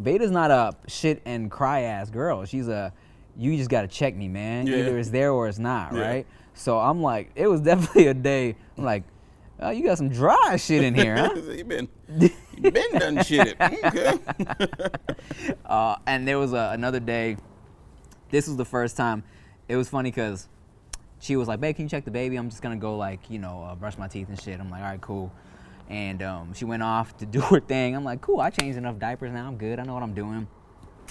Beta's 0.00 0.30
not 0.30 0.50
a 0.50 0.74
shit 0.88 1.22
and 1.24 1.50
cry 1.50 1.82
ass 1.82 2.10
girl. 2.10 2.44
She's 2.44 2.68
a 2.68 2.92
you 3.36 3.56
just 3.56 3.70
gotta 3.70 3.88
check 3.88 4.14
me, 4.14 4.28
man. 4.28 4.66
Yeah. 4.66 4.76
Either 4.78 4.98
it's 4.98 5.10
there 5.10 5.32
or 5.32 5.48
it's 5.48 5.58
not, 5.58 5.94
Yeah. 5.94 6.00
right? 6.00 6.26
So 6.54 6.78
I'm 6.78 7.02
like, 7.02 7.30
it 7.34 7.46
was 7.46 7.60
definitely 7.70 8.08
a 8.08 8.14
day. 8.14 8.56
I'm 8.76 8.84
like, 8.84 9.04
oh, 9.58 9.70
you 9.70 9.84
got 9.84 9.98
some 9.98 10.10
dry 10.10 10.56
shit 10.56 10.84
in 10.84 10.94
here, 10.94 11.16
huh? 11.16 11.34
you 11.50 11.64
been, 11.64 11.88
you 12.18 12.70
been 12.70 12.98
done 12.98 13.24
shit. 13.24 13.56
Okay. 13.60 14.18
Uh, 15.64 15.96
and 16.06 16.28
there 16.28 16.38
was 16.38 16.52
a, 16.52 16.70
another 16.72 17.00
day. 17.00 17.36
This 18.30 18.46
was 18.46 18.56
the 18.56 18.64
first 18.64 18.96
time. 18.96 19.24
It 19.68 19.76
was 19.76 19.88
funny 19.88 20.10
because 20.10 20.48
she 21.22 21.36
was 21.36 21.48
like, 21.48 21.60
"Babe, 21.60 21.76
can 21.76 21.84
you 21.84 21.88
check 21.88 22.04
the 22.04 22.10
baby? 22.10 22.36
I'm 22.36 22.50
just 22.50 22.60
gonna 22.62 22.76
go 22.76 22.96
like, 22.96 23.30
you 23.30 23.38
know, 23.38 23.62
uh, 23.62 23.74
brush 23.74 23.96
my 23.96 24.08
teeth 24.08 24.28
and 24.28 24.40
shit." 24.40 24.60
I'm 24.60 24.70
like, 24.70 24.82
"All 24.82 24.90
right, 24.90 25.00
cool." 25.00 25.32
And 25.88 26.22
um, 26.22 26.54
she 26.54 26.64
went 26.64 26.82
off 26.82 27.16
to 27.18 27.26
do 27.36 27.40
her 27.40 27.60
thing. 27.60 27.96
I'm 27.96 28.04
like, 28.04 28.20
"Cool, 28.20 28.40
I 28.40 28.50
changed 28.50 28.76
enough 28.76 28.98
diapers 28.98 29.32
now. 29.32 29.46
I'm 29.46 29.56
good. 29.56 29.78
I 29.78 29.84
know 29.84 29.94
what 29.94 30.02
I'm 30.02 30.14
doing." 30.14 30.46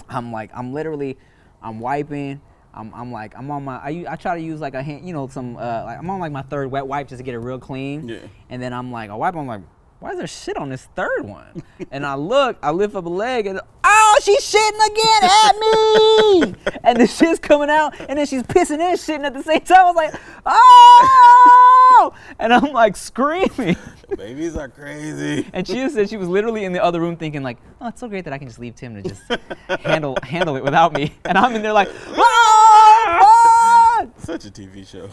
I'm 0.10 0.32
like, 0.32 0.52
I'm 0.54 0.74
literally, 0.74 1.17
I'm 1.62 1.80
wiping. 1.80 2.41
I'm, 2.74 2.93
I'm 2.93 3.12
like, 3.12 3.38
I'm 3.38 3.52
on 3.52 3.65
my. 3.65 3.82
I 3.84 4.15
try 4.15 4.38
to 4.38 4.41
use 4.41 4.62
like 4.62 4.76
a 4.76 4.84
hand, 4.84 5.06
you 5.06 5.13
know, 5.13 5.28
some. 5.28 5.58
Uh, 5.58 5.84
like 5.86 5.97
I'm 5.97 6.10
on 6.10 6.19
like 6.19 6.32
my 6.32 6.41
third 6.41 6.71
wet 6.71 6.88
wipe 6.88 7.08
just 7.08 7.19
to 7.19 7.24
get 7.24 7.34
it 7.34 7.39
real 7.39 7.60
clean. 7.60 8.08
Yeah. 8.08 8.19
And 8.50 8.62
then 8.62 8.74
I'm 8.74 8.91
like, 8.91 9.10
I 9.10 9.15
wipe. 9.15 9.36
I'm 9.36 9.47
like, 9.47 9.62
why 10.00 10.12
is 10.12 10.17
there 10.17 10.28
shit 10.28 10.58
on 10.58 10.69
this 10.69 10.88
third 10.95 11.26
one? 11.26 11.63
and 11.91 12.06
I 12.06 12.15
look, 12.15 12.58
I 12.63 12.71
lift 12.71 12.95
up 12.95 13.06
a 13.06 13.10
leg, 13.10 13.45
and 13.45 13.60
oh, 13.84 14.00
she's 14.21 14.53
shitting 14.53 14.91
again 14.91 15.23
at 15.23 15.60
me. 15.60 16.55
and 16.84 16.99
the 16.99 17.07
shit's 17.07 17.39
coming 17.39 17.69
out, 17.69 17.99
and 17.99 18.17
then 18.17 18.25
she's 18.25 18.43
pissing 18.43 18.79
and 18.79 18.97
shitting 18.97 19.25
at 19.25 19.34
the 19.34 19.43
same 19.43 19.62
time. 19.62 19.79
I 19.79 19.84
was 19.86 19.95
like, 19.95 20.13
oh! 20.45 22.13
And 22.39 22.53
I'm 22.53 22.71
like 22.71 22.95
screaming. 22.95 23.75
Babies 24.15 24.55
are 24.55 24.69
crazy. 24.69 25.47
And 25.53 25.67
she 25.67 25.75
just 25.75 25.95
said 25.95 26.10
she 26.10 26.17
was 26.17 26.27
literally 26.27 26.65
in 26.65 26.73
the 26.73 26.84
other 26.84 26.99
room 26.99 27.15
thinking 27.15 27.43
like, 27.43 27.57
oh, 27.79 27.88
it's 27.88 27.99
so 27.99 28.07
great 28.07 28.23
that 28.25 28.34
I 28.34 28.38
can 28.38 28.47
just 28.47 28.60
leave 28.60 28.75
Tim 28.75 29.01
to 29.01 29.07
just 29.07 29.21
handle 29.81 30.17
handle 30.23 30.55
it 30.55 30.63
without 30.63 30.93
me. 30.93 31.13
And 31.25 31.38
I'm 31.38 31.55
in 31.55 31.62
there 31.62 31.73
like, 31.73 31.89
ah! 32.07 34.05
Such 34.17 34.45
a 34.45 34.51
TV 34.51 34.88
show. 34.88 35.10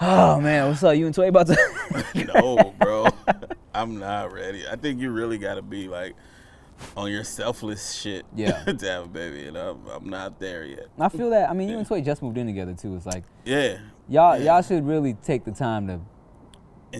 oh 0.00 0.40
man, 0.40 0.68
what's 0.68 0.82
up? 0.82 0.96
You 0.96 1.06
and 1.06 1.14
Tway 1.14 1.28
about 1.28 1.46
to? 1.48 2.24
no, 2.34 2.74
bro. 2.78 3.08
I'm 3.74 3.98
not 3.98 4.32
ready. 4.32 4.66
I 4.66 4.76
think 4.76 5.00
you 5.00 5.10
really 5.10 5.38
got 5.38 5.56
to 5.56 5.62
be 5.62 5.88
like 5.88 6.14
on 6.96 7.10
your 7.10 7.24
selfless 7.24 7.94
shit 7.94 8.24
Yeah. 8.34 8.62
to 8.64 8.86
have 8.90 9.04
a 9.04 9.08
baby, 9.08 9.46
and 9.46 9.56
I'm, 9.56 9.78
I'm 9.88 10.08
not 10.08 10.38
there 10.38 10.64
yet. 10.64 10.86
I 10.98 11.08
feel 11.08 11.30
that. 11.30 11.48
I 11.50 11.52
mean, 11.52 11.68
you 11.68 11.78
and 11.78 11.86
Tway 11.86 12.02
just 12.02 12.22
moved 12.22 12.38
in 12.38 12.46
together 12.46 12.74
too. 12.74 12.94
It's 12.96 13.06
like 13.06 13.24
Yeah. 13.44 13.78
y'all 14.08 14.36
yeah. 14.38 14.54
y'all 14.54 14.62
should 14.62 14.86
really 14.86 15.14
take 15.14 15.44
the 15.44 15.52
time 15.52 15.86
to. 15.88 16.00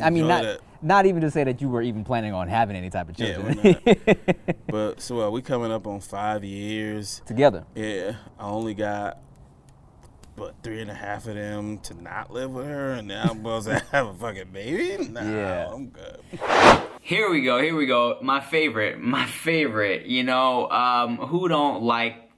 I 0.03 0.11
mean, 0.11 0.25
Enjoy 0.25 0.29
not 0.29 0.43
that. 0.43 0.61
not 0.83 1.07
even 1.07 1.21
to 1.23 1.31
say 1.31 1.45
that 1.45 1.61
you 1.61 1.69
were 1.69 1.81
even 1.83 2.05
planning 2.05 2.33
on 2.35 2.49
having 2.49 2.77
any 2.77 2.91
type 2.91 3.09
of 3.09 3.19
Yeah, 3.19 3.35
children 3.35 3.77
we're 3.87 4.15
But 4.69 5.01
so 5.01 5.21
uh, 5.23 5.31
we 5.31 5.41
coming 5.43 5.71
up 5.73 5.87
on 5.87 6.01
five 6.01 6.45
years. 6.45 7.23
together. 7.25 7.65
Yeah, 7.75 8.17
I 8.39 8.49
only 8.49 8.75
got 8.75 9.19
but 10.37 10.55
three 10.62 10.81
and 10.81 10.90
a 10.90 10.94
half 10.94 11.27
of 11.27 11.35
them 11.35 11.79
to 11.79 11.94
not 12.01 12.31
live 12.33 12.51
with 12.51 12.66
her, 12.66 12.92
and 12.92 13.09
now 13.09 13.22
I'm 13.31 13.38
supposed 13.38 13.68
to 13.68 13.79
have 13.92 14.07
a 14.09 14.14
fucking 14.14 14.53
baby? 14.53 15.09
Nah, 15.09 15.22
Yeah. 15.22 15.72
I'm 15.72 15.88
good. 15.88 16.20
Here 17.01 17.31
we 17.31 17.42
go. 17.42 17.61
Here 17.62 17.75
we 17.75 17.87
go. 17.87 18.18
My 18.22 18.40
favorite. 18.40 19.01
My 19.01 19.27
favorite. 19.27 20.07
You 20.07 20.25
know, 20.25 20.68
um, 20.70 21.16
who 21.18 21.49
don't 21.49 21.83
like 21.83 22.31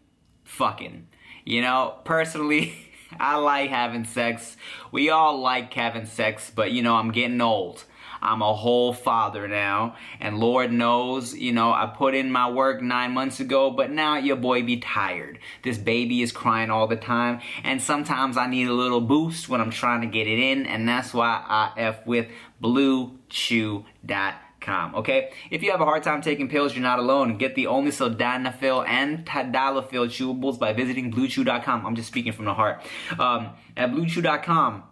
fucking? 0.45 1.09
You 1.45 1.63
know, 1.63 1.95
personally, 2.05 2.75
I 3.21 3.37
like 3.37 3.71
having 3.71 4.05
sex. 4.05 4.57
We 4.93 5.11
all 5.11 5.41
like 5.41 5.73
having 5.73 6.07
sex, 6.07 6.53
but 6.55 6.71
you 6.73 6.83
know, 6.83 6.95
I'm 6.97 7.11
getting 7.13 7.41
old. 7.41 7.85
I'm 8.21 8.43
a 8.43 8.55
whole 8.55 8.93
father 8.93 9.49
now, 9.49 9.97
and 10.21 10.39
Lord 10.39 10.73
knows, 10.73 11.35
you 11.35 11.53
know, 11.53 11.73
I 11.73 11.87
put 11.87 12.15
in 12.15 12.31
my 12.31 12.51
work 12.51 12.83
nine 12.83 13.13
months 13.13 13.41
ago, 13.41 13.71
but 13.71 13.91
now 13.91 14.17
your 14.17 14.37
boy 14.37 14.63
be 14.63 14.79
tired. 14.79 15.39
This 15.63 15.79
baby 15.79 16.23
is 16.23 16.33
crying 16.33 16.71
all 16.71 16.87
the 16.87 16.97
time, 16.97 17.41
and 17.65 17.83
sometimes 17.83 18.37
I 18.37 18.47
need 18.47 18.69
a 18.69 18.73
little 18.73 19.01
boost 19.01 19.49
when 19.49 19.61
I'm 19.61 19.71
trying 19.71 20.03
to 20.03 20.07
get 20.07 20.27
it 20.27 20.39
in, 20.39 20.67
and 20.67 20.89
that's 20.89 21.15
why 21.15 21.43
I 21.47 21.73
F 21.77 22.07
with 22.07 22.29
BlueChew.com. 22.63 24.95
Okay, 24.97 25.31
if 25.51 25.63
you 25.63 25.71
have 25.71 25.81
a 25.81 25.85
hard 25.85 26.03
time 26.03 26.21
taking 26.21 26.49
pills, 26.49 26.75
you're 26.75 26.83
not 26.83 26.99
alone. 26.99 27.39
Get 27.39 27.55
the 27.55 27.69
only 27.69 27.91
sildenafil 27.91 28.87
and 28.87 29.25
tadalafil 29.25 30.09
chewables 30.09 30.59
by 30.59 30.75
visiting 30.75 31.11
BlueChew.com. 31.13 31.87
I'm 31.87 31.95
just 31.95 32.09
speaking 32.09 32.33
from 32.33 32.45
the 32.45 32.55
heart. 32.55 32.83
Um, 33.19 33.51
at 33.77 33.93
BlueChew.com. 33.93 34.83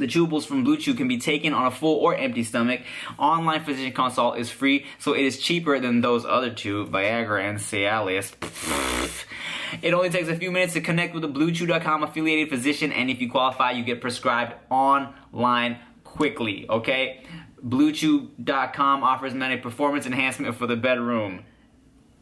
The 0.00 0.06
chewables 0.06 0.46
from 0.46 0.64
Blue 0.64 0.78
Chew 0.78 0.94
can 0.94 1.08
be 1.08 1.18
taken 1.18 1.52
on 1.52 1.66
a 1.66 1.70
full 1.70 1.96
or 1.96 2.16
empty 2.16 2.42
stomach. 2.42 2.80
Online 3.18 3.62
physician 3.62 3.92
consult 3.92 4.38
is 4.38 4.50
free, 4.50 4.86
so 4.98 5.12
it 5.12 5.26
is 5.26 5.38
cheaper 5.38 5.78
than 5.78 6.00
those 6.00 6.24
other 6.24 6.48
two, 6.48 6.86
Viagra 6.86 7.46
and 7.46 7.58
Cialis. 7.58 8.32
It 9.82 9.92
only 9.92 10.08
takes 10.08 10.28
a 10.28 10.36
few 10.36 10.50
minutes 10.50 10.72
to 10.72 10.80
connect 10.80 11.14
with 11.14 11.22
a 11.24 11.28
BlueChew.com 11.28 12.02
affiliated 12.02 12.48
physician, 12.48 12.92
and 12.92 13.10
if 13.10 13.20
you 13.20 13.30
qualify, 13.30 13.72
you 13.72 13.84
get 13.84 14.00
prescribed 14.00 14.54
online 14.70 15.78
quickly. 16.02 16.66
Okay, 16.70 17.22
BlueChew.com 17.62 19.04
offers 19.04 19.34
many 19.34 19.58
performance 19.58 20.06
enhancement 20.06 20.56
for 20.56 20.66
the 20.66 20.76
bedroom 20.76 21.44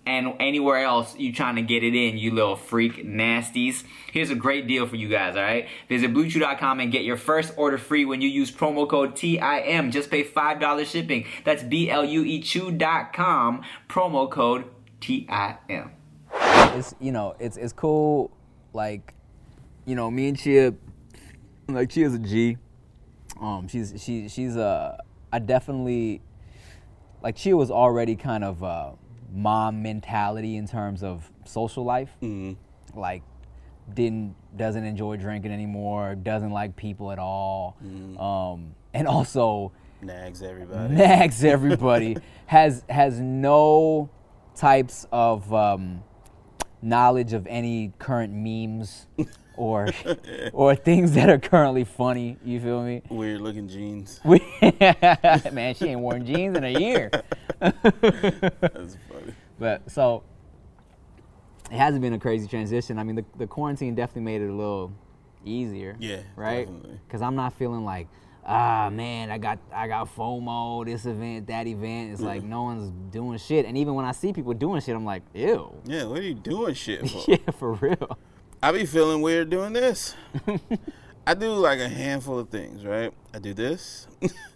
and 0.09 0.35
anywhere 0.41 0.83
else 0.83 1.15
you 1.19 1.33
trying 1.33 1.57
to 1.57 1.63
get 1.63 1.85
it 1.85 1.95
in, 1.95 2.17
you 2.17 2.33
little 2.33 2.57
freak 2.57 3.05
nasties. 3.05 3.85
Here's 4.11 4.31
a 4.31 4.35
great 4.35 4.67
deal 4.67 4.87
for 4.87 4.97
you 4.97 5.09
guys, 5.09 5.37
all 5.37 5.43
right? 5.43 5.69
Visit 5.89 6.15
BlueChew.com 6.15 6.81
and 6.81 6.91
get 6.91 7.05
your 7.05 7.19
first 7.19 7.53
order 7.59 7.77
free 7.77 8.07
when 8.07 8.23
you 8.23 8.29
use 8.29 8.51
promo 8.51 8.89
code 8.89 9.15
TIM. 9.15 9.91
Just 9.91 10.11
pay 10.11 10.25
$5 10.25 10.87
shipping. 10.87 11.27
That's 11.45 11.63
B-L-U-E 11.63 12.41
Chew.com, 12.41 13.63
promo 13.89 14.31
code 14.31 14.65
TIM. 15.01 15.91
it's 16.33 16.95
you 17.01 17.13
know 17.13 17.37
it's 17.39 17.57
it's 17.57 17.73
cool 17.73 18.31
like 18.73 19.15
you 19.85 19.95
know 19.95 20.11
me 20.11 20.29
and 20.29 20.39
Chia 20.39 20.75
like 21.69 21.91
Chia's 21.91 22.15
a 22.15 22.19
G 22.19 22.57
um 23.41 23.69
she's 23.69 23.95
she 24.03 24.29
she's 24.29 24.57
a 24.57 24.99
I 25.33 25.39
definitely 25.39 26.21
like 27.23 27.37
Chia 27.37 27.57
was 27.57 27.71
already 27.71 28.17
kind 28.17 28.43
of 28.43 28.65
uh 28.65 28.93
mom 29.33 29.83
mentality 29.83 30.57
in 30.57 30.67
terms 30.67 31.03
of 31.03 31.31
social 31.45 31.85
life. 31.85 32.11
Like 32.95 33.23
didn't 33.93 34.35
doesn't 34.57 34.85
enjoy 34.85 35.17
drinking 35.17 35.51
anymore 35.51 36.15
doesn't 36.15 36.51
like 36.51 36.77
people 36.77 37.11
at 37.11 37.19
all. 37.19 37.77
Um 38.19 38.75
and 38.95 39.07
also 39.07 39.73
Nags 40.01 40.43
everybody. 40.43 40.95
nags 40.95 41.45
everybody. 41.57 42.17
Has 42.47 42.85
has 42.89 43.21
no 43.21 44.11
types 44.55 45.07
of 45.13 45.53
um, 45.53 46.03
knowledge 46.83 47.33
of 47.33 47.47
any 47.49 47.93
current 47.99 48.33
memes 48.33 49.07
or 49.57 49.89
or 50.53 50.75
things 50.77 51.13
that 51.13 51.29
are 51.29 51.39
currently 51.39 51.85
funny. 51.85 52.37
You 52.45 52.61
feel 52.61 52.83
me? 52.83 53.03
Weird 53.09 53.41
looking 53.41 53.69
jeans. 53.69 54.21
we, 54.25 54.41
man 55.53 55.75
she 55.75 55.87
ain't 55.87 56.01
worn 56.01 56.25
jeans 56.25 56.57
in 56.57 56.65
a 56.65 56.79
year. 56.79 57.11
That's. 57.61 58.97
But 59.59 59.91
so 59.91 60.23
it 61.71 61.77
hasn't 61.77 62.01
been 62.03 62.13
a 62.15 62.19
crazy 62.19 62.47
transition. 62.49 62.99
I 62.99 63.03
mean 63.05 63.17
the, 63.17 63.25
the 63.37 63.47
quarantine 63.47 63.95
definitely 63.95 64.23
made 64.23 64.41
it 64.43 64.49
a 64.49 64.55
little 64.55 64.93
easier 65.45 65.97
Yeah, 66.01 66.21
right? 66.37 66.69
because 67.07 67.23
i'm 67.23 67.37
not 67.37 67.53
feeling 67.55 67.85
like 67.85 68.09
ah 68.45 68.91
man 68.93 69.31
i 69.31 69.39
got 69.39 69.59
i 69.73 69.87
got 69.87 70.15
fomo 70.15 70.85
this 70.85 71.07
event 71.07 71.47
that 71.47 71.67
event. 71.67 72.13
It's 72.13 72.21
like 72.21 72.43
no 72.43 72.65
one's 72.65 72.91
doing 73.13 73.39
shit. 73.39 73.65
And 73.65 73.79
even 73.79 73.95
when 73.95 74.05
i 74.05 74.13
see 74.13 74.33
people 74.33 74.53
doing 74.55 74.81
shit 74.81 74.97
i'm 74.97 75.05
like 75.05 75.23
ew. 75.35 75.73
Yeah, 75.85 76.05
what 76.05 76.19
are 76.19 76.23
you 76.23 76.35
doing 76.35 76.75
shit 76.75 77.09
for? 77.09 77.25
yeah 77.29 77.51
for 77.57 77.73
real. 77.75 78.19
I 78.63 78.73
be 78.73 78.85
feeling 78.87 79.23
weird 79.23 79.49
doing 79.51 79.73
this. 79.73 80.15
I 81.27 81.35
do 81.35 81.53
like 81.53 81.79
a 81.79 81.89
handful 81.89 82.39
of 82.39 82.49
things, 82.49 82.85
right? 82.85 83.13
I 83.33 83.39
do 83.39 83.55
this. 83.55 84.09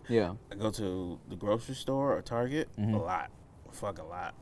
yeah. 0.08 0.34
I 0.50 0.54
go 0.56 0.70
to 0.72 1.18
the 1.28 1.36
grocery 1.36 1.74
store 1.76 2.16
or 2.16 2.22
Target 2.22 2.68
Mm-hmm. 2.78 2.94
a 2.94 3.02
lot, 3.02 3.30
Fuck 3.70 3.98
a 3.98 4.04
lot, 4.04 4.34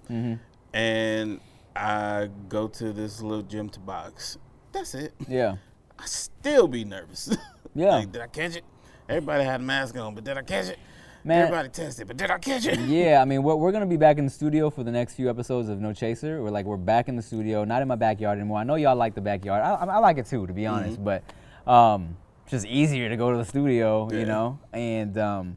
and 0.72 1.40
I 1.74 2.28
go 2.48 2.68
to 2.68 2.92
this 2.92 3.22
little 3.22 3.42
gym 3.42 3.68
to 3.70 3.80
box. 3.80 4.38
That's 4.72 4.94
it. 4.94 5.12
yeah 5.28 5.56
I 5.98 6.06
still 6.06 6.68
be 6.68 6.84
nervous. 6.84 7.36
Yeah. 7.72 7.98
like, 7.98 8.10
did 8.10 8.20
I 8.20 8.26
catch 8.26 8.56
it? 8.56 8.64
Everybody 9.08 9.44
had 9.44 9.60
a 9.60 9.62
mask 9.62 9.96
on, 9.96 10.12
but 10.12 10.24
did 10.24 10.36
I 10.36 10.42
catch 10.42 10.66
it? 10.70 10.78
Man. 11.22 11.42
Everybody 11.42 11.68
tested, 11.68 12.08
but 12.08 12.16
did 12.16 12.28
I 12.28 12.38
catch 12.38 12.66
it? 12.66 12.80
yeah 12.88 13.20
i 13.22 13.24
mean 13.24 13.42
we're, 13.42 13.54
we're 13.54 13.70
gonna 13.70 13.86
be 13.86 13.96
back 13.96 14.18
in 14.18 14.24
the 14.24 14.30
studio 14.30 14.70
for 14.70 14.82
the 14.82 14.90
next 14.90 15.14
few 15.14 15.30
episodes 15.30 15.68
of 15.68 15.78
no 15.80 15.92
chaser 15.92 16.42
we're 16.42 16.50
like 16.50 16.64
we're 16.64 16.76
back 16.76 17.08
in 17.08 17.14
the 17.14 17.22
studio 17.22 17.62
not 17.64 17.82
in 17.82 17.88
my 17.88 17.94
backyard 17.94 18.38
anymore 18.38 18.58
i 18.58 18.64
know 18.64 18.74
y'all 18.74 18.96
like 18.96 19.14
the 19.14 19.20
backyard 19.20 19.62
i, 19.62 19.74
I, 19.74 19.98
like 19.98 20.18
it 20.18 20.26
too 20.26 20.46
to 20.46 20.52
be 20.52 20.66
honest 20.66 20.98
but 21.04 21.22
um 21.66 22.16
just 22.48 22.66
easier 22.66 23.08
to 23.08 23.16
go 23.16 23.30
to 23.30 23.36
the 23.36 23.44
studio 23.44 24.08
you 24.10 24.24
know 24.24 24.58
and 24.72 25.16
um 25.18 25.56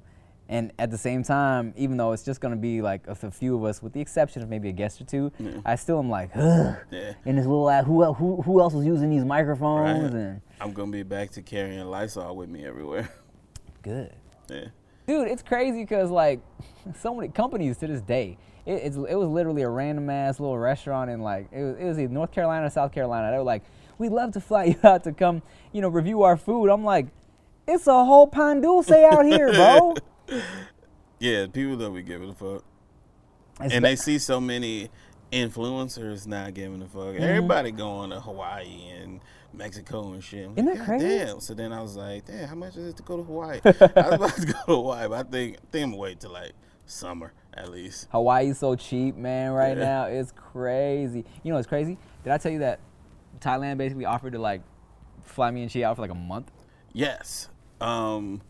and 0.49 0.71
at 0.77 0.91
the 0.91 0.97
same 0.97 1.23
time 1.23 1.73
even 1.77 1.95
though 1.97 2.12
it's 2.12 2.23
just 2.23 2.41
gonna 2.41 2.56
be 2.56 2.82
like 2.82 3.08
a, 3.08 3.15
few 3.32 3.56
of 3.56 3.63
us 3.63 3.82
with 3.82 3.93
the 3.93 4.01
exception 4.01 4.41
of 4.43 4.49
maybe 4.49 4.67
a 4.69 4.73
guest 4.73 4.99
or 4.99 5.06
two 5.06 5.32
i 5.65 5.75
still 5.75 5.97
am 5.99 6.10
like 6.10 6.29
Ugh. 6.36 6.75
Yeah. 6.91 7.13
in 7.25 7.38
this 7.38 7.45
little 7.45 7.69
ass 7.69 7.86
who, 7.86 8.03
who 8.13 8.41
who 8.41 8.60
else 8.60 8.73
is 8.73 8.86
using 8.86 9.10
these 9.10 9.23
microphones 9.25 10.12
Right. 10.13 10.21
and 10.21 10.41
I'm 10.60 10.73
gonna 10.73 10.91
be 10.91 11.03
back 11.03 11.32
to 11.32 11.41
carrying 11.41 11.84
Lysol 11.86 12.36
with 12.36 12.49
me 12.49 12.65
everywhere. 12.65 13.10
good 13.84 14.12
yeah. 14.49 14.65
dude 15.08 15.27
it's 15.29 15.41
crazy 15.43 15.82
because 15.82 16.10
like 16.10 16.41
so 17.01 17.15
many 17.15 17.29
companies 17.29 17.77
to 17.77 17.88
this 17.88 18.01
day 18.01 18.38
it, 18.65 18.73
it's, 18.75 18.95
it 18.97 19.15
was 19.15 19.27
literally 19.29 19.62
a 19.63 19.69
random 19.69 20.10
ass 20.10 20.39
little 20.39 20.58
restaurant 20.58 21.10
in 21.10 21.21
like 21.21 21.47
it 21.51 21.63
was, 21.63 21.75
it 21.77 21.86
was 21.86 21.99
either 21.99 22.13
north 22.13 22.32
carolina 22.32 22.65
or 22.65 22.69
south 22.69 22.91
carolina 22.91 23.32
they 23.32 23.38
were 23.38 23.43
like 23.43 23.63
we'd 23.97 24.12
love 24.12 24.32
to 24.34 24.41
fly 24.41 24.63
you 24.65 24.75
out 24.84 25.03
to 25.06 25.12
come 25.13 25.41
you 25.71 25.82
know 25.82 25.89
review 25.89 26.23
our 26.23 26.36
food 26.38 26.67
i'm 26.69 26.84
like 26.84 27.08
it's 27.67 27.88
a 27.88 28.06
whole 28.06 28.27
pan 28.27 28.60
dulce 28.62 28.91
out 28.91 29.25
here 29.25 29.51
bro 29.53 29.93
Yeah, 31.19 31.48
people 31.48 31.78
don't 31.78 31.93
be 31.96 32.02
giving 32.04 32.30
a 32.30 32.34
fuck. 32.34 32.63
It's 33.62 33.74
and 33.74 33.82
ba- 33.84 33.89
they 33.89 33.96
see 33.96 34.19
so 34.19 34.41
many 34.41 34.89
influencers 35.32 36.28
not 36.28 36.54
giving 36.54 36.82
a 36.82 36.86
fuck. 36.88 37.13
Mm-hmm. 37.15 37.24
Everybody 37.24 37.72
going 37.72 38.10
to 38.12 38.19
Hawaii 38.19 38.89
and 38.89 39.19
Mexico 39.54 40.12
and 40.13 40.24
shit. 40.24 40.46
I'm 40.48 40.54
Isn't 40.54 40.65
like, 40.65 40.78
that 40.80 40.86
crazy?" 40.86 41.08
Damn. 41.08 41.39
So 41.39 41.54
then 41.54 41.72
I 41.72 41.82
was 41.82 41.96
like, 41.96 42.26
damn, 42.26 42.48
how 42.48 42.56
much 42.56 42.76
is 42.78 42.88
it 42.89 42.98
to 42.98 43.04
go 43.04 43.17
to 43.17 43.24
Hawaii? 43.24 43.60
I 43.65 43.69
was 43.69 44.13
about 44.15 44.36
to 44.36 44.46
go 44.46 44.52
to 44.54 44.58
Hawaii, 44.65 45.08
but 45.08 45.26
I 45.28 45.30
think, 45.30 45.58
I 45.58 45.60
think 45.72 45.84
I'm 45.86 45.98
wait 45.98 46.19
till 46.19 46.32
like 46.32 46.52
summer 46.86 47.32
at 47.54 47.72
least. 47.72 48.10
hawaii's 48.12 48.58
so 48.58 48.76
cheap 48.76 49.15
man 49.15 49.52
right 49.52 49.78
Yeah. 49.78 49.84
now 49.86 50.04
it's 50.08 50.34
crazy 50.34 51.24
you 51.43 51.54
know 51.54 51.58
it's 51.58 51.67
crazy 51.67 51.98
did 52.26 52.34
i 52.34 52.38
tell 52.38 52.52
you 52.52 52.60
that 52.60 52.80
thailand 53.39 53.78
basically 53.78 54.04
offered 54.04 54.34
to 54.34 54.39
like 54.39 54.62
fly 55.22 55.50
me 55.50 55.62
and 55.62 55.72
she 55.72 55.82
out 55.84 55.96
for 55.96 56.02
like 56.02 56.12
a 56.12 56.15
month 56.15 56.52
Yes. 56.91 57.48
Um, 57.80 58.41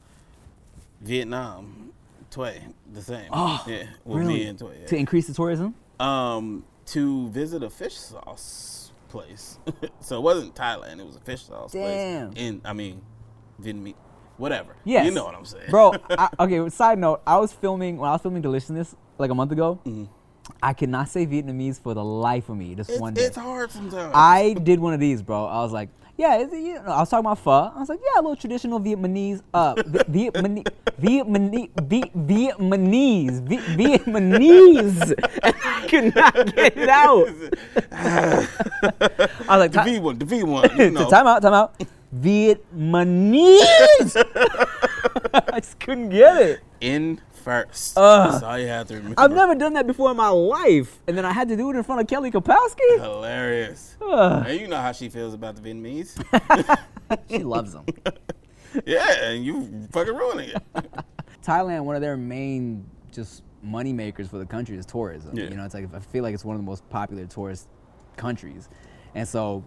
Vietnam, 1.04 1.92
Tway, 2.32 2.62
the 2.92 3.02
same. 3.02 3.30
Oh, 3.32 3.64
yeah, 3.68 3.84
with 4.06 4.20
really? 4.20 4.34
me 4.36 4.44
and 4.46 4.58
Tway. 4.58 4.82
yeah. 4.82 4.88
to 4.88 4.96
increase 4.96 5.28
the 5.28 5.34
tourism 5.34 5.76
um, 6.00 6.64
to 6.88 7.30
visit 7.30 7.64
a 7.64 7.70
fish 7.70 7.96
sauce 7.98 8.92
place. 9.10 9.60
so 10.00 10.18
it 10.18 10.22
wasn't 10.22 10.56
Thailand; 10.56 11.00
it 11.00 11.06
was 11.06 11.16
a 11.16 11.22
fish 11.22 11.44
sauce 11.44 11.74
Damn. 11.74 12.32
place. 12.32 12.44
In 12.44 12.62
I 12.66 12.74
mean, 12.74 13.02
Vietnamese, 13.62 13.96
whatever. 14.38 14.76
Yes. 14.84 15.06
you 15.06 15.12
know 15.12 15.26
what 15.26 15.36
I'm 15.36 15.46
saying, 15.46 15.70
Bro, 15.70 15.96
I, 16.10 16.30
okay, 16.40 16.70
side 16.70 16.98
note, 17.00 17.22
I 17.28 17.38
was 17.38 17.54
filming, 17.54 17.98
when 17.98 18.10
I 18.10 18.14
was 18.14 18.22
filming 18.22 18.42
Deliciousness 18.42 18.96
like 19.18 19.30
a 19.30 19.36
month 19.36 19.52
ago, 19.52 19.80
I 20.62 20.74
cannot 20.74 21.10
say 21.10 21.26
Vietnamese 21.26 21.82
for 21.82 21.94
the 21.94 22.04
life 22.04 22.50
of 22.50 22.58
me 22.58 22.74
this 22.76 22.90
it's, 22.90 23.00
one 23.00 23.14
day. 23.14 23.24
it's 23.24 23.38
hard 23.38 23.72
sometimes. 23.72 24.12
I 24.16 24.54
did 24.54 24.80
one 24.80 24.94
of 24.94 25.00
these, 25.00 25.22
bro. 25.22 25.46
I 25.46 25.62
was 25.62 25.72
like, 25.72 25.90
yeah, 26.16 26.38
it's, 26.38 26.54
you 26.54 26.76
know, 26.76 26.92
I 26.92 27.00
was 27.00 27.10
talking 27.10 27.26
about 27.26 27.40
pho. 27.40 27.72
I 27.76 27.80
was 27.80 27.90
like, 27.90 28.00
yeah, 28.04 28.20
a 28.20 28.22
little 28.22 28.36
traditional 28.36 28.80
Vietnamese, 28.80 29.42
uh, 29.54 29.74
Vietnamese, 29.76 30.68
Vietnamese, 31.02 31.72
Vietnamese, 31.74 33.42
Vietnamese. 33.76 35.14
I 35.44 35.88
could 35.88 36.16
not 36.16 36.56
get 36.56 36.78
it 36.78 36.90
out. 36.90 37.28
I 39.50 39.58
was 39.58 39.60
like, 39.60 39.72
the 39.72 39.82
V 39.84 40.00
one, 40.00 40.20
the 40.20 40.26
V 40.26 40.44
one. 40.44 40.70
You 40.78 40.92
know. 40.96 41.10
time 41.10 41.26
out, 41.26 41.42
time 41.42 41.54
out. 41.54 41.84
Vietnamese. 42.16 44.16
I 45.34 45.60
just 45.60 45.80
couldn't 45.80 46.10
get 46.10 46.42
it. 46.42 46.60
In 46.80 47.20
first. 47.44 47.98
Ugh. 47.98 48.32
That's 48.32 48.44
all 48.44 48.58
you 48.58 48.68
have 48.68 48.88
to 48.88 48.96
remember. 48.96 49.20
I've 49.20 49.32
never 49.32 49.56
done 49.56 49.74
that 49.74 49.86
before 49.86 50.12
in 50.12 50.18
my 50.18 50.30
life, 50.30 51.00
and 51.08 51.18
then 51.18 51.26
I 51.26 51.34
had 51.34 51.48
to 51.50 51.56
do 51.56 51.70
it 51.70 51.76
in 51.76 51.84
front 51.84 52.02
of 52.02 52.08
Kelly 52.08 52.32
Kapowski. 52.32 53.00
Hilarious. 53.00 53.98
Ugh. 54.02 54.46
And 54.48 54.60
you 54.60 54.68
know 54.68 54.78
how 54.78 54.92
she 54.92 55.10
feels 55.10 55.34
about 55.34 55.56
the 55.56 55.62
Vietnamese. 55.62 56.18
she 57.30 57.40
loves 57.40 57.74
them. 57.74 57.86
Yeah, 58.86 59.26
and 59.26 59.46
you 59.46 59.88
fucking 59.92 60.16
ruining 60.16 60.50
it. 60.50 60.64
Thailand, 61.46 61.84
one 61.84 61.96
of 61.96 62.02
their 62.02 62.18
main 62.18 62.90
just 63.12 63.44
money 63.62 63.94
makers 63.94 64.28
for 64.28 64.40
the 64.40 64.46
country 64.46 64.78
is 64.78 64.86
tourism. 64.86 65.38
Yeah. 65.38 65.44
You 65.46 65.56
know, 65.56 65.66
it's 65.66 65.76
like 65.76 65.94
I 65.94 66.00
feel 66.00 66.24
like 66.24 66.34
it's 66.34 66.44
one 66.44 66.56
of 66.56 66.60
the 66.62 66.66
most 66.66 66.90
popular 66.90 67.26
tourist 67.26 67.68
countries, 68.18 68.70
and 69.14 69.28
so 69.28 69.64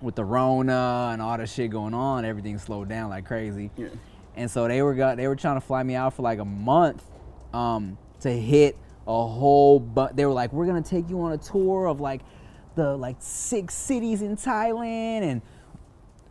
with 0.00 0.14
the 0.14 0.24
Rona 0.24 1.10
and 1.12 1.20
all 1.20 1.36
the 1.36 1.46
shit 1.46 1.70
going 1.70 1.94
on, 1.94 2.24
everything 2.24 2.58
slowed 2.58 2.88
down 2.88 3.10
like 3.10 3.26
crazy. 3.26 3.70
Yeah. 3.76 3.88
And 4.36 4.50
so 4.50 4.68
they 4.68 4.82
were 4.82 4.94
got 4.94 5.16
they 5.16 5.26
were 5.28 5.36
trying 5.36 5.56
to 5.56 5.60
fly 5.60 5.82
me 5.82 5.94
out 5.94 6.14
for 6.14 6.22
like 6.22 6.38
a 6.38 6.44
month 6.44 7.04
um, 7.52 7.98
to 8.20 8.30
hit 8.30 8.76
a 9.06 9.26
whole 9.26 9.80
but 9.80 10.14
they 10.14 10.24
were 10.24 10.32
like 10.32 10.52
we're 10.52 10.66
gonna 10.66 10.82
take 10.82 11.08
you 11.08 11.20
on 11.22 11.32
a 11.32 11.38
tour 11.38 11.86
of 11.86 12.00
like 12.00 12.20
the 12.76 12.96
like 12.96 13.16
six 13.18 13.74
cities 13.74 14.22
in 14.22 14.36
Thailand 14.36 15.22
and 15.22 15.42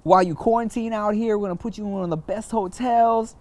while 0.04 0.24
you 0.24 0.34
quarantine 0.34 0.94
out 0.94 1.14
here 1.14 1.38
we're 1.38 1.48
gonna 1.48 1.58
put 1.58 1.78
you 1.78 1.86
in 1.86 1.92
one 1.92 2.04
of 2.04 2.10
the 2.10 2.18
best 2.18 2.52
hotels. 2.52 3.36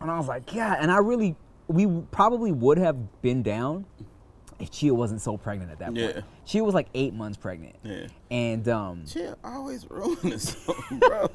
And 0.00 0.10
I 0.10 0.16
was 0.16 0.28
like 0.28 0.54
yeah 0.54 0.76
and 0.80 0.90
I 0.90 0.98
really 0.98 1.36
we 1.68 1.86
probably 2.10 2.52
would 2.52 2.78
have 2.78 3.20
been 3.22 3.42
down 3.42 3.84
if 4.60 4.70
Chia 4.70 4.94
wasn't 4.94 5.20
so 5.20 5.36
pregnant 5.36 5.70
at 5.70 5.78
that 5.78 5.94
point. 5.94 6.16
Yeah. 6.16 6.22
Chia 6.44 6.62
was 6.64 6.74
like 6.74 6.88
eight 6.94 7.14
months 7.14 7.36
pregnant. 7.38 7.76
Yeah. 7.82 8.06
And 8.30 8.68
um 8.68 9.06
Shit, 9.06 9.36
always 9.42 9.86
ruining 9.90 10.38
something, 10.38 10.98
bro. 10.98 11.28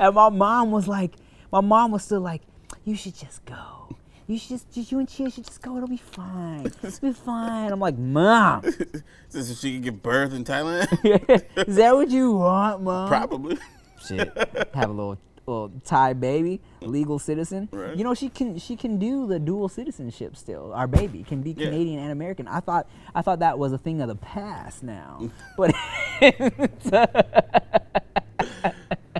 And 0.00 0.14
my 0.14 0.28
mom 0.28 0.70
was 0.70 0.88
like, 0.88 1.14
my 1.50 1.60
mom 1.60 1.90
was 1.92 2.04
still 2.04 2.20
like, 2.20 2.42
you 2.84 2.96
should 2.96 3.14
just 3.14 3.44
go. 3.44 3.96
You 4.26 4.38
should 4.38 4.50
just, 4.50 4.72
just 4.72 4.92
you 4.92 4.98
and 4.98 5.08
Chia 5.08 5.30
should 5.30 5.44
just 5.44 5.60
go. 5.60 5.76
It'll 5.76 5.88
be 5.88 5.96
fine. 5.96 6.66
It'll 6.66 7.00
be 7.00 7.12
fine. 7.12 7.72
I'm 7.72 7.80
like, 7.80 7.98
mom, 7.98 8.62
Just 9.32 9.48
so 9.48 9.54
she 9.54 9.72
can 9.74 9.82
give 9.82 10.02
birth 10.02 10.32
in 10.32 10.44
Thailand? 10.44 10.86
is 11.68 11.76
that 11.76 11.94
what 11.94 12.08
you 12.10 12.32
want, 12.32 12.82
mom? 12.82 13.08
Probably. 13.08 13.58
Shit, 14.06 14.32
have 14.74 14.90
a 14.90 14.92
little, 14.92 15.18
little 15.52 15.80
Thai 15.84 16.12
baby, 16.14 16.60
legal 16.80 17.18
citizen. 17.18 17.68
Right. 17.72 17.96
You 17.96 18.04
know 18.04 18.14
she 18.14 18.28
can, 18.28 18.58
she 18.58 18.76
can 18.76 18.98
do 18.98 19.26
the 19.26 19.38
dual 19.38 19.68
citizenship 19.68 20.36
still. 20.36 20.72
Our 20.72 20.86
baby 20.86 21.22
can 21.22 21.42
be 21.42 21.50
Yeah. 21.52 21.66
Canadian 21.66 22.00
and 22.00 22.12
American. 22.12 22.48
I 22.48 22.60
thought, 22.60 22.88
I 23.14 23.22
thought 23.22 23.40
that 23.40 23.58
was 23.58 23.72
a 23.72 23.78
thing 23.78 24.00
of 24.00 24.08
the 24.08 24.16
past 24.16 24.82
now, 24.82 25.30
but. 25.56 25.74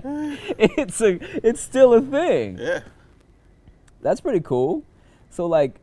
it's 0.05 1.01
a, 1.01 1.19
it's 1.47 1.61
still 1.61 1.93
a 1.93 2.01
thing. 2.01 2.57
Yeah. 2.57 2.81
That's 4.01 4.21
pretty 4.21 4.41
cool. 4.41 4.83
So 5.29 5.45
like 5.47 5.75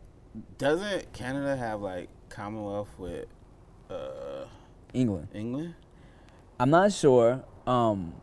Doesn't 0.58 1.12
Canada 1.12 1.56
have 1.56 1.80
like 1.80 2.08
Commonwealth 2.28 2.88
with 2.98 3.26
uh, 3.90 4.44
England, 4.92 5.28
England? 5.34 5.74
I'm 6.58 6.70
not 6.70 6.92
sure. 6.92 7.42
Um, 7.66 8.14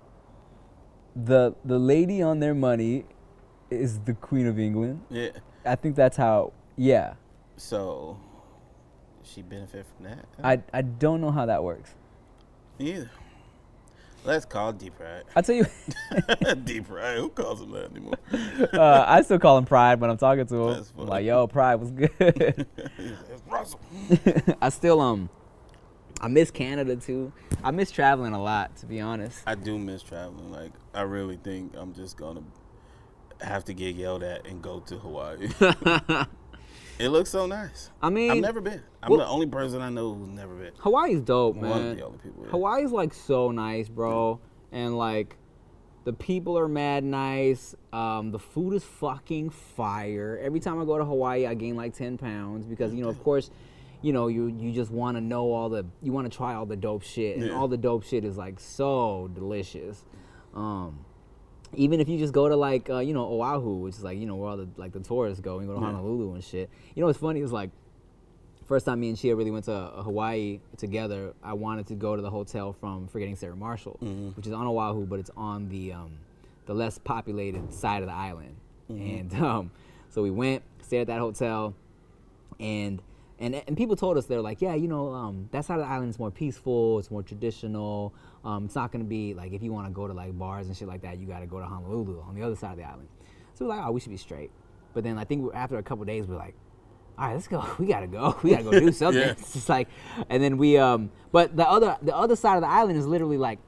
the 1.25 1.55
the 1.65 1.79
lady 1.79 2.21
on 2.21 2.39
their 2.39 2.53
money 2.53 3.05
is 3.69 3.99
the 3.99 4.13
Queen 4.13 4.47
of 4.47 4.59
England. 4.59 5.01
Yeah. 5.09 5.29
I 5.65 5.75
think 5.75 5.95
that's 5.95 6.15
how. 6.17 6.53
Yeah, 6.79 7.15
So 7.57 8.19
she 9.23 9.41
benefit 9.41 9.85
from 9.95 10.05
that? 10.05 10.25
I 10.43 10.61
I 10.71 10.83
don't 10.83 11.21
know 11.21 11.31
how 11.31 11.47
that 11.47 11.63
works. 11.63 11.95
Neither. 12.79 13.09
Let's 14.23 14.45
call 14.45 14.69
it 14.71 14.77
deep 14.77 14.95
pride. 14.97 15.23
I 15.35 15.41
tell 15.41 15.55
you, 15.55 15.65
deep 16.65 16.87
pride. 16.87 17.17
Who 17.17 17.29
calls 17.29 17.61
him 17.61 17.71
that 17.71 17.91
anymore? 17.91 18.13
uh, 18.73 19.05
I 19.07 19.21
still 19.21 19.39
call 19.39 19.57
him 19.57 19.65
Pride 19.65 19.99
when 20.01 20.09
I'm 20.09 20.17
talking 20.17 20.45
to 20.47 20.55
him. 20.55 20.69
I'm 20.77 20.83
funny. 20.83 21.09
like, 21.09 21.25
yo, 21.25 21.47
Pride 21.47 21.75
was 21.75 21.91
good. 21.91 22.11
it's 22.19 23.43
Russell. 23.49 23.79
I 24.61 24.69
still 24.69 24.99
um, 25.01 25.29
I 26.19 26.27
miss 26.27 26.51
Canada 26.51 26.95
too. 26.97 27.31
I 27.63 27.71
miss 27.71 27.89
traveling 27.89 28.33
a 28.33 28.41
lot, 28.41 28.75
to 28.77 28.85
be 28.85 28.99
honest. 28.99 29.39
I 29.47 29.55
do 29.55 29.77
miss 29.79 30.03
traveling. 30.03 30.51
Like 30.51 30.71
I 30.97 31.01
really 31.03 31.37
think 31.37 31.73
I'm 31.77 31.93
just 31.93 32.17
gonna 32.17 32.41
have 33.41 33.63
to 33.65 33.73
get 33.73 33.95
yelled 33.95 34.23
at 34.23 34.47
and 34.47 34.61
go 34.61 34.79
to 34.81 34.97
Hawaii. 34.97 35.47
it 36.99 37.09
looks 37.09 37.29
so 37.29 37.45
nice. 37.45 37.91
I 38.01 38.09
mean, 38.09 38.31
I've 38.31 38.37
never 38.37 38.61
been. 38.61 38.81
I'm 39.03 39.11
well- 39.11 39.19
the 39.19 39.27
only 39.27 39.47
person 39.47 39.81
I 39.81 39.89
know 39.89 40.13
who's 40.15 40.29
never 40.29 40.55
been. 40.55 40.73
Hawaii's 40.79 41.21
dope, 41.21 41.55
man. 41.55 41.69
One 41.69 41.87
of 41.87 41.97
the 41.97 42.03
only 42.05 42.17
people. 42.17 42.43
yeah. 42.45 42.49
Hawaii's 42.51 42.91
like 42.91 43.13
so 43.13 43.51
nice, 43.51 43.87
bro. 43.89 44.39
And 44.71 44.97
like 44.97 45.37
the 46.03 46.13
people 46.13 46.57
are 46.57 46.67
mad 46.67 47.03
nice. 47.03 47.75
Um, 47.93 48.31
the 48.31 48.39
food 48.39 48.73
is 48.73 48.83
fucking 48.83 49.51
fire. 49.51 50.39
Every 50.41 50.59
time 50.59 50.81
I 50.81 50.85
go 50.85 50.97
to 50.97 51.05
Hawaii, 51.05 51.45
I 51.45 51.53
gain 51.53 51.75
like 51.75 51.93
10 51.93 52.17
pounds 52.17 52.65
because, 52.65 52.93
you 52.93 53.03
know, 53.03 53.09
of 53.09 53.21
course, 53.23 53.51
you 54.01 54.13
know, 54.13 54.27
you 54.27 54.47
you 54.47 54.71
just 54.71 54.89
want 54.91 55.17
to 55.17 55.21
know 55.21 55.51
all 55.51 55.69
the, 55.69 55.85
you 56.01 56.11
want 56.11 56.31
to 56.31 56.35
try 56.35 56.53
all 56.55 56.65
the 56.65 56.75
dope 56.75 57.03
shit. 57.03 57.37
And 57.37 57.45
Yeah. 57.47 57.53
all 57.55 57.67
the 57.67 57.77
dope 57.77 58.03
shit 58.03 58.23
is 58.25 58.35
like 58.37 58.59
so 58.59 59.29
delicious. 59.33 60.05
Um, 60.57 61.05
even 61.75 61.99
if 61.99 62.09
you 62.09 62.17
just 62.17 62.33
go 62.33 62.49
to 62.49 62.55
like, 62.55 62.89
uh, 62.89 62.99
you 62.99 63.13
know, 63.13 63.25
Oahu, 63.25 63.75
which 63.75 63.95
is 63.95 64.03
like, 64.03 64.17
you 64.17 64.25
know, 64.25 64.35
where 64.35 64.49
all 64.49 64.57
the, 64.57 64.67
like 64.77 64.91
the 64.93 64.99
tourists 64.99 65.39
go, 65.41 65.59
and 65.59 65.67
go 65.67 65.75
to 65.75 65.79
Yeah. 65.79 65.87
Honolulu 65.87 66.33
and 66.33 66.43
shit. 66.43 66.69
You 66.95 67.01
know 67.01 67.07
what's 67.07 67.19
funny 67.19 67.41
is 67.41 67.51
like, 67.51 67.69
first 68.65 68.85
time 68.85 68.99
me 68.99 69.09
and 69.09 69.17
Chia 69.17 69.35
really 69.35 69.51
went 69.51 69.65
to 69.65 69.73
uh, 69.73 70.01
Hawaii 70.03 70.59
together, 70.77 71.33
I 71.43 71.53
wanted 71.53 71.87
to 71.87 71.95
go 71.95 72.15
to 72.15 72.21
the 72.21 72.29
hotel 72.29 72.73
from 72.73 73.07
Forgetting 73.07 73.35
Sarah 73.35 73.55
Marshall, 73.55 73.97
which 74.35 74.47
is 74.47 74.53
on 74.53 74.65
Oahu, 74.65 75.05
but 75.05 75.19
it's 75.19 75.31
on 75.37 75.69
the 75.69 75.93
um, 75.93 76.11
the 76.65 76.73
less 76.73 76.97
populated 76.97 77.73
side 77.73 78.01
of 78.01 78.07
the 78.07 78.15
island. 78.15 78.55
And 78.89 79.33
um, 79.41 79.71
so 80.09 80.21
we 80.23 80.31
went, 80.31 80.63
stayed 80.81 81.01
at 81.01 81.07
that 81.07 81.19
hotel, 81.19 81.75
and 82.59 83.01
and 83.39 83.55
and 83.55 83.77
people 83.77 83.95
told 83.95 84.17
us 84.17 84.25
they're 84.25 84.41
like, 84.41 84.61
yeah, 84.61 84.73
you 84.75 84.87
know, 84.87 85.13
um, 85.13 85.49
that 85.51 85.65
side 85.65 85.79
of 85.79 85.85
the 85.85 85.91
island 85.91 86.09
is 86.09 86.17
more 86.19 86.31
peaceful, 86.31 86.97
it's 86.99 87.11
more 87.11 87.23
traditional. 87.23 88.13
Um, 88.45 88.65
it's 88.65 88.75
not 88.75 88.91
gonna 88.91 89.03
be 89.03 89.33
like 89.33 89.51
if 89.53 89.61
you 89.63 89.73
want 89.73 89.87
to 89.87 89.91
go 89.93 90.07
to 90.07 90.13
like 90.13 90.37
bars 90.37 90.67
and 90.67 90.75
shit 90.77 90.87
like 90.87 91.01
that, 91.01 91.17
you 91.19 91.27
got 91.27 91.39
to 91.39 91.45
go 91.47 91.59
to 91.59 91.65
Honolulu 91.65 92.21
on 92.21 92.35
the 92.35 92.41
other 92.43 92.55
side 92.55 92.71
of 92.71 92.77
the 92.77 92.83
island. 92.83 93.07
So 93.55 93.65
we're 93.65 93.75
like, 93.75 93.85
oh, 93.85 93.91
we 93.91 93.99
should 93.99 94.11
be 94.11 94.17
straight. 94.17 94.51
But 94.93 95.03
then 95.03 95.17
I 95.17 95.23
think 95.25 95.53
after 95.53 95.77
a 95.77 95.83
couple 95.83 96.05
days, 96.05 96.27
we're 96.27 96.37
like, 96.37 96.55
all 97.17 97.27
right, 97.27 97.33
let's 97.33 97.47
go. 97.47 97.65
We 97.79 97.87
gotta 97.87 98.07
go. 98.07 98.37
We 98.43 98.51
gotta 98.51 98.63
go 98.63 98.71
do 98.79 98.91
something. 99.03 99.21
Yeah. 99.21 99.31
It's 99.31 99.53
just 99.53 99.69
like, 99.69 99.87
and 100.29 100.41
then 100.41 100.57
we 100.57 100.77
um, 100.77 101.11
but 101.31 101.55
the 101.57 101.67
other 101.67 101.97
the 102.01 102.15
other 102.15 102.35
side 102.35 102.55
of 102.55 102.61
the 102.61 102.67
island 102.69 102.97
is 102.97 103.05
literally 103.07 103.37
like 103.37 103.59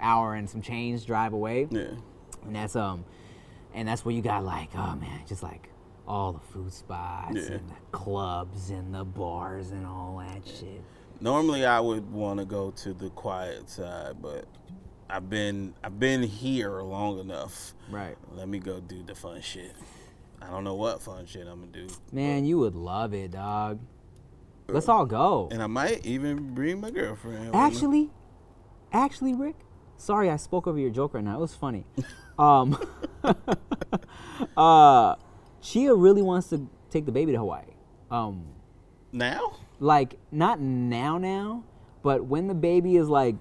hour 0.00 0.34
and 0.34 0.48
some 0.50 0.60
change 0.60 1.06
drive 1.06 1.32
away 1.32 1.66
Yeah. 1.70 1.84
and 2.44 2.54
that's 2.54 2.76
um 2.76 3.04
and 3.72 3.88
that's 3.88 4.04
where 4.04 4.14
you 4.14 4.20
got 4.20 4.44
like 4.44 4.68
oh 4.74 4.94
man 4.96 5.20
just 5.26 5.42
like 5.42 5.70
all 6.06 6.32
the 6.34 6.40
food 6.52 6.70
spots 6.70 7.34
Yeah. 7.34 7.54
and 7.56 7.68
the 7.70 7.74
clubs 7.92 8.68
and 8.68 8.94
the 8.94 9.04
bars 9.04 9.70
and 9.70 9.86
all 9.86 10.18
that 10.26 10.46
shit 10.46 10.82
Normally 11.20 11.64
I 11.64 11.80
would 11.80 12.10
want 12.12 12.38
to 12.40 12.44
go 12.46 12.70
to 12.72 12.92
the 12.92 13.10
quiet 13.10 13.70
side, 13.70 14.16
but 14.20 14.44
I've 15.08 15.30
been 15.30 15.74
I've 15.82 15.98
been 15.98 16.22
here 16.22 16.80
long 16.82 17.18
enough. 17.20 17.74
right 17.90 18.16
Let 18.32 18.48
me 18.48 18.58
go 18.58 18.80
do 18.80 19.02
the 19.02 19.14
fun 19.14 19.40
shit. 19.40 19.72
I 20.42 20.50
don't 20.50 20.64
know 20.64 20.74
what 20.74 21.00
fun 21.02 21.26
shit 21.26 21.46
I'm 21.46 21.60
gonna 21.60 21.72
do. 21.72 21.88
man 22.12 22.44
you 22.44 22.58
would 22.58 22.74
love 22.74 23.14
it 23.14 23.30
dog 23.30 23.80
let's 24.68 24.88
all 24.88 25.06
go 25.06 25.48
And 25.50 25.62
I 25.62 25.66
might 25.66 26.04
even 26.04 26.54
bring 26.54 26.80
my 26.80 26.90
girlfriend. 26.90 27.54
actually 27.54 28.10
actually 28.92 29.32
rick 29.34 29.56
sorry 29.96 30.28
i 30.30 30.36
spoke 30.36 30.66
over 30.66 30.78
your 30.78 30.90
joke 30.90 31.14
right 31.14 31.24
now 31.24 31.36
it 31.36 31.40
was 31.40 31.54
funny 31.54 31.86
um 32.38 32.76
uh 34.56 35.14
chia 35.62 35.94
really 35.94 36.22
wants 36.22 36.48
to 36.48 36.68
take 36.90 37.06
the 37.06 37.12
baby 37.12 37.32
to 37.32 37.38
hawaii 37.38 37.64
um 38.10 38.44
now? 39.12 39.56
Like 39.78 40.16
not 40.32 40.60
now 40.60 41.18
now 41.18 41.62
but 42.02 42.24
when 42.24 42.46
the 42.46 42.54
baby 42.54 42.96
is 42.96 43.08
like 43.08 43.34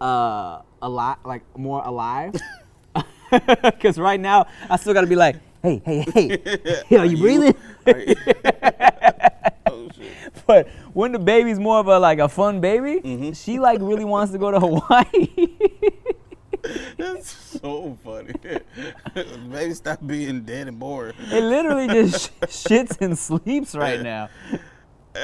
uh 0.00 0.60
alive 0.82 1.16
like 1.24 1.42
more 1.56 1.82
alive 1.84 2.34
because 3.62 3.98
right 3.98 4.20
now 4.20 4.46
i 4.70 4.76
still 4.76 4.94
gotta 4.94 5.06
be 5.06 5.16
like 5.16 5.36
hey 5.62 5.80
hey 5.84 6.04
hey 6.14 6.96
are 6.96 7.06
you 7.06 7.18
breathing? 7.18 7.54
Oh 9.70 9.88
but 10.46 10.68
when 10.94 11.12
the 11.12 11.18
baby's 11.18 11.58
more 11.58 11.78
of 11.78 11.88
a 11.88 11.98
like 11.98 12.18
a 12.20 12.28
fun 12.28 12.60
baby 12.60 13.32
she 13.34 13.58
like 13.58 13.80
really 13.82 14.04
wants 14.04 14.32
to 14.32 14.38
go 14.38 14.50
to 14.50 14.58
hawaii. 14.58 15.28
That's 16.96 17.30
so 17.60 17.96
funny. 18.02 18.32
Baby, 19.50 19.74
stop 19.74 20.04
being 20.06 20.42
dead 20.42 20.68
and 20.68 20.78
bored. 20.78 21.14
it 21.30 21.42
literally 21.42 21.86
just 21.86 22.30
sh- 22.48 22.66
shits 22.66 23.00
and 23.00 23.16
sleeps 23.18 23.74
right 23.74 24.02
now 24.02 24.28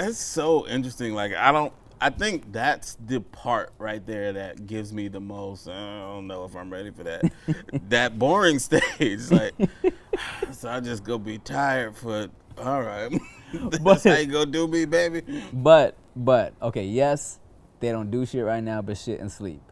That's 0.00 0.18
so 0.18 0.66
interesting. 0.66 1.14
Like 1.14 1.34
I 1.34 1.52
don't. 1.52 1.72
I 2.00 2.10
think 2.10 2.52
that's 2.52 2.98
the 3.06 3.20
part 3.20 3.72
right 3.78 4.04
there 4.06 4.32
that 4.34 4.66
gives 4.66 4.92
me 4.92 5.08
the 5.08 5.20
most. 5.20 5.68
I 5.68 6.00
don't 6.00 6.26
know 6.26 6.44
if 6.44 6.54
I'm 6.54 6.70
ready 6.70 6.90
for 6.90 7.04
that. 7.04 7.32
that 7.88 8.18
boring 8.18 8.58
stage. 8.58 9.30
Like, 9.30 9.54
so 10.52 10.68
I 10.68 10.80
just 10.80 11.04
go 11.04 11.18
be 11.18 11.38
tired 11.38 11.96
for. 11.96 12.28
All 12.58 12.82
right. 12.82 13.10
that's 13.54 13.78
But- 13.78 14.02
how 14.02 14.16
you 14.16 14.26
go 14.26 14.44
do 14.44 14.66
me, 14.68 14.84
baby. 14.84 15.22
But 15.52 15.96
but 16.14 16.52
okay, 16.60 16.84
yes, 16.84 17.38
they 17.80 17.90
don't 17.90 18.10
do 18.10 18.26
shit 18.26 18.44
right 18.44 18.62
now, 18.62 18.82
but 18.82 18.98
shit 18.98 19.20
and 19.20 19.30
sleep. 19.32 19.62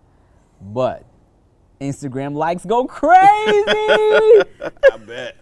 But 0.61 1.05
Instagram 1.83 2.35
likes 2.35 2.65
go 2.65 2.87
crazy. 2.87 3.19
I 3.21 4.97
bet. 5.07 5.37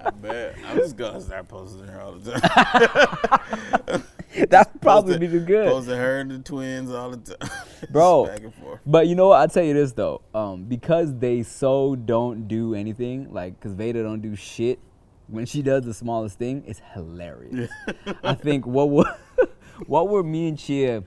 I 0.00 0.10
bet. 0.10 0.56
I'm 0.66 0.76
just 0.76 0.96
gonna 0.96 1.20
start 1.20 1.48
posting 1.48 1.86
her 1.86 2.00
all 2.00 2.12
the 2.12 2.32
time. 2.32 4.02
that 4.50 4.80
probably 4.80 5.18
be 5.18 5.26
the 5.26 5.38
good. 5.38 5.68
Posted 5.68 5.96
her 5.96 6.20
and 6.20 6.30
the 6.30 6.38
twins 6.40 6.90
all 6.90 7.10
the 7.10 7.36
time. 7.36 7.50
Bro. 7.90 8.26
back 8.26 8.40
and 8.40 8.54
forth. 8.54 8.80
But 8.84 9.06
you 9.06 9.14
know 9.14 9.28
what? 9.28 9.40
I'll 9.40 9.48
tell 9.48 9.64
you 9.64 9.74
this 9.74 9.92
though. 9.92 10.22
Um, 10.34 10.64
because 10.64 11.14
they 11.16 11.42
so 11.42 11.94
don't 11.94 12.48
do 12.48 12.74
anything, 12.74 13.32
like 13.32 13.58
because 13.58 13.72
Veda 13.74 14.02
don't 14.02 14.20
do 14.20 14.34
shit. 14.36 14.78
When 15.28 15.46
she 15.46 15.62
does 15.62 15.84
the 15.84 15.94
smallest 15.94 16.38
thing, 16.38 16.64
it's 16.66 16.82
hilarious. 16.92 17.70
I 18.22 18.34
think 18.34 18.66
what 18.66 18.90
were 18.90 19.16
what 19.86 20.08
were 20.08 20.22
me 20.22 20.48
and 20.48 20.58
Chia, 20.58 21.02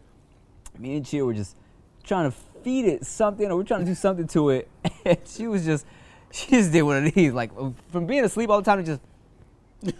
me 0.80 0.98
and 0.98 1.06
Chia 1.06 1.24
were 1.24 1.36
just 1.36 1.56
trying 2.04 2.32
to 2.32 2.38
feed 2.68 2.84
it 2.84 3.06
something, 3.06 3.50
or 3.50 3.56
we're 3.56 3.64
trying 3.64 3.80
to 3.80 3.86
do 3.86 3.96
something 3.96 4.28
to 4.28 4.50
it, 4.50 4.70
and 5.06 5.18
she 5.26 5.48
was 5.48 5.64
just 5.64 5.86
she 6.34 6.50
just 6.50 6.74
did 6.74 6.82
one 6.82 7.06
of 7.06 7.14
these, 7.14 7.32
like 7.32 7.52
from 7.90 8.06
being 8.06 8.26
asleep 8.26 8.50
all 8.50 8.62
the 8.62 8.66
time, 8.66 8.84
to 8.84 9.00
just 9.84 9.96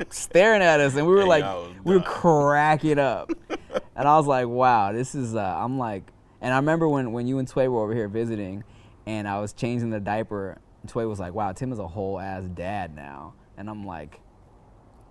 staring 0.10 0.60
at 0.60 0.80
us, 0.80 0.96
and 0.96 1.06
we 1.06 1.12
were 1.12 1.24
like, 1.24 1.44
we 1.84 1.94
were 1.94 2.02
cracking 2.02 2.98
up, 2.98 3.30
and 3.48 4.08
I 4.08 4.16
was 4.16 4.26
like, 4.26 4.48
wow, 4.48 4.90
this 4.90 5.14
is. 5.14 5.36
Uh, 5.36 5.40
I'm 5.40 5.78
like, 5.78 6.10
and 6.40 6.52
I 6.52 6.56
remember 6.56 6.88
when 6.88 7.12
when 7.12 7.28
you 7.28 7.38
and 7.38 7.46
Tway 7.46 7.68
were 7.68 7.84
over 7.84 7.94
here 7.94 8.08
visiting, 8.08 8.64
and 9.06 9.28
I 9.28 9.38
was 9.38 9.52
changing 9.52 9.90
the 9.90 10.00
diaper. 10.00 10.58
And 10.82 10.90
Tway 10.90 11.08
was 11.08 11.20
like, 11.20 11.34
wow, 11.34 11.52
Tim 11.52 11.72
is 11.72 11.78
a 11.78 11.86
whole 11.86 12.18
ass 12.18 12.42
dad 12.52 12.96
now, 12.96 13.34
and 13.56 13.70
I'm 13.70 13.86
like, 13.86 14.20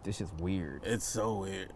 this 0.04 0.20
is 0.20 0.30
weird. 0.40 0.82
It's 0.84 1.06
so 1.06 1.36
weird. 1.36 1.72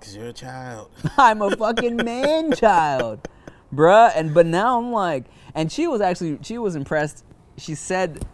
Cause 0.00 0.16
you're 0.16 0.26
a 0.26 0.32
child. 0.32 0.90
I'm 1.16 1.40
a 1.40 1.54
fucking 1.56 1.94
man 1.94 2.50
child, 2.50 3.28
bruh. 3.74 4.12
And 4.14 4.32
but 4.34 4.46
now 4.46 4.78
I'm 4.78 4.92
like, 4.92 5.24
and 5.54 5.70
she 5.70 5.86
was 5.86 6.00
actually 6.00 6.38
she 6.42 6.58
was 6.58 6.74
impressed. 6.76 7.24
She 7.58 7.74
said 7.74 8.24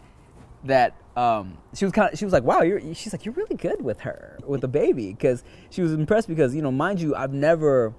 that 0.64 0.94
um, 1.16 1.58
she 1.74 1.84
was 1.84 1.92
kind 1.92 2.12
of 2.12 2.18
she 2.18 2.24
was 2.24 2.32
like, 2.32 2.44
wow, 2.44 2.62
you're 2.62 2.80
she's 2.94 3.12
like 3.12 3.24
you're 3.24 3.34
really 3.34 3.56
good 3.56 3.82
with 3.82 4.00
her 4.00 4.38
with 4.46 4.60
the 4.60 4.68
baby 4.68 5.12
because 5.12 5.42
she 5.70 5.82
was 5.82 5.92
impressed 5.92 6.28
because 6.28 6.54
you 6.54 6.62
know 6.62 6.70
mind 6.72 7.00
you 7.00 7.14
I've 7.16 7.32
never 7.32 7.92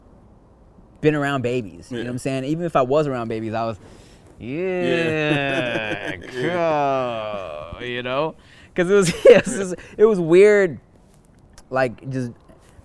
been 1.02 1.16
around 1.16 1.42
babies. 1.42 1.92
You 1.92 1.98
know 1.98 2.04
what 2.04 2.10
I'm 2.12 2.18
saying? 2.18 2.44
Even 2.46 2.66
if 2.66 2.76
I 2.76 2.82
was 2.82 3.08
around 3.08 3.28
babies, 3.28 3.54
I 3.54 3.66
was 3.66 3.78
yeah, 4.40 6.16
cool, 7.72 7.86
you 7.86 8.04
know, 8.04 8.36
because 8.74 8.90
it 8.90 8.94
was 8.96 9.10
it 9.26 9.46
was, 9.48 9.76
it 9.98 10.06
was 10.06 10.20
weird 10.20 10.80
like 11.70 12.10
just 12.10 12.32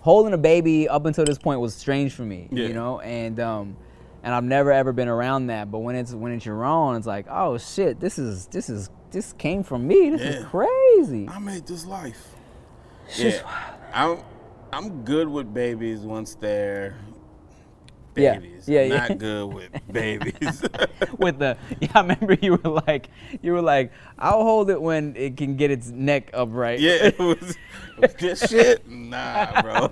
holding 0.01 0.33
a 0.33 0.37
baby 0.37 0.87
up 0.87 1.05
until 1.05 1.25
this 1.25 1.37
point 1.37 1.59
was 1.59 1.73
strange 1.73 2.13
for 2.13 2.21
me, 2.23 2.47
Yeah. 2.51 2.67
you 2.67 2.73
know, 2.73 2.99
and 2.99 3.39
um, 3.39 3.77
and 4.25 4.33
I've 4.33 4.43
never 4.43 4.71
ever 4.71 4.91
been 4.91 5.07
around 5.07 5.47
that. 5.47 5.71
But 5.71 5.79
when 5.79 5.95
it's 5.95 6.11
when 6.11 6.33
it's 6.33 6.45
your 6.45 6.65
own, 6.65 6.97
it's 6.97 7.05
like, 7.05 7.27
oh 7.29 7.59
shit, 7.59 7.99
this 7.99 8.17
is 8.17 8.47
this 8.47 8.69
is 8.69 8.89
this 9.11 9.31
came 9.33 9.63
from 9.63 9.87
me. 9.87 10.09
This 10.09 10.21
is 10.21 10.45
crazy. 10.45 11.29
I 11.29 11.37
made 11.39 11.67
this 11.67 11.85
life. 11.85 12.35
Yeah. 13.15 13.39
I'm 13.93 14.17
I'm 14.73 15.03
good 15.03 15.29
with 15.29 15.53
babies 15.53 15.99
once 15.99 16.33
they're 16.35 16.97
babies. 18.15 18.67
Yeah, 18.67 18.81
yeah. 18.81 19.07
not 19.07 19.17
good 19.19 19.53
with 19.53 19.69
babies. 19.91 20.63
With 21.19 21.39
the 21.39 21.57
yeah, 21.79 21.89
I 21.93 22.01
remember 22.01 22.35
you 22.41 22.53
were 22.55 22.81
like 22.87 23.09
you 23.41 23.51
were 23.53 23.61
like, 23.61 23.91
I'll 24.17 24.41
hold 24.41 24.69
it 24.69 24.81
when 24.81 25.15
it 25.15 25.37
can 25.37 25.55
get 25.55 25.69
its 25.69 25.89
neck 25.89 26.31
upright. 26.33 26.79
yeah, 26.79 27.05
it 27.05 27.19
was 27.19 27.57
this 28.17 28.39
shit. 28.49 28.87
Nah, 28.87 29.61
bro. 29.61 29.89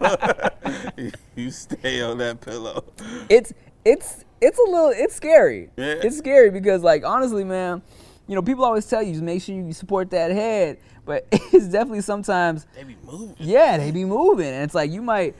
you 1.35 1.51
stay 1.51 2.01
on 2.01 2.17
that 2.17 2.41
pillow. 2.41 2.83
it's 3.29 3.53
it's 3.85 4.23
it's 4.41 4.59
a 4.59 4.63
little 4.69 4.91
it's 4.95 5.15
scary. 5.15 5.69
Yeah. 5.77 5.95
It's 6.03 6.17
scary 6.17 6.49
because 6.51 6.83
like 6.83 7.03
honestly, 7.05 7.43
man, 7.43 7.81
you 8.27 8.35
know, 8.35 8.41
people 8.41 8.63
always 8.65 8.85
tell 8.85 9.01
you 9.03 9.11
just 9.11 9.23
make 9.23 9.41
sure 9.41 9.55
you 9.55 9.73
support 9.73 10.09
that 10.11 10.31
head, 10.31 10.77
but 11.05 11.27
it's 11.31 11.67
definitely 11.67 12.01
sometimes 12.01 12.65
They 12.75 12.83
be 12.83 12.97
moving. 13.03 13.35
yeah, 13.39 13.77
they 13.77 13.91
be 13.91 14.05
moving, 14.05 14.47
and 14.47 14.63
it's 14.63 14.75
like 14.75 14.91
you 14.91 15.01
might 15.01 15.35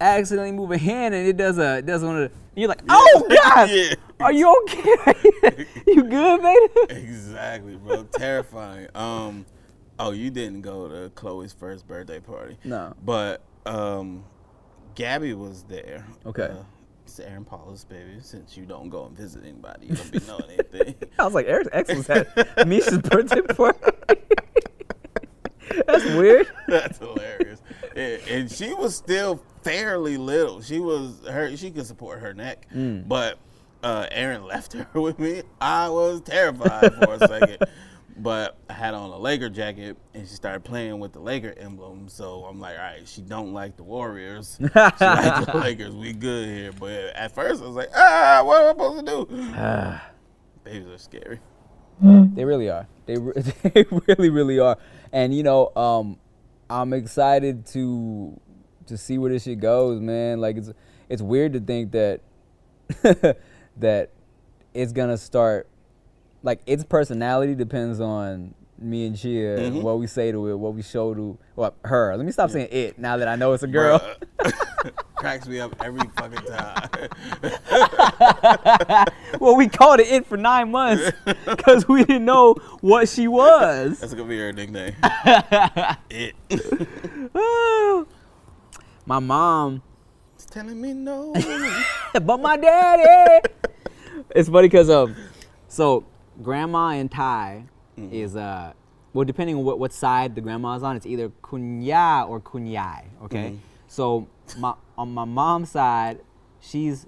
accidentally 0.00 0.52
move 0.52 0.70
a 0.72 0.76
hand 0.78 1.14
and 1.14 1.26
it 1.26 1.38
does 1.38 1.56
a 1.58 1.78
it 1.78 1.86
does 1.86 2.04
one 2.04 2.22
of 2.22 2.30
the 2.30 2.36
you're 2.60 2.68
like, 2.68 2.82
oh 2.88 3.26
god, 3.44 3.68
Yeah. 3.70 3.94
are 4.20 4.32
you 4.32 4.62
okay? 4.62 5.66
you 5.86 6.02
good, 6.04 6.42
man? 6.42 6.56
Exactly, 6.90 7.76
bro. 7.76 8.04
Terrifying. 8.04 8.88
Um, 8.94 9.44
oh, 9.98 10.12
you 10.12 10.30
didn't 10.30 10.62
go 10.62 10.88
to 10.88 11.10
Chloe's 11.10 11.52
first 11.52 11.86
birthday 11.86 12.20
party. 12.20 12.56
No. 12.64 12.94
But 13.04 13.42
um, 13.66 14.24
Gabby 14.94 15.34
was 15.34 15.64
there. 15.64 16.06
Okay. 16.24 16.44
Uh, 16.44 16.62
it's 17.06 17.20
Aaron 17.20 17.44
Paula's 17.44 17.84
baby. 17.84 18.16
Since 18.20 18.56
you 18.56 18.64
don't 18.66 18.88
go 18.88 19.06
and 19.06 19.16
visit 19.16 19.42
anybody, 19.44 19.86
you 19.86 19.94
don't 19.94 20.10
be 20.12 20.20
knowing 20.26 20.44
anything. 20.50 20.94
I 21.18 21.24
was 21.24 21.34
like, 21.34 21.46
Eric's 21.46 21.68
ex 21.72 21.94
was 21.94 22.10
at 22.10 22.66
Misha's 22.66 22.98
birthday 22.98 23.40
party. 23.42 23.78
That's 25.86 26.04
weird. 26.14 26.48
That's 26.68 26.98
hilarious. 26.98 27.60
And, 27.94 28.20
and 28.30 28.50
she 28.50 28.72
was 28.74 28.96
still 28.96 29.42
fairly 29.62 30.16
little. 30.16 30.60
She 30.62 30.78
was 30.80 31.20
her. 31.28 31.56
She 31.56 31.70
could 31.70 31.86
support 31.86 32.20
her 32.20 32.32
neck, 32.34 32.66
Mm. 32.74 33.06
but 33.08 33.38
uh, 33.82 34.06
Aaron 34.10 34.44
left 34.44 34.72
her 34.72 35.00
with 35.00 35.18
me. 35.18 35.42
I 35.60 35.88
was 35.88 36.20
terrified 36.22 36.94
for 36.94 37.14
a 37.14 37.18
second. 37.28 37.58
But 38.18 38.56
I 38.70 38.72
had 38.72 38.94
on 38.94 39.10
a 39.10 39.18
Laker 39.18 39.50
jacket, 39.50 39.96
and 40.14 40.26
she 40.26 40.34
started 40.34 40.64
playing 40.64 40.98
with 41.00 41.12
the 41.12 41.20
Laker 41.20 41.54
emblem. 41.58 42.08
So 42.08 42.44
I'm 42.44 42.58
like, 42.58 42.76
all 42.76 42.82
right, 42.82 43.06
she 43.06 43.20
don't 43.20 43.52
like 43.52 43.76
the 43.76 43.82
Warriors. 43.82 44.56
She 44.58 44.64
like 44.74 44.98
the 44.98 45.52
Lakers. 45.62 45.94
We 45.94 46.12
good 46.14 46.48
here. 46.48 46.72
But 46.72 46.92
at 46.92 47.34
first, 47.34 47.62
I 47.62 47.66
was 47.66 47.76
like, 47.76 47.90
ah, 47.94 48.42
what 48.42 48.62
am 48.62 48.68
I 48.68 48.70
supposed 48.70 49.06
to 49.06 49.26
do? 49.26 49.94
Babies 50.64 50.88
are 50.88 50.98
scary. 50.98 51.40
They 52.00 52.44
really 52.44 52.68
are. 52.68 52.86
They, 53.06 53.16
re- 53.16 53.32
they 53.62 53.84
really, 54.06 54.30
really 54.30 54.58
are. 54.58 54.76
And 55.12 55.34
you 55.34 55.42
know, 55.42 55.74
um, 55.76 56.18
I'm 56.68 56.92
excited 56.92 57.66
to 57.68 58.38
to 58.86 58.96
see 58.96 59.18
where 59.18 59.30
this 59.30 59.44
shit 59.44 59.60
goes, 59.60 60.00
man. 60.00 60.40
Like 60.40 60.56
it's 60.56 60.72
it's 61.08 61.22
weird 61.22 61.52
to 61.54 61.60
think 61.60 61.92
that 61.92 62.20
that 63.76 64.10
it's 64.74 64.92
gonna 64.92 65.18
start. 65.18 65.68
Like 66.42 66.60
its 66.66 66.84
personality 66.84 67.54
depends 67.54 68.00
on 68.00 68.54
me 68.78 69.06
and 69.06 69.16
Chia, 69.18 69.56
Mm-hmm. 69.58 69.80
what 69.82 69.98
we 69.98 70.06
say 70.06 70.30
to 70.32 70.48
it, 70.48 70.54
what 70.54 70.74
we 70.74 70.82
show 70.82 71.14
to 71.14 71.38
well, 71.56 71.74
her. 71.84 72.14
Let 72.16 72.26
me 72.26 72.32
stop 72.32 72.50
saying 72.50 72.68
it 72.70 72.98
now 72.98 73.16
that 73.16 73.26
I 73.26 73.34
know 73.36 73.52
it's 73.54 73.62
a 73.62 73.66
girl. 73.66 74.00
Cracks 75.16 75.48
me 75.48 75.58
up 75.60 75.74
every 75.82 76.06
fucking 76.16 76.44
time. 76.46 76.90
well, 79.40 79.56
we 79.56 79.66
called 79.68 80.00
it 80.00 80.08
it 80.08 80.26
for 80.26 80.36
nine 80.36 80.70
months 80.70 81.10
because 81.46 81.88
we 81.88 82.04
didn't 82.04 82.26
know 82.26 82.54
what 82.82 83.08
she 83.08 83.26
was. 83.28 83.98
That's 83.98 84.12
gonna 84.12 84.28
be 84.28 84.38
her 84.38 84.52
nickname. 84.52 84.94
it. 86.10 86.34
My 89.06 89.20
mom 89.20 89.82
It's 90.34 90.44
telling 90.46 90.80
me 90.80 90.92
no. 90.92 91.32
but 92.22 92.40
my 92.40 92.56
daddy. 92.56 93.48
it's 94.34 94.48
funny 94.48 94.66
because 94.68 94.90
um, 94.90 95.14
so 95.68 96.04
grandma 96.42 96.90
in 96.90 97.08
Thai 97.08 97.64
mm-hmm. 97.98 98.14
is 98.14 98.36
uh, 98.36 98.72
well 99.12 99.24
depending 99.24 99.56
on 99.56 99.64
what, 99.64 99.78
what 99.78 99.92
side 99.92 100.34
the 100.34 100.40
grandma's 100.40 100.82
on, 100.82 100.96
it's 100.96 101.06
either 101.06 101.28
kunya 101.42 102.28
or 102.28 102.40
kunyai. 102.40 103.04
Okay, 103.24 103.50
mm-hmm. 103.50 103.56
so 103.88 104.26
my 104.58 104.74
on 104.96 105.12
my 105.12 105.24
mom's 105.24 105.70
side, 105.70 106.20
she's 106.60 107.06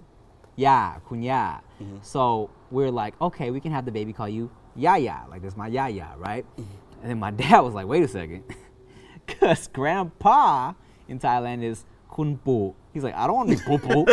ya 0.57 0.95
kunya. 1.09 1.61
Mm-hmm. 1.81 1.99
So 2.03 2.51
we're 2.71 2.91
like, 2.91 3.15
okay, 3.21 3.51
we 3.51 3.61
can 3.61 3.73
have 3.73 3.85
the 3.85 3.93
baby 3.93 4.13
call 4.13 4.29
you 4.29 4.51
Yaya, 4.77 5.25
like 5.29 5.43
this 5.43 5.57
my 5.57 5.67
Yaya, 5.69 6.15
right? 6.17 6.45
And 6.57 7.11
then 7.11 7.19
my 7.19 7.31
dad 7.43 7.61
was 7.61 7.75
like, 7.75 7.87
wait 7.87 8.03
a 8.03 8.09
second, 8.09 8.45
because 9.27 9.69
grandpa 9.69 10.73
in 11.09 11.19
Thailand 11.19 11.63
is 11.63 11.85
kun 12.11 12.39
pu. 12.39 12.75
He's 12.93 13.05
like, 13.05 13.15
I 13.15 13.27
don't 13.27 13.37
want 13.37 13.51
to 13.51 13.57
be 13.57 13.63
poo 13.63 13.79
poo. 13.87 14.05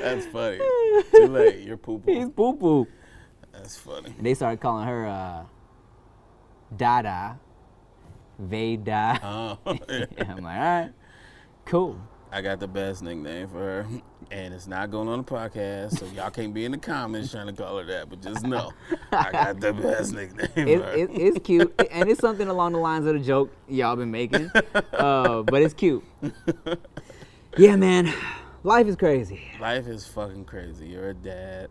That's 0.00 0.26
funny. 0.26 0.58
Late. 1.38 1.60
You're 1.66 1.76
poo 1.76 2.02
He's 2.06 2.24
poo. 2.26 2.30
poo 2.30 2.56
poo. 2.56 2.86
That's 3.52 3.76
funny. 3.76 4.12
And 4.16 4.24
they 4.26 4.34
started 4.34 4.60
calling 4.60 4.86
her 4.86 5.06
uh, 5.06 5.44
Dada, 6.76 7.38
Veda. 8.38 9.18
Oh, 9.22 9.58
And 9.88 10.30
I'm 10.30 10.42
like, 10.42 10.56
all 10.58 10.62
right, 10.82 10.90
cool. 11.64 11.98
I 12.32 12.42
got 12.42 12.58
the 12.60 12.66
best 12.68 13.02
nickname 13.02 13.48
for 13.48 13.58
her, 13.60 13.86
and 14.32 14.52
it's 14.52 14.66
not 14.66 14.90
going 14.90 15.08
on 15.08 15.18
the 15.18 15.24
podcast, 15.24 15.96
so 15.98 16.06
y'all 16.06 16.28
can't 16.28 16.52
be 16.52 16.64
in 16.64 16.72
the 16.72 16.76
comments 16.78 17.30
trying 17.30 17.46
to 17.46 17.52
call 17.52 17.78
her 17.78 17.84
that. 17.84 18.10
But 18.10 18.20
just 18.20 18.44
know, 18.44 18.72
I 19.12 19.30
got 19.30 19.60
the 19.60 19.72
best 19.72 20.12
nickname 20.12 20.68
It, 20.68 20.78
for 20.80 20.84
her. 20.86 20.92
it, 20.96 21.10
it's 21.12 21.38
cute, 21.46 21.72
and 21.90 22.10
it's 22.10 22.20
something 22.20 22.48
along 22.48 22.72
the 22.72 22.80
lines 22.80 23.06
of 23.06 23.14
the 23.14 23.20
joke 23.20 23.52
y'all 23.68 23.94
been 23.94 24.10
making, 24.10 24.50
uh, 24.92 25.42
but 25.42 25.62
it's 25.62 25.72
cute. 25.72 26.04
Yeah, 27.58 27.76
man, 27.76 28.12
life 28.66 28.86
is 28.88 28.96
crazy. 28.96 29.40
Life 29.60 29.86
is 29.86 30.06
fucking 30.06 30.44
crazy. 30.44 30.88
You're 30.88 31.10
a 31.10 31.14
dad. 31.14 31.68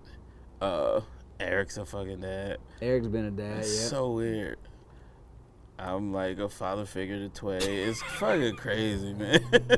Uh, 0.61 1.01
Eric's 1.39 1.77
a 1.77 1.85
fucking 1.85 2.21
dad. 2.21 2.57
Eric's 2.81 3.07
been 3.07 3.25
a 3.25 3.31
dad, 3.31 3.59
It's 3.59 3.83
yeah. 3.83 3.89
so 3.89 4.13
weird. 4.13 4.57
I'm 5.77 6.13
like 6.13 6.39
a 6.39 6.47
father 6.47 6.85
figure 6.85 7.27
to 7.27 7.29
Tway. 7.29 7.57
It's 7.61 8.01
fucking 8.01 8.55
crazy, 8.55 9.13
man. 9.13 9.41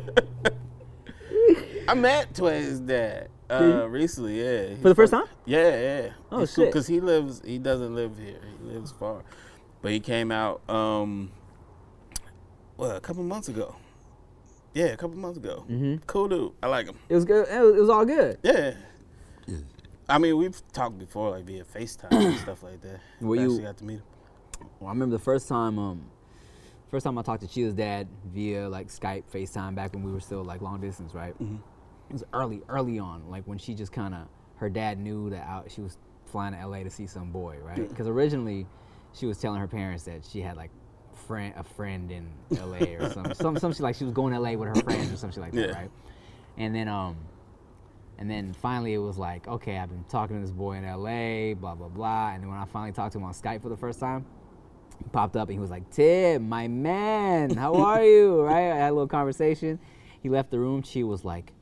I 1.90 1.96
met 1.96 2.36
Tway's 2.36 2.80
dad 2.80 3.30
uh, 3.50 3.88
recently. 3.90 4.40
Yeah, 4.40 4.76
For 4.76 4.90
the 4.90 4.96
first 4.96 5.12
time? 5.12 5.26
Yeah, 5.46 5.80
yeah. 5.80 6.10
Oh, 6.32 6.42
He's 6.42 6.54
cool, 6.54 6.66
shit. 6.66 6.74
Cause 6.74 6.86
he 6.86 7.00
lives. 7.00 7.42
He 7.44 7.58
doesn't 7.58 7.96
live 7.96 8.18
here. 8.20 8.40
He 8.62 8.74
lives 8.74 8.92
far, 8.92 9.24
but 9.82 9.92
he 9.92 10.00
came 10.00 10.32
out. 10.32 10.62
Um, 10.70 11.32
well, 12.76 12.92
a 12.92 13.02
couple 13.02 13.24
months 13.24 13.48
ago, 13.48 13.76
Yeah, 14.78 14.86
a 14.94 14.98
couple 14.98 15.18
months 15.18 15.40
ago. 15.40 15.66
Cool 16.06 16.28
dude. 16.28 16.52
I 16.62 16.68
like 16.68 16.86
him. 16.86 16.96
It 17.10 17.16
was 17.16 17.26
good. 17.26 17.48
It 17.48 17.60
was, 17.62 17.76
it 17.76 17.80
was 17.80 17.90
all 17.90 18.06
good. 18.06 18.38
Yeah. 18.44 18.76
I 20.08 20.20
mean, 20.20 20.38
we've 20.38 20.62
talked 20.72 21.00
before, 21.00 21.32
like 21.32 21.46
via 21.46 21.64
FaceTime 21.64 22.12
and 22.12 22.38
stuff 22.46 22.62
like 22.62 22.82
that. 22.82 23.00
Were 23.20 23.30
We 23.30 23.40
you- 23.40 23.46
actually 23.52 23.64
got 23.64 23.78
to 23.78 23.84
meet 23.86 23.96
him. 23.96 24.04
Well, 24.80 24.90
I 24.90 24.92
remember 24.92 25.18
the 25.18 25.24
first 25.24 25.48
time, 25.48 25.80
um, 25.80 26.10
first 26.92 27.04
time 27.06 27.18
I 27.18 27.24
talked 27.24 27.42
to 27.42 27.48
Chia's 27.48 27.74
dad 27.74 28.08
via 28.34 28.70
like 28.70 28.90
Skype, 28.90 29.24
FaceTime, 29.34 29.74
back 29.76 29.94
when 29.94 30.04
we 30.04 30.12
were 30.12 30.20
still 30.20 30.44
like 30.44 30.62
long 30.62 30.80
distance, 30.80 31.14
right? 31.16 31.34
It 31.40 32.14
was 32.14 32.24
early, 32.32 32.62
early 32.70 33.00
on, 33.00 33.30
like 33.30 33.46
when 33.46 33.58
she 33.58 33.74
just 33.74 33.92
kind 33.92 34.14
of, 34.14 34.28
her 34.58 34.70
dad 34.70 35.00
knew 35.00 35.30
that 35.32 35.44
I, 35.48 35.64
she 35.70 35.82
was 35.82 35.98
flying 36.26 36.54
to 36.54 36.68
LA 36.68 36.84
to 36.84 36.90
see 36.92 37.08
some 37.08 37.32
boy, 37.32 37.58
right? 37.64 37.90
Because 37.90 38.08
originally, 38.08 38.68
she 39.14 39.26
was 39.26 39.38
telling 39.40 39.60
her 39.60 39.68
parents 39.68 40.04
that 40.04 40.24
she 40.24 40.40
had 40.42 40.56
like 40.56 40.70
friend, 41.28 41.54
a 41.58 41.64
friend 41.64 42.12
in 42.12 42.28
LA 42.52 42.96
or 43.00 43.10
something, 43.14 43.34
some, 43.36 43.58
some 43.60 43.72
shit 43.74 43.82
like 43.82 43.96
she 43.96 44.04
was 44.04 44.14
going 44.14 44.34
to 44.34 44.40
LA 44.40 44.54
with 44.54 44.70
her 44.70 44.82
friends 44.84 45.12
or 45.12 45.18
something 45.18 45.42
like 45.44 45.52
that, 45.54 45.70
Yeah. 45.70 45.76
right? 45.76 45.92
And 46.58 46.74
then, 46.74 46.88
um, 46.88 47.16
and 48.18 48.30
then 48.30 48.54
finally 48.54 48.94
it 48.94 48.98
was 49.00 49.18
like, 49.18 49.48
okay, 49.48 49.78
I've 49.78 49.90
been 49.90 50.04
talking 50.10 50.38
to 50.38 50.42
this 50.42 50.52
boy 50.52 50.74
in 50.78 50.84
LA, 50.86 51.54
blah 51.54 51.76
blah 51.76 51.88
blah. 51.90 52.32
And 52.32 52.42
then 52.42 52.50
when 52.50 52.58
I 52.58 52.66
finally 52.66 52.92
talked 52.92 53.12
to 53.14 53.20
him 53.20 53.26
on 53.26 53.34
Skype 53.34 53.62
for 53.62 53.70
the 53.70 53.78
first 53.78 54.00
time, 54.00 54.26
he 54.98 55.04
popped 55.12 55.36
up 55.36 55.50
and 55.50 55.54
he 55.54 55.60
was 55.60 55.70
like, 55.70 55.90
Tim, 55.92 56.50
my 56.50 56.68
man, 56.68 57.52
how 57.56 57.76
are 57.76 58.04
you? 58.04 58.42
right? 58.44 58.72
I 58.72 58.76
had 58.78 58.90
a 58.90 58.94
little 58.94 59.08
conversation. 59.08 59.80
He 60.24 60.30
left 60.30 60.50
the 60.50 60.58
room. 60.60 60.82
She 60.82 61.04
was 61.04 61.24
like, 61.24 61.54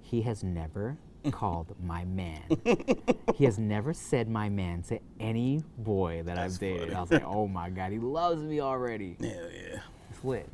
he 0.00 0.22
has 0.22 0.44
never 0.44 0.96
called 1.30 1.74
my 1.82 2.04
man. 2.06 2.42
he 3.36 3.44
has 3.44 3.58
never 3.58 3.92
said 3.92 4.28
my 4.28 4.48
man 4.48 4.82
to 4.84 4.98
any 5.18 5.62
boy 5.78 6.22
that 6.24 6.36
That's 6.36 6.54
I've 6.54 6.60
dated. 6.60 6.80
funny. 6.88 6.94
I 6.94 7.00
was 7.00 7.10
like, 7.10 7.24
oh 7.26 7.46
my 7.46 7.70
God, 7.70 7.92
he 7.92 7.98
loves 7.98 8.42
me 8.42 8.60
already. 8.60 9.16
Yeah, 9.20 9.32
yeah. 9.52 9.80
It's 10.10 10.24
lit. 10.24 10.48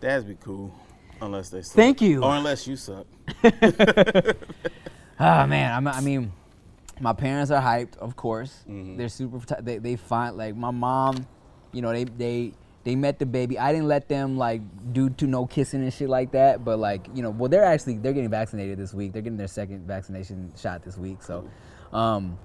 Dads 0.00 0.24
be 0.24 0.36
cool, 0.40 0.74
unless 1.20 1.48
they 1.50 1.62
suck. 1.62 1.76
Thank 1.76 2.00
you. 2.00 2.22
Or 2.22 2.34
unless 2.34 2.66
you 2.66 2.76
suck. 2.76 3.06
Oh 3.44 3.50
man, 5.46 5.72
I'm, 5.72 5.86
I 5.86 6.00
mean, 6.00 6.32
my 7.00 7.12
parents 7.12 7.50
are 7.50 7.62
hyped, 7.62 7.96
of 7.98 8.16
course. 8.16 8.64
Mm-hmm. 8.68 8.96
They're 8.96 9.08
super. 9.08 9.38
They 9.62 9.78
they 9.78 9.96
find 9.96 10.36
like 10.36 10.56
my 10.56 10.70
mom, 10.72 11.26
you 11.72 11.82
know, 11.82 11.92
they 11.92 12.04
they 12.04 12.52
they 12.84 12.96
met 12.96 13.18
the 13.18 13.26
baby. 13.26 13.58
I 13.58 13.72
didn't 13.72 13.88
let 13.88 14.08
them 14.08 14.36
like 14.36 14.60
do 14.92 15.08
to 15.10 15.26
no 15.26 15.46
kissing 15.46 15.82
and 15.82 15.92
shit 15.92 16.08
like 16.08 16.32
that. 16.32 16.64
But 16.64 16.78
like 16.78 17.06
you 17.14 17.22
know, 17.22 17.30
well 17.30 17.48
they're 17.48 17.64
actually 17.64 17.98
they're 17.98 18.12
getting 18.12 18.30
vaccinated 18.30 18.78
this 18.78 18.92
week. 18.94 19.12
They're 19.12 19.22
getting 19.22 19.38
their 19.38 19.46
second 19.48 19.86
vaccination 19.86 20.52
shot 20.56 20.82
this 20.82 20.96
week. 20.96 21.22
So, 21.22 21.48
um, 21.92 22.38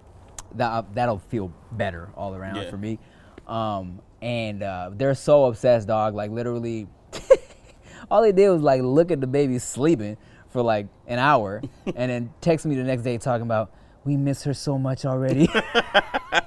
that 0.56 0.94
that'll 0.94 1.20
feel 1.20 1.52
better 1.72 2.10
all 2.16 2.36
around 2.36 2.58
Yeah. 2.58 2.70
for 2.70 2.78
me. 2.78 3.00
Um, 3.48 4.02
and 4.22 4.62
uh, 4.64 4.92
they're 4.94 5.16
so 5.16 5.46
obsessed, 5.46 5.88
dog. 5.88 6.14
Like 6.16 6.32
literally, 6.32 6.88
all 8.12 8.22
they 8.22 8.32
did 8.32 8.50
was 8.50 8.62
like 8.62 8.82
look 8.82 9.12
at 9.12 9.22
the 9.22 9.28
baby 9.28 9.58
sleeping 9.60 10.18
for 10.50 10.62
like 10.62 10.88
an 11.08 11.20
hour, 11.20 11.62
and 11.86 12.12
then 12.12 12.34
text 12.42 12.66
me 12.66 12.76
the 12.76 12.84
next 12.84 13.04
day 13.04 13.18
talking 13.18 13.44
about 13.46 13.72
we 14.06 14.16
miss 14.18 14.44
her 14.44 14.54
so 14.54 14.78
much 14.78 15.06
already. 15.06 15.50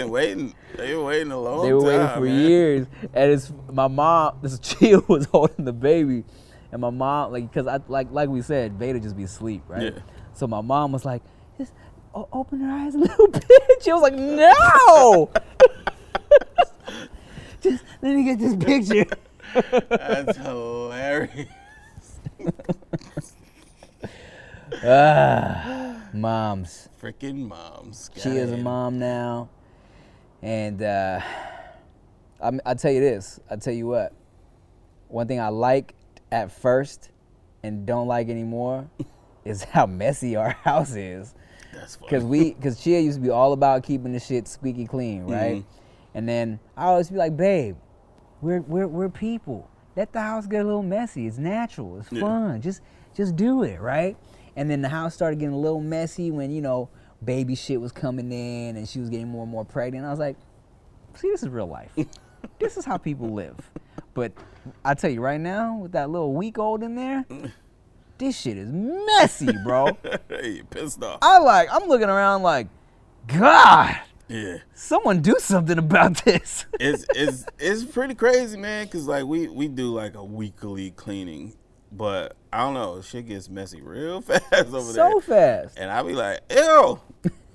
They 0.00 0.04
been 0.06 0.12
waiting. 0.12 0.54
They 0.76 0.86
been 0.88 1.04
waiting 1.04 1.32
a 1.32 1.38
long 1.38 1.66
they 1.66 1.72
were 1.74 1.82
waiting 1.82 2.08
for 2.08 2.20
man. 2.20 2.48
years, 2.48 2.86
and 3.12 3.32
it's 3.32 3.52
my 3.70 3.86
mom. 3.86 4.38
This 4.42 4.58
Chia 4.58 4.98
was 5.08 5.26
holding 5.26 5.66
the 5.66 5.74
baby, 5.74 6.24
and 6.72 6.80
my 6.80 6.88
mom 6.88 7.32
like 7.32 7.50
because 7.50 7.66
I 7.66 7.80
like 7.88 8.08
like 8.10 8.30
we 8.30 8.40
said, 8.40 8.78
Veda 8.78 8.98
just 8.98 9.16
be 9.16 9.24
asleep, 9.24 9.62
right? 9.68 9.94
Yeah. 9.94 10.00
So 10.32 10.46
my 10.46 10.62
mom 10.62 10.92
was 10.92 11.04
like, 11.04 11.22
just 11.58 11.74
open 12.14 12.60
her 12.60 12.70
eyes 12.72 12.94
a 12.94 12.98
little 13.06 13.28
bit. 13.28 13.44
She 13.82 13.92
was 13.92 14.00
like, 14.00 14.14
no. 14.14 15.30
just 17.60 17.84
let 18.00 18.14
me 18.14 18.24
get 18.24 18.38
this 18.38 18.56
picture. 18.56 19.04
That's 19.90 20.38
hilarious. 20.38 21.48
ah, 24.82 26.00
moms. 26.14 26.88
Freaking 27.02 27.48
moms. 27.48 28.10
She 28.16 28.30
is 28.30 28.50
a 28.52 28.56
mom 28.56 28.98
now, 28.98 29.50
and 30.42 30.82
uh, 30.82 31.20
I'm, 32.40 32.60
I'll 32.64 32.74
tell 32.76 32.92
you 32.92 33.00
this. 33.00 33.40
I'll 33.50 33.58
tell 33.58 33.74
you 33.74 33.86
what. 33.86 34.12
One 35.08 35.26
thing 35.26 35.40
I 35.40 35.48
liked 35.48 35.94
at 36.30 36.52
first 36.52 37.10
and 37.62 37.84
don't 37.86 38.06
like 38.06 38.28
anymore 38.28 38.88
is 39.44 39.64
how 39.64 39.86
messy 39.86 40.36
our 40.36 40.50
house 40.50 40.94
is. 40.94 41.34
That's 41.72 41.96
funny. 41.96 42.10
Cause 42.10 42.24
we, 42.24 42.50
cause 42.52 42.82
Chia 42.82 43.00
used 43.00 43.18
to 43.18 43.22
be 43.22 43.30
all 43.30 43.52
about 43.52 43.82
keeping 43.82 44.12
the 44.12 44.20
shit 44.20 44.48
squeaky 44.48 44.86
clean, 44.86 45.24
right? 45.24 45.58
Mhm. 45.58 45.64
And 46.14 46.28
then 46.28 46.58
I 46.76 46.86
always 46.86 47.10
be 47.10 47.16
like, 47.16 47.36
babe, 47.36 47.76
we're 48.40 48.60
we're 48.62 48.88
we're 48.88 49.08
people. 49.08 49.68
Let 49.96 50.12
the 50.12 50.20
house 50.20 50.46
get 50.46 50.62
a 50.62 50.64
little 50.64 50.82
messy. 50.82 51.26
It's 51.26 51.38
natural. 51.38 51.98
It's 52.00 52.10
Yeah. 52.10 52.20
fun. 52.22 52.60
Just 52.60 52.80
just 53.14 53.36
do 53.36 53.62
it, 53.62 53.80
right? 53.80 54.16
And 54.56 54.68
then 54.70 54.82
the 54.82 54.88
house 54.88 55.14
started 55.14 55.38
getting 55.38 55.54
a 55.54 55.58
little 55.58 55.80
messy 55.80 56.30
when 56.30 56.50
you 56.50 56.62
know 56.62 56.88
baby 57.24 57.54
shit 57.54 57.80
was 57.80 57.92
coming 57.92 58.32
in 58.32 58.76
and 58.76 58.88
she 58.88 59.00
was 59.00 59.10
getting 59.10 59.28
more 59.28 59.42
and 59.42 59.52
more 59.52 59.64
pregnant. 59.64 60.06
I 60.06 60.10
was 60.10 60.18
like, 60.18 60.36
see, 61.14 61.30
this 61.30 61.42
is 61.42 61.48
real 61.48 61.66
life. 61.66 61.92
this 62.58 62.76
is 62.76 62.84
how 62.84 62.96
people 62.96 63.28
live. 63.28 63.56
But 64.14 64.32
I 64.84 64.94
tell 64.94 65.10
you 65.10 65.20
right 65.20 65.40
now, 65.40 65.78
with 65.78 65.92
that 65.92 66.10
little 66.10 66.34
week 66.34 66.58
old 66.58 66.82
in 66.82 66.94
there, 66.94 67.24
this 68.18 68.38
shit 68.38 68.56
is 68.56 68.68
messy, 68.70 69.50
bro. 69.64 69.96
hey, 70.28 70.50
you 70.50 70.64
pissed 70.64 71.02
off. 71.02 71.18
I 71.22 71.38
like, 71.38 71.68
I'm 71.72 71.88
looking 71.88 72.08
around 72.08 72.42
like, 72.42 72.68
God, 73.26 73.96
yeah. 74.28 74.58
someone 74.74 75.20
do 75.20 75.36
something 75.38 75.78
about 75.78 76.24
this. 76.24 76.66
it's 76.80 77.04
it's 77.14 77.44
it's 77.58 77.84
pretty 77.84 78.14
crazy, 78.14 78.56
man. 78.56 78.88
Cause 78.88 79.06
like 79.06 79.24
we 79.24 79.48
we 79.48 79.68
do 79.68 79.94
like 79.94 80.14
a 80.14 80.24
weekly 80.24 80.90
cleaning, 80.92 81.54
but 81.92 82.36
I 82.52 82.58
don't 82.64 82.74
know, 82.74 83.00
shit 83.00 83.26
gets 83.28 83.48
messy 83.48 83.80
real 83.80 84.20
fast 84.22 84.52
over 84.52 84.70
there. 84.92 85.10
so 85.12 85.20
fast. 85.20 85.78
And 85.78 85.90
I 85.90 86.02
be 86.02 86.12
like, 86.14 86.40
ew, 86.50 87.00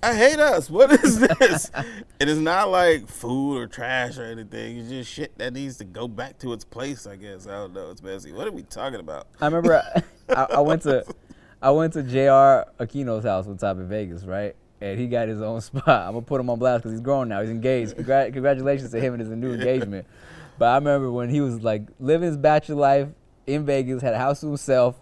I 0.01 0.13
hate 0.15 0.39
us. 0.39 0.69
What 0.69 0.91
is 1.03 1.19
this? 1.39 1.71
it 2.19 2.29
is 2.29 2.39
not 2.39 2.69
like 2.69 3.07
food 3.07 3.57
or 3.57 3.67
trash 3.67 4.17
or 4.17 4.23
anything. 4.23 4.77
It's 4.77 4.89
just 4.89 5.11
shit 5.11 5.37
that 5.37 5.53
needs 5.53 5.77
to 5.77 5.83
go 5.83 6.07
back 6.07 6.37
to 6.39 6.53
its 6.53 6.63
place. 6.63 7.07
I 7.07 7.15
guess 7.15 7.47
I 7.47 7.51
don't 7.51 7.73
know. 7.73 7.89
It's 7.91 8.01
messy. 8.03 8.31
What 8.31 8.47
are 8.47 8.51
we 8.51 8.63
talking 8.63 8.99
about? 8.99 9.27
I 9.41 9.45
remember 9.47 9.81
I, 9.83 10.03
I, 10.33 10.43
I 10.55 10.59
went 10.59 10.83
to 10.83 11.03
I 11.61 11.71
went 11.71 11.93
to 11.93 12.03
Jr. 12.03 12.69
Aquino's 12.83 13.23
house 13.23 13.47
one 13.47 13.57
time 13.57 13.79
in 13.81 13.87
Vegas, 13.89 14.23
right? 14.23 14.55
And 14.79 14.99
he 14.99 15.07
got 15.07 15.27
his 15.27 15.41
own 15.41 15.59
spot. 15.61 15.87
I'm 15.87 16.13
gonna 16.13 16.21
put 16.21 16.39
him 16.39 16.49
on 16.49 16.59
blast 16.59 16.83
because 16.83 16.91
he's 16.91 17.01
grown 17.01 17.27
now. 17.29 17.41
He's 17.41 17.49
engaged. 17.49 17.95
Congra- 17.97 18.31
congratulations 18.31 18.91
to 18.91 18.99
him 19.01 19.13
and 19.13 19.21
his 19.21 19.29
new 19.31 19.53
engagement. 19.53 20.05
But 20.59 20.65
I 20.67 20.75
remember 20.75 21.11
when 21.11 21.29
he 21.29 21.41
was 21.41 21.63
like 21.63 21.81
living 21.99 22.27
his 22.27 22.37
bachelor 22.37 22.75
life 22.75 23.07
in 23.47 23.65
Vegas, 23.65 24.01
had 24.01 24.13
a 24.13 24.17
house 24.17 24.41
to 24.41 24.47
himself. 24.47 24.99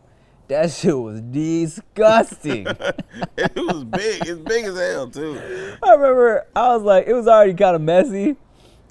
That 0.47 0.71
shit 0.71 0.97
was 0.97 1.21
disgusting. 1.21 2.67
it 3.37 3.55
was 3.55 3.83
big. 3.85 4.27
It's 4.27 4.39
big 4.41 4.65
as 4.65 4.77
hell 4.77 5.09
too. 5.09 5.39
I 5.81 5.93
remember 5.93 6.45
I 6.55 6.75
was 6.75 6.83
like, 6.83 7.07
it 7.07 7.13
was 7.13 7.27
already 7.27 7.53
kind 7.53 7.75
of 7.75 7.81
messy, 7.81 8.35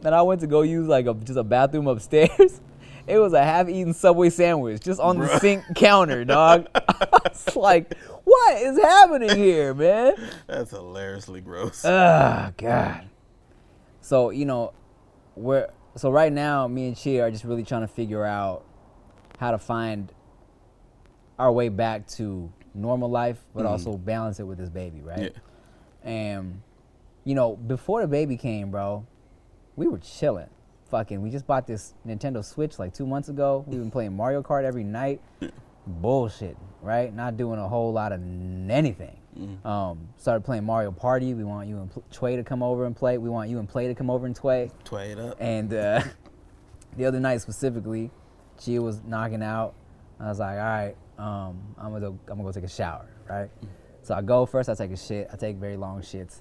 and 0.02 0.14
I 0.14 0.22
went 0.22 0.40
to 0.40 0.46
go 0.46 0.62
use 0.62 0.88
like 0.88 1.06
a 1.06 1.14
just 1.14 1.38
a 1.38 1.44
bathroom 1.44 1.86
upstairs. 1.86 2.60
It 3.04 3.18
was 3.18 3.32
a 3.32 3.42
half-eaten 3.42 3.94
Subway 3.94 4.30
sandwich 4.30 4.80
just 4.80 5.00
on 5.00 5.18
the 5.18 5.38
sink 5.40 5.64
counter, 5.74 6.24
dog. 6.24 6.68
I 6.74 7.18
was 7.24 7.56
like, 7.56 7.98
what 8.22 8.62
is 8.62 8.78
happening 8.78 9.36
here, 9.36 9.74
man? 9.74 10.14
That's 10.46 10.70
hilariously 10.70 11.40
gross. 11.40 11.84
Oh 11.84 12.52
God. 12.56 13.08
So 14.02 14.30
you 14.30 14.44
know, 14.44 14.72
we're 15.34 15.68
so 15.96 16.10
right 16.10 16.32
now, 16.32 16.68
me 16.68 16.86
and 16.86 16.96
Chia 16.96 17.24
are 17.24 17.30
just 17.32 17.44
really 17.44 17.64
trying 17.64 17.82
to 17.82 17.88
figure 17.88 18.24
out 18.24 18.64
how 19.42 19.50
to 19.50 19.58
find 19.58 20.12
our 21.36 21.50
way 21.50 21.68
back 21.68 22.06
to 22.06 22.48
normal 22.74 23.10
life, 23.10 23.44
but 23.52 23.66
also 23.66 23.96
balance 23.96 24.38
it 24.38 24.44
with 24.44 24.56
this 24.56 24.68
baby, 24.70 25.00
right? 25.02 25.32
Yeah. 25.34 26.08
And 26.08 26.62
you 27.24 27.34
know, 27.34 27.56
before 27.56 28.02
the 28.02 28.06
baby 28.06 28.36
came, 28.36 28.70
bro, 28.70 29.04
we 29.74 29.88
were 29.88 29.98
chilling. 29.98 30.48
Fucking, 30.92 31.20
we 31.20 31.30
just 31.30 31.44
bought 31.44 31.66
this 31.66 31.94
Nintendo 32.06 32.44
Switch 32.44 32.78
like 32.78 32.94
two 32.94 33.04
months 33.04 33.28
ago. 33.30 33.64
We've 33.66 33.80
been 33.80 33.90
playing 33.90 34.14
Mario 34.14 34.42
Kart 34.44 34.62
every 34.62 34.84
night. 34.84 35.20
Bullshit, 35.88 36.56
right? 36.80 37.12
Not 37.12 37.36
doing 37.36 37.58
a 37.58 37.66
whole 37.66 37.92
lot 37.92 38.12
of 38.12 38.20
n- 38.20 38.68
anything. 38.70 39.16
Um, 39.64 40.08
started 40.18 40.44
playing 40.44 40.62
Mario 40.62 40.92
Party. 40.92 41.34
We 41.34 41.42
want 41.42 41.68
you 41.68 41.78
and 41.78 41.90
Pl- 41.90 42.04
Tway 42.12 42.36
to 42.36 42.44
come 42.44 42.62
over 42.62 42.84
and 42.84 42.94
play. 42.94 43.18
We 43.18 43.28
want 43.30 43.50
you 43.50 43.58
and 43.58 43.68
Play 43.68 43.88
to 43.88 43.94
come 43.94 44.08
over 44.08 44.24
and 44.26 44.36
Tway. 44.36 44.70
Tway 44.84 45.10
it 45.12 45.18
up. 45.18 45.36
And 45.40 45.72
uh, 45.74 46.02
the 46.96 47.06
other 47.06 47.18
night 47.18 47.40
specifically, 47.40 48.10
Chia 48.58 48.80
was 48.80 49.02
knocking 49.04 49.42
out. 49.42 49.74
I 50.20 50.28
was 50.28 50.38
like, 50.38 50.58
all 50.58 50.64
right, 50.64 50.96
um, 51.18 51.74
I'm 51.78 51.92
gonna 51.92 52.00
go, 52.00 52.18
I'm 52.28 52.36
gonna 52.36 52.44
go 52.44 52.52
take 52.52 52.64
a 52.64 52.68
shower, 52.68 53.08
right? 53.28 53.50
So 54.02 54.14
I 54.14 54.22
go 54.22 54.46
first. 54.46 54.68
I 54.68 54.74
take 54.74 54.90
a 54.90 54.96
shit. 54.96 55.28
I 55.32 55.36
take 55.36 55.56
very 55.56 55.76
long 55.76 56.00
shits, 56.00 56.40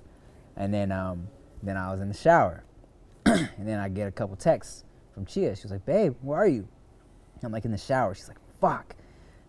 and 0.56 0.74
then 0.74 0.92
um, 0.92 1.28
then 1.64 1.78
I 1.78 1.92
was 1.92 2.02
in 2.02 2.08
the 2.08 2.14
shower, 2.14 2.64
and 3.26 3.68
then 3.68 3.80
I 3.80 3.90
get 3.90 4.08
a 4.08 4.12
couple 4.12 4.36
texts 4.36 4.84
from 5.14 5.26
Chia. 5.26 5.56
She 5.56 5.64
was 5.64 5.72
like, 5.72 5.86
babe, 5.86 6.16
where 6.22 6.40
are 6.40 6.48
you? 6.48 6.68
I'm 7.44 7.52
like 7.52 7.66
in 7.66 7.72
the 7.72 7.78
shower. 7.78 8.14
She's 8.14 8.28
like, 8.28 8.38
fuck. 8.60 8.96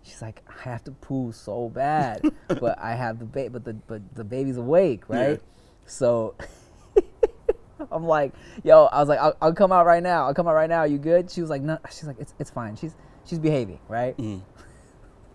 She's 0.03 0.21
like, 0.21 0.43
I 0.49 0.69
have 0.69 0.83
to 0.85 0.91
poo 0.91 1.31
so 1.33 1.69
bad, 1.69 2.23
but 2.49 2.79
I 2.79 2.95
have 2.95 3.19
the 3.19 3.25
baby, 3.25 3.51
but 3.51 3.65
the 3.65 3.75
but 3.75 4.03
the 4.15 4.25
baby's 4.25 4.57
awake, 4.57 5.09
right? 5.09 5.31
Yeah. 5.31 5.47
So 5.87 6.35
I'm 7.93 8.05
like, 8.05 8.33
yo, 8.63 8.87
I 8.87 9.01
was 9.01 9.09
like, 9.09 9.19
I'll, 9.19 9.37
I'll 9.41 9.55
come 9.55 9.73
out 9.73 9.87
right 9.87 10.03
now. 10.03 10.27
I'll 10.27 10.35
come 10.35 10.49
out 10.49 10.55
right 10.55 10.69
now. 10.69 10.85
you 10.85 10.99
good? 10.99 11.31
She 11.31 11.41
was 11.41 11.51
like, 11.51 11.63
no. 11.63 11.79
She's 11.91 12.05
like, 12.05 12.19
it's 12.19 12.35
it's 12.39 12.51
fine. 12.51 12.77
She's 12.77 12.95
she's 13.25 13.39
behaving, 13.39 13.81
right? 13.89 14.17
Mm. 14.17 14.43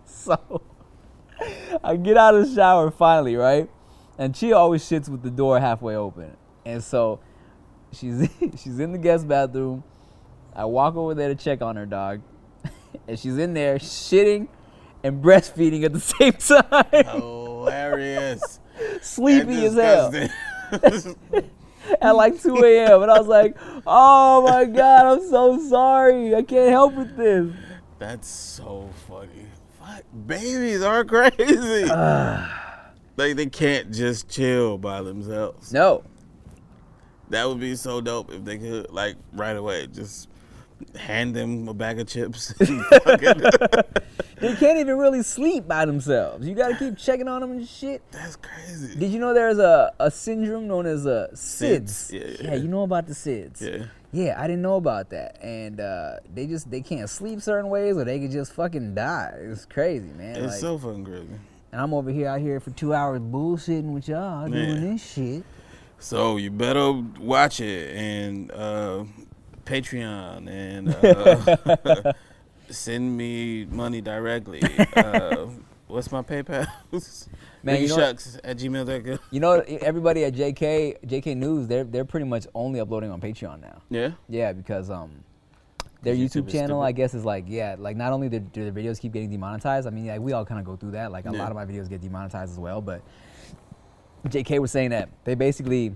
So 0.09 0.61
I 1.83 1.95
get 1.97 2.17
out 2.17 2.33
of 2.33 2.47
the 2.47 2.55
shower 2.55 2.89
finally, 2.89 3.35
right? 3.35 3.69
And 4.17 4.35
she 4.35 4.51
always 4.51 4.83
shits 4.83 5.07
with 5.09 5.21
the 5.21 5.29
door 5.29 5.59
halfway 5.59 5.95
open. 5.95 6.35
And 6.65 6.83
so 6.83 7.19
she's 7.91 8.27
she's 8.61 8.79
in 8.79 8.93
the 8.93 8.97
guest 8.97 9.27
bathroom. 9.27 9.83
I 10.55 10.65
walk 10.65 10.95
over 10.95 11.13
there 11.13 11.29
to 11.29 11.35
check 11.35 11.61
on 11.61 11.75
her 11.75 11.85
dog. 11.85 12.21
And 13.07 13.19
she's 13.19 13.37
in 13.37 13.53
there 13.53 13.77
shitting 13.77 14.47
and 15.03 15.23
breastfeeding 15.23 15.83
at 15.83 15.93
the 15.93 15.99
same 15.99 16.33
time. 16.33 17.05
Hilarious. 17.05 18.59
Sleepy 19.01 19.65
as 19.65 19.75
hell. 19.75 21.51
At 22.01 22.15
like 22.15 22.41
2 22.41 22.55
a.m. 22.63 23.03
And 23.03 23.11
I 23.11 23.17
was 23.19 23.27
like, 23.27 23.55
oh 23.85 24.43
my 24.43 24.65
God, 24.65 25.05
I'm 25.05 25.29
so 25.29 25.59
sorry. 25.69 26.35
I 26.35 26.43
can't 26.43 26.69
help 26.69 26.95
with 26.95 27.15
this. 27.15 27.51
That's 27.99 28.27
so 28.27 28.89
funny. 29.07 29.47
Fuck, 29.79 30.03
babies 30.25 30.81
are 30.81 31.03
crazy. 31.03 31.85
like 33.17 33.35
they 33.35 33.47
can't 33.47 33.91
just 33.91 34.29
chill 34.29 34.77
by 34.77 35.01
themselves. 35.01 35.73
No. 35.73 36.03
That 37.29 37.47
would 37.47 37.59
be 37.59 37.75
so 37.75 37.99
dope 37.99 38.31
if 38.31 38.45
they 38.45 38.57
could, 38.57 38.89
like, 38.91 39.17
right 39.33 39.57
away, 39.57 39.87
just 39.87 40.29
hand 40.95 41.35
them 41.35 41.67
a 41.67 41.73
bag 41.73 41.99
of 41.99 42.07
chips. 42.07 42.53
They 44.39 44.55
can't 44.55 44.77
even 44.77 44.99
really 44.99 45.23
sleep 45.23 45.67
by 45.67 45.85
themselves. 45.85 46.47
You 46.47 46.53
gotta 46.53 46.75
keep 46.75 46.95
checking 46.97 47.27
on 47.27 47.41
them 47.41 47.51
and 47.53 47.67
shit. 47.67 48.03
That's 48.11 48.35
crazy. 48.35 48.95
Did 48.95 49.11
you 49.11 49.19
know 49.19 49.33
there's 49.33 49.57
a, 49.57 49.91
a 49.99 50.11
syndrome 50.11 50.67
known 50.67 50.85
as 50.85 51.07
a 51.07 51.29
SIDS? 51.33 52.11
SIDS, 52.11 52.13
yeah, 52.13 52.19
yeah, 52.19 52.51
yeah. 52.51 52.55
you 52.61 52.67
know 52.67 52.83
about 52.83 53.07
the 53.07 53.13
SIDS. 53.13 53.61
Yeah. 53.61 53.85
Yeah, 54.13 54.35
I 54.37 54.45
didn't 54.47 54.61
know 54.61 54.75
about 54.75 55.09
that. 55.09 55.43
And 55.43 55.79
uh, 55.79 56.17
they 56.33 56.45
just 56.45 56.69
they 56.69 56.81
can't 56.81 57.09
sleep 57.09 57.41
certain 57.41 57.69
ways 57.69 57.97
or 57.97 58.05
they 58.05 58.19
could 58.19 58.31
just 58.31 58.53
fucking 58.53 58.93
die. 58.93 59.33
It's 59.39 59.65
crazy, 59.65 60.09
man. 60.09 60.35
It's 60.35 60.53
Like, 60.53 60.61
so 60.61 60.77
fucking 60.77 61.05
crazy. 61.05 61.27
and 61.71 61.81
I'm 61.81 61.93
over 61.93 62.11
here 62.11 62.27
out 62.27 62.39
here 62.39 62.59
for 62.59 62.69
two 62.71 62.93
hours 62.93 63.19
bullshitting 63.19 63.91
with 63.91 64.07
y'all 64.07 64.47
doing 64.47 64.91
this 64.91 65.13
shit. 65.13 65.43
So 65.99 66.37
you 66.37 66.51
better 66.51 66.91
watch 67.19 67.59
it 67.59 67.95
and 67.97 68.51
uh, 68.51 69.03
Patreon 69.67 70.47
and 70.49 70.89
uh, 71.03 72.13
send 72.69 73.17
me 73.17 73.65
money 73.65 74.01
directly. 74.01 74.61
Uh, 74.95 75.47
what's 75.87 76.11
my 76.11 76.21
PayPal? 76.21 76.67
Man, 77.63 77.81
you 77.81 77.89
know- 77.89 77.97
Shucks 77.97 78.39
at 78.43 78.57
gmail.com. 78.57 79.19
You 79.31 79.39
know, 79.39 79.59
everybody 79.59 80.23
at 80.23 80.33
JK 80.33 81.05
JK 81.05 81.35
News, 81.35 81.67
they're 81.67 81.83
they're 81.83 82.05
pretty 82.05 82.25
much 82.25 82.47
only 82.55 82.79
uploading 82.79 83.11
on 83.11 83.19
Patreon 83.19 83.61
now. 83.61 83.81
Yeah. 83.89 84.11
Yeah, 84.29 84.53
because 84.53 84.89
um, 84.89 85.23
their 86.01 86.15
YouTube 86.15 86.43
YouTube 86.43 86.51
channel. 86.51 86.81
I 86.81 86.93
guess, 86.93 87.13
is 87.13 87.25
like 87.25 87.45
yeah, 87.47 87.75
like 87.77 87.97
not 87.97 88.13
only 88.13 88.29
do 88.29 88.39
do 88.39 88.69
their 88.69 88.71
videos 88.83 88.99
keep 89.01 89.11
getting 89.11 89.29
demonetized. 89.29 89.85
I 89.85 89.89
mean, 89.89 90.07
like 90.07 90.21
we 90.21 90.31
all 90.31 90.45
kind 90.45 90.59
of 90.59 90.65
go 90.65 90.75
through 90.77 90.91
that. 90.91 91.11
Like 91.11 91.25
a 91.25 91.31
Yeah. 91.33 91.39
lot 91.39 91.49
of 91.51 91.55
my 91.55 91.65
videos 91.65 91.89
get 91.89 92.01
demonetized 92.01 92.51
as 92.53 92.59
well. 92.59 92.79
But 92.81 93.01
JK 94.27 94.59
was 94.59 94.71
saying 94.71 94.91
that 94.91 95.09
they 95.25 95.35
basically 95.35 95.95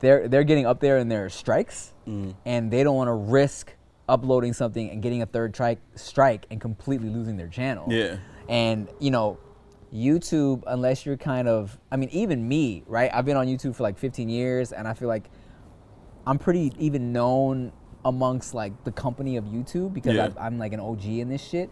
they're 0.00 0.26
they're 0.28 0.44
getting 0.44 0.66
up 0.66 0.80
there 0.80 0.98
in 0.98 1.08
their 1.08 1.28
strikes, 1.28 1.91
Mm. 2.06 2.34
and 2.44 2.70
they 2.70 2.82
don't 2.82 2.96
want 2.96 3.08
to 3.08 3.12
risk 3.14 3.74
uploading 4.08 4.52
something 4.52 4.90
and 4.90 5.02
getting 5.02 5.22
a 5.22 5.26
third 5.26 5.54
strike 5.54 5.78
strike 5.94 6.46
and 6.50 6.60
completely 6.60 7.08
losing 7.08 7.36
their 7.36 7.48
channel. 7.48 7.86
Yeah. 7.88 8.16
And 8.48 8.88
you 8.98 9.10
know, 9.10 9.38
YouTube, 9.94 10.62
unless 10.66 11.04
you're 11.06 11.16
kind 11.16 11.46
of, 11.48 11.78
I 11.90 11.96
mean, 11.96 12.08
even 12.10 12.46
me, 12.48 12.82
right? 12.86 13.10
I've 13.12 13.24
been 13.24 13.36
on 13.36 13.46
YouTube 13.46 13.76
for 13.76 13.82
like 13.82 13.98
15 13.98 14.28
years, 14.28 14.72
and 14.72 14.88
I 14.88 14.94
feel 14.94 15.08
like 15.08 15.30
I'm 16.26 16.38
pretty 16.38 16.72
even 16.78 17.12
known 17.12 17.72
amongst 18.04 18.54
like 18.54 18.84
the 18.84 18.92
company 18.92 19.36
of 19.36 19.44
YouTube 19.44 19.92
because 19.94 20.14
Yeah. 20.16 20.24
I've, 20.24 20.38
I'm 20.38 20.58
like 20.58 20.72
an 20.72 20.80
OG 20.80 21.04
in 21.04 21.28
this 21.28 21.42
shit. 21.42 21.70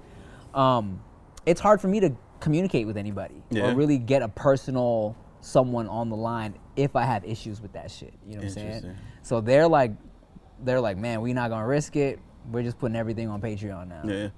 Um, 0.55 1.03
it's 1.47 1.61
hard 1.61 1.81
for 1.81 1.89
me 1.89 2.01
to 2.01 2.13
communicate 2.41 2.87
with 2.87 2.97
anybody 2.97 3.43
Yeah. 3.51 3.71
or 3.71 3.75
really 3.75 3.99
get 3.99 4.23
a 4.23 4.29
personal 4.29 5.17
someone 5.41 5.89
on 5.89 6.11
the 6.11 6.17
line 6.17 6.55
if 6.77 6.95
I 6.97 7.05
have 7.05 7.25
issues 7.25 7.61
with 7.61 7.73
that 7.73 7.91
shit. 7.91 8.13
You 8.27 8.35
know 8.35 8.39
what 8.43 8.45
I'm 8.45 8.51
saying? 8.51 8.97
So 9.23 9.41
they're 9.41 9.67
like, 9.69 9.93
they're 10.65 10.81
like, 10.81 10.97
man, 10.97 11.21
we're 11.21 11.35
not 11.35 11.51
gonna 11.51 11.67
risk 11.67 11.97
it. 11.97 12.19
We're 12.51 12.63
just 12.63 12.79
putting 12.79 12.97
everything 12.97 13.29
on 13.29 13.41
Patreon 13.41 13.89
now. 13.89 14.03
Yeah. 14.05 14.29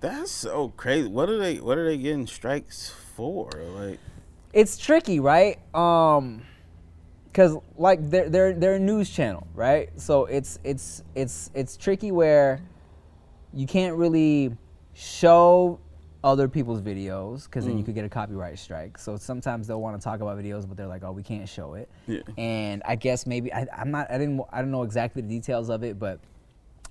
That's 0.00 0.30
so 0.30 0.72
crazy. 0.76 1.08
What 1.08 1.28
are 1.28 1.38
they 1.38 1.56
what 1.56 1.76
are 1.76 1.84
they 1.84 1.98
getting 1.98 2.26
strikes 2.26 2.90
for? 3.14 3.50
Like 3.74 3.98
it's 4.52 4.78
tricky, 4.78 5.20
right? 5.20 5.58
Um, 5.74 6.42
cause 7.34 7.56
like 7.76 8.10
they're 8.10 8.28
they're 8.28 8.54
they're 8.54 8.74
a 8.74 8.80
news 8.80 9.10
channel, 9.10 9.46
right? 9.54 9.90
So 10.00 10.24
it's 10.24 10.58
it's 10.64 11.02
it's 11.14 11.50
it's 11.54 11.76
tricky 11.76 12.12
where 12.12 12.62
you 13.52 13.66
can't 13.66 13.96
really 13.96 14.56
show 14.94 15.78
other 16.22 16.48
people's 16.48 16.82
videos 16.82 17.44
because 17.44 17.64
then 17.64 17.78
you 17.78 17.84
could 17.84 17.94
get 17.94 18.04
a 18.04 18.08
copyright 18.08 18.58
strike. 18.58 18.98
So 18.98 19.16
sometimes 19.16 19.66
they'll 19.66 19.80
want 19.80 19.98
to 19.98 20.04
talk 20.04 20.20
about 20.20 20.38
videos, 20.38 20.68
but 20.68 20.76
they're 20.76 20.86
like, 20.86 21.02
oh, 21.02 21.12
we 21.12 21.22
can't 21.22 21.48
show 21.48 21.74
it. 21.74 21.88
Yeah. 22.06 22.20
And 22.36 22.82
I 22.84 22.96
guess 22.96 23.26
maybe 23.26 23.52
I, 23.52 23.66
I'm 23.76 23.90
not 23.90 24.10
I 24.10 24.18
didn't 24.18 24.40
I 24.52 24.60
don't 24.60 24.70
know 24.70 24.82
exactly 24.82 25.22
the 25.22 25.28
details 25.28 25.70
of 25.70 25.82
it, 25.82 25.98
but 25.98 26.20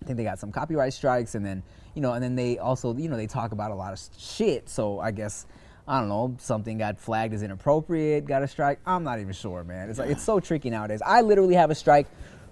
I 0.02 0.06
think 0.06 0.18
they 0.18 0.24
got 0.24 0.40
some 0.40 0.52
copyright 0.52 0.94
strikes, 0.94 1.36
and 1.36 1.46
then 1.46 1.62
you 1.94 2.02
know, 2.02 2.14
and 2.14 2.24
then 2.24 2.36
they 2.36 2.58
also 2.58 2.96
you 2.96 3.10
know 3.10 3.18
they 3.18 3.28
talk 3.28 3.52
about 3.52 3.72
a 3.72 3.76
lot 3.76 3.94
of 3.94 4.00
shit. 4.18 4.68
So 4.68 5.00
I 5.00 5.12
guess 5.12 5.46
I 5.88 6.00
don't 6.00 6.10
know 6.10 6.36
something 6.40 6.78
got 6.78 7.00
flagged 7.00 7.34
as 7.34 7.44
inappropriate, 7.44 8.26
got 8.26 8.42
a 8.42 8.48
strike. 8.48 8.80
I'm 8.86 9.04
not 9.04 9.20
even 9.20 9.34
sure, 9.34 9.64
man. 9.64 9.90
It's 9.90 10.00
like 10.00 10.10
it's 10.10 10.24
so 10.24 10.40
tricky 10.40 10.72
nowadays. 10.72 11.02
I 11.06 11.22
literally 11.22 11.56
have 11.56 11.70
a 11.70 11.76
strike 11.76 12.08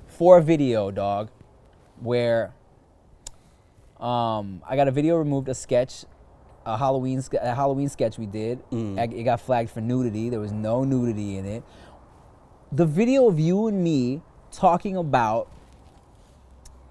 for 0.08 0.38
a 0.38 0.42
video, 0.44 0.92
dog, 0.92 1.30
where 2.02 2.54
um 4.00 4.62
I 4.68 4.76
got 4.76 4.88
a 4.88 4.92
video 4.92 5.16
removed, 5.16 5.50
a 5.50 5.56
sketch, 5.56 6.06
a 6.68 6.78
Halloween 6.78 7.24
a 7.41 7.55
Halloween 7.55 7.89
sketch 7.89 8.18
we 8.20 8.26
did. 8.26 8.59
I- 8.72 9.03
It 9.03 9.24
got 9.24 9.39
flagged 9.41 9.70
for 9.70 9.82
nudity. 9.82 10.30
There 10.30 10.39
was 10.39 10.51
no 10.51 10.84
nudity 10.84 11.38
in 11.38 11.45
it. 11.45 11.63
The 12.72 12.86
video 12.86 13.28
of 13.28 13.39
you 13.39 13.68
and 13.68 13.84
me 13.84 14.22
talking 14.51 14.95
about 14.97 15.49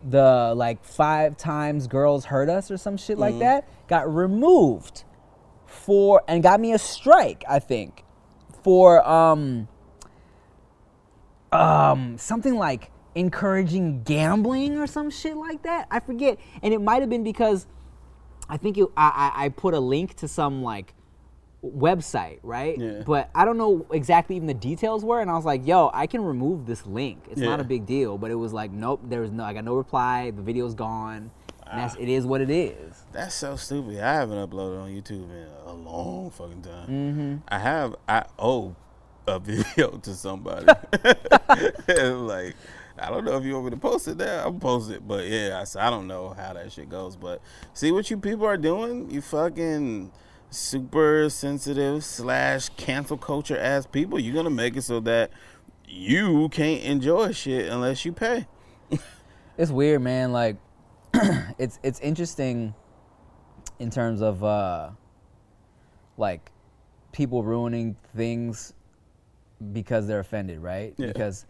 the 0.09 0.53
like 0.57 0.83
five 0.85 1.37
times 1.37 1.87
girls 1.87 2.27
hurt 2.27 2.49
us 2.49 2.71
or 2.71 2.77
some 2.77 2.97
shit 2.97 3.19
like 3.19 3.39
that 3.41 3.69
got 3.89 4.13
removed 4.13 5.05
for 5.67 6.23
and 6.29 6.43
got 6.43 6.61
me 6.61 6.73
a 6.73 6.79
strike 6.79 7.43
i 7.49 7.59
think 7.59 8.05
for 8.63 9.05
um 9.09 9.67
um 11.53 12.17
something 12.19 12.57
like 12.57 12.91
encouraging 13.15 14.03
gambling 14.05 14.77
or 14.79 14.87
some 14.87 15.11
shit 15.11 15.37
like 15.37 15.63
that 15.63 15.87
i 15.91 15.99
forget 15.99 16.39
and 16.63 16.73
it 16.75 16.81
might 16.81 17.01
have 17.01 17.11
been 17.11 17.25
because 17.25 17.67
i 18.49 18.57
think 18.57 18.79
it, 18.79 18.87
I, 18.97 19.33
I 19.35 19.49
put 19.51 19.75
a 19.75 19.81
link 19.81 20.15
to 20.17 20.29
some 20.29 20.63
like 20.63 20.95
website 21.65 22.39
right 22.43 22.79
Yeah. 22.79 23.03
but 23.05 23.29
i 23.35 23.45
don't 23.45 23.57
know 23.57 23.87
exactly 23.91 24.37
even 24.37 24.47
the 24.47 24.55
details 24.55 25.05
were 25.05 25.21
and 25.21 25.31
i 25.31 25.35
was 25.35 25.45
like 25.45 25.67
yo 25.67 25.91
i 25.93 26.07
can 26.07 26.23
remove 26.23 26.67
this 26.67 26.87
link 26.87 27.27
it's 27.31 27.41
not 27.41 27.59
a 27.61 27.65
big 27.65 27.87
deal 27.87 28.19
but 28.19 28.31
it 28.31 28.37
was 28.37 28.53
like 28.53 28.71
nope 28.71 29.01
there 29.05 29.21
was 29.21 29.33
no 29.33 29.43
i 29.43 29.53
got 29.53 29.65
no 29.65 29.75
reply 29.75 30.31
the 30.31 30.43
video's 30.43 30.75
gone 30.75 31.31
and 31.69 31.81
that's 31.81 31.97
it 31.97 32.09
is 32.09 32.25
what 32.25 32.41
it 32.41 32.51
is 32.51 33.03
That's 33.13 33.35
so 33.35 33.57
stupid. 33.57 33.99
I 33.99 34.13
haven't 34.15 34.39
uploaded 34.39 34.81
on 34.81 34.89
YouTube 34.91 35.29
in 35.33 35.49
a 35.67 35.73
long 35.73 36.31
fucking 36.31 36.63
time. 36.63 36.87
Mm-hmm. 36.89 37.37
I 37.49 37.59
have. 37.59 37.97
I 38.07 38.25
owe 38.39 38.77
a 39.27 39.39
video 39.51 39.97
to 39.99 40.15
somebody. 40.15 40.67
like, 41.89 42.55
I 42.99 43.11
don't 43.11 43.25
know 43.25 43.37
if 43.37 43.45
you 43.45 43.53
want 43.55 43.67
me 43.67 43.71
to 43.73 43.77
post 43.77 44.09
it 44.09 44.19
there. 44.19 44.41
I'll 44.41 44.53
post 44.53 44.91
it. 44.91 45.07
But 45.07 45.27
yeah, 45.27 45.65
I 45.79 45.91
don't 45.91 46.07
know 46.07 46.31
how 46.31 46.53
that 46.55 46.73
shit 46.73 46.89
goes. 46.89 47.17
But 47.17 47.41
see 47.75 47.93
what 47.93 48.11
you 48.11 48.17
people 48.19 48.47
are 48.47 48.57
doing. 48.57 49.11
You 49.11 49.21
fucking 49.21 50.13
super 50.51 51.29
sensitive 51.29 52.05
slash 52.05 52.69
cancel 52.71 53.17
culture 53.19 53.59
ass 53.59 53.87
people. 53.87 54.19
You're 54.19 54.35
gonna 54.35 54.51
make 54.51 54.77
it 54.77 54.83
so 54.83 55.01
that 55.01 55.31
you 55.89 56.49
can't 56.49 56.83
enjoy 56.83 57.33
shit 57.33 57.71
unless 57.71 58.05
you 58.05 58.13
pay. 58.13 58.47
it's 59.59 59.71
weird 59.71 60.03
man 60.03 60.33
like 60.33 60.57
it's 61.59 61.79
it's 61.83 62.01
interesting 62.01 62.75
in 63.79 63.91
terms 63.91 64.21
of 64.23 64.43
uh 64.45 64.91
like 66.17 66.51
people 67.13 67.43
ruining 67.43 67.97
things 68.15 68.73
because 69.73 70.07
they're 70.07 70.21
offended 70.21 70.61
right 70.61 70.95
Yeah. 70.99 71.09
because 71.09 71.47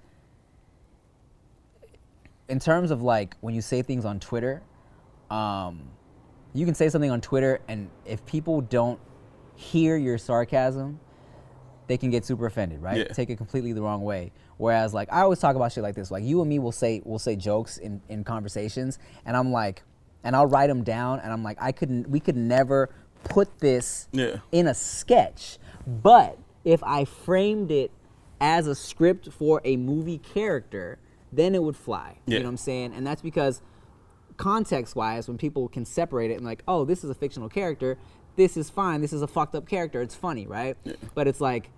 in 2.49 2.59
terms 2.59 2.91
of 2.91 3.03
like 3.03 3.37
when 3.41 3.55
you 3.55 3.61
say 3.63 3.83
things 3.83 4.05
on 4.05 4.21
twitter 4.21 4.63
um 5.31 5.83
you 6.55 6.65
can 6.65 6.75
say 6.75 6.89
something 6.89 7.11
on 7.11 7.21
twitter 7.21 7.61
and 7.69 7.91
if 8.05 8.25
people 8.27 8.61
don't 8.61 8.99
hear 9.57 9.97
your 9.97 10.19
sarcasm 10.19 11.01
they 11.89 11.97
can 11.97 12.11
get 12.11 12.25
super 12.25 12.47
offended, 12.47 12.83
right? 12.83 12.97
Yeah. 12.99 13.05
Take 13.13 13.31
it 13.31 13.37
completely 13.37 13.73
the 13.73 13.81
wrong 13.81 14.03
way. 14.03 14.33
Whereas 14.57 14.93
like 14.93 15.09
I 15.13 15.21
always 15.21 15.39
talk 15.39 15.55
about 15.55 15.71
shit 15.71 15.85
like 15.85 15.95
this. 15.95 16.11
Like 16.11 16.25
you 16.25 16.41
and 16.41 16.49
me 16.51 16.59
will 16.59 16.73
say 16.73 17.01
will 17.05 17.21
say 17.21 17.37
jokes 17.37 17.79
in, 17.79 18.03
in 18.09 18.25
conversations 18.25 18.99
and 19.25 19.37
I'm 19.37 19.53
like 19.53 19.85
and 20.25 20.35
I'll 20.35 20.47
write 20.47 20.67
them 20.67 20.83
down 20.83 21.21
and 21.21 21.33
I'm 21.33 21.45
like 21.45 21.59
I 21.61 21.71
couldn't 21.71 22.11
we 22.11 22.19
could 22.19 22.37
never 22.37 22.91
put 23.23 23.61
this 23.61 24.09
Yeah. 24.11 24.39
in 24.51 24.67
a 24.67 24.75
sketch. 24.75 25.59
But 25.87 26.37
if 26.65 26.83
I 26.83 27.05
framed 27.05 27.71
it 27.71 27.93
as 28.41 28.67
a 28.67 28.75
script 28.75 29.29
for 29.33 29.61
a 29.65 29.77
movie 29.77 30.19
character, 30.19 30.99
then 31.33 31.55
it 31.55 31.63
would 31.63 31.77
fly. 31.77 32.19
Yeah. 32.27 32.35
You 32.35 32.39
know 32.41 32.47
what 32.47 32.51
I'm 32.53 32.57
saying? 32.59 32.93
And 32.95 33.07
that's 33.07 33.23
because 33.23 33.63
context 34.37 34.95
wise, 34.97 35.29
when 35.29 35.39
people 35.39 35.69
can 35.69 35.85
separate 35.85 36.31
it 36.31 36.35
and 36.35 36.45
like, 36.45 36.63
oh, 36.69 36.85
this 36.85 37.03
is 37.05 37.11
a 37.11 37.15
fictional 37.15 37.49
character, 37.49 37.99
this 38.37 38.57
is 38.57 38.69
fine, 38.71 39.01
this 39.01 39.13
is 39.13 39.23
a 39.23 39.27
fucked 39.27 39.55
up 39.55 39.67
character, 39.69 40.03
it's 40.03 40.15
funny, 40.15 40.47
right? 40.47 40.77
But 41.15 41.27
it's 41.27 41.41
like, 41.41 41.71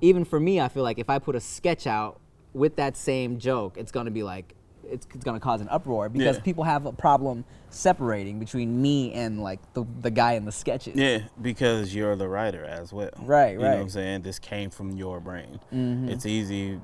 even 0.00 0.24
for 0.24 0.38
me, 0.40 0.60
I 0.60 0.68
feel 0.68 0.82
like 0.82 0.98
if 0.98 1.08
I 1.08 1.18
put 1.18 1.36
a 1.36 1.40
sketch 1.40 1.86
out 1.86 2.20
with 2.52 2.76
that 2.76 2.96
same 2.96 3.38
joke, 3.38 3.76
it's 3.78 3.92
gonna 3.92 4.10
be 4.10 4.22
like, 4.22 4.54
it's, 4.88 5.06
it's 5.14 5.24
gonna 5.24 5.40
cause 5.40 5.60
an 5.60 5.68
uproar 5.68 6.08
because 6.08 6.36
Yeah. 6.36 6.42
people 6.42 6.64
have 6.64 6.86
a 6.86 6.92
problem 6.92 7.44
separating 7.70 8.38
between 8.38 8.80
me 8.80 9.12
and 9.12 9.42
like 9.42 9.60
the, 9.74 9.84
the 10.00 10.10
guy 10.10 10.32
in 10.32 10.44
the 10.44 10.52
sketches. 10.52 10.96
Yeah, 10.96 11.18
because 11.40 11.94
you're 11.94 12.14
the 12.16 12.28
writer 12.28 12.64
as 12.64 12.92
well. 12.92 13.10
Right, 13.18 13.52
You 13.52 13.58
know 13.58 13.62
what. 13.64 13.72
Mm-hmm. 13.72 13.82
I'm 13.82 13.88
saying? 13.88 14.22
This 14.22 14.38
came 14.38 14.70
from 14.70 14.92
your 14.96 15.20
brain. 15.20 15.60
It's 15.72 16.26
easy 16.26 16.80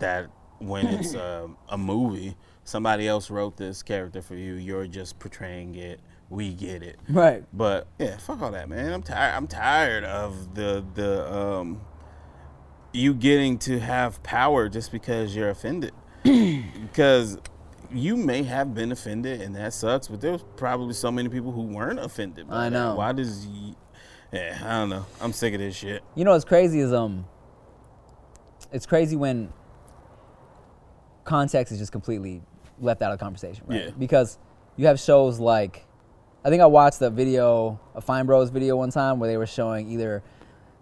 that 0.00 0.28
when 0.58 0.86
it's 0.86 1.14
um 1.26 1.56
a 1.68 1.78
movie, 1.78 2.36
somebody 2.64 3.08
else 3.08 3.30
wrote 3.30 3.56
this 3.56 3.82
character 3.82 4.22
for 4.22 4.34
you. 4.34 4.54
You're 4.54 4.86
just 4.86 5.18
portraying 5.18 5.74
it. 5.74 6.00
We 6.28 6.52
get 6.52 6.82
it. 6.82 6.98
Right. 7.08 7.44
But 7.52 7.86
yeah, 7.98 8.16
fuck 8.16 8.42
all 8.42 8.50
that, 8.50 8.68
man. 8.68 8.92
I'm 8.92 9.02
tired. 9.02 9.34
I'm 9.34 9.46
tired 9.46 10.04
of 10.04 10.54
the 10.54 10.84
the 10.94 11.32
um 11.32 11.80
you 12.92 13.14
getting 13.14 13.58
to 13.58 13.78
have 13.78 14.22
power 14.22 14.68
just 14.68 14.90
because 14.90 15.36
you're 15.36 15.50
offended. 15.50 15.92
because 16.22 17.38
you 17.92 18.16
may 18.16 18.42
have 18.42 18.74
been 18.74 18.90
offended 18.90 19.40
and 19.40 19.54
that 19.54 19.72
sucks, 19.72 20.08
but 20.08 20.20
there's 20.20 20.42
probably 20.56 20.94
so 20.94 21.12
many 21.12 21.28
people 21.28 21.52
who 21.52 21.62
weren't 21.62 22.00
offended. 22.00 22.46
I 22.50 22.64
that. 22.64 22.70
know. 22.70 22.94
Why 22.96 23.12
does 23.12 23.46
y 23.46 23.74
yeah, 24.32 24.58
I 24.64 24.80
don't 24.80 24.90
know. 24.90 25.06
I'm 25.20 25.32
sick 25.32 25.54
of 25.54 25.60
this 25.60 25.76
shit. 25.76 26.02
You 26.14 26.24
know 26.24 26.32
what's 26.32 26.44
crazy 26.44 26.80
is 26.80 26.92
um 26.92 27.26
it's 28.72 28.86
crazy 28.86 29.16
when 29.16 29.52
context 31.26 31.72
is 31.72 31.78
just 31.78 31.92
completely 31.92 32.42
left 32.80 33.02
out 33.02 33.12
of 33.12 33.18
the 33.18 33.24
conversation, 33.24 33.64
right? 33.66 33.84
Yeah. 33.86 33.90
Because 33.98 34.38
you 34.76 34.86
have 34.86 34.98
shows 34.98 35.38
like 35.38 35.86
I 36.46 36.48
think 36.48 36.62
I 36.62 36.66
watched 36.66 37.02
a 37.02 37.10
video, 37.10 37.80
a 37.96 38.00
Fine 38.00 38.26
Bros 38.26 38.50
video 38.50 38.76
one 38.76 38.90
time 38.90 39.18
where 39.18 39.28
they 39.28 39.36
were 39.36 39.46
showing 39.46 39.90
either 39.90 40.22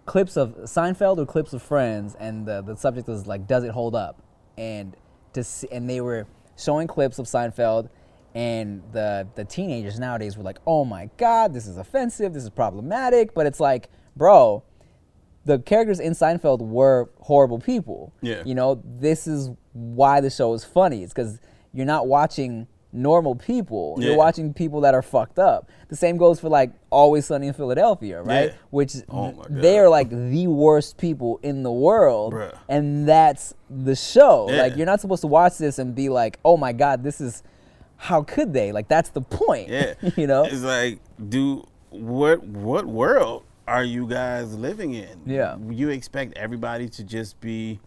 clips 0.05 0.37
of 0.37 0.55
Seinfeld 0.65 1.17
or 1.17 1.25
clips 1.25 1.53
of 1.53 1.63
Friends, 1.63 2.15
and 2.19 2.45
the, 2.45 2.61
the 2.61 2.75
subject 2.77 3.07
was 3.07 3.25
like, 3.25 3.47
"Does 3.47 3.63
it 3.63 3.71
hold 3.71 3.95
up?" 3.95 4.21
And 4.59 4.95
to 5.33 5.43
see, 5.43 5.67
and 5.71 5.89
they 5.89 6.01
were 6.01 6.27
showing 6.55 6.87
clips 6.87 7.17
of 7.17 7.25
Seinfeld, 7.25 7.89
and 8.35 8.83
the 8.91 9.27
the 9.33 9.43
teenagers 9.43 9.99
nowadays 9.99 10.37
were 10.37 10.43
like, 10.43 10.59
"Oh 10.67 10.85
my 10.85 11.09
God, 11.17 11.51
this 11.51 11.65
is 11.65 11.77
offensive. 11.77 12.33
This 12.33 12.43
is 12.43 12.51
problematic." 12.51 13.33
But 13.33 13.47
it's 13.47 13.59
like, 13.59 13.89
bro, 14.15 14.63
the 15.45 15.57
characters 15.57 15.99
in 15.99 16.13
Seinfeld 16.13 16.59
were 16.61 17.09
horrible 17.21 17.57
people. 17.57 18.13
Yeah. 18.21 18.43
You 18.45 18.53
know, 18.53 18.83
this 18.85 19.25
is 19.25 19.49
why 19.75 20.21
the 20.21 20.29
show 20.29 20.53
is 20.53 20.63
funny. 20.63 21.03
It's 21.03 21.13
because 21.13 21.39
you're 21.73 21.85
not 21.85 22.07
watching 22.07 22.67
normal 22.93 23.35
people. 23.35 23.97
You're 23.99 24.15
watching 24.15 24.53
people 24.53 24.81
that 24.81 24.93
are 24.93 25.01
fucked 25.01 25.37
up. 25.37 25.69
The 25.89 25.97
same 25.97 26.15
goes 26.17 26.39
for 26.39 26.49
like 26.49 26.71
Always 26.89 27.25
Sunny 27.25 27.47
in 27.47 27.53
Philadelphia, 27.53 28.21
right? 28.21 28.51
Yeah. 28.51 28.57
Which 28.69 28.95
Oh 29.09 29.45
they 29.49 29.77
are 29.77 29.89
like 29.89 30.09
the 30.09 30.47
worst 30.47 30.97
people 30.97 31.39
in 31.43 31.63
the 31.63 31.71
world. 31.71 32.33
Bruh. 32.33 32.57
And 32.69 33.07
that's 33.07 33.53
the 33.69 33.95
show. 33.95 34.49
Yeah. 34.49 34.63
Like 34.63 34.77
you're 34.77 34.85
not 34.85 35.01
supposed 35.01 35.21
to 35.21 35.27
watch 35.27 35.57
this 35.57 35.77
and 35.77 35.93
be 35.93 36.07
like, 36.07 36.39
oh 36.45 36.55
my 36.55 36.71
God, 36.71 37.03
this 37.03 37.19
is 37.19 37.43
how 37.97 38.23
could 38.23 38.53
they? 38.53 38.71
Like 38.71 38.87
that's 38.87 39.09
the 39.09 39.21
point. 39.21 39.69
Yeah. 39.69 39.95
you 40.15 40.25
know? 40.25 40.45
It's 40.45 40.61
like, 40.61 40.99
do 41.29 41.67
what 41.89 42.43
what 42.43 42.85
world 42.85 43.43
are 43.67 43.83
you 43.83 44.07
guys 44.07 44.55
living 44.55 44.93
in? 44.93 45.21
Yeah. 45.25 45.57
You 45.69 45.89
expect 45.89 46.37
everybody 46.37 46.87
to 46.89 47.03
just 47.03 47.39
be 47.41 47.81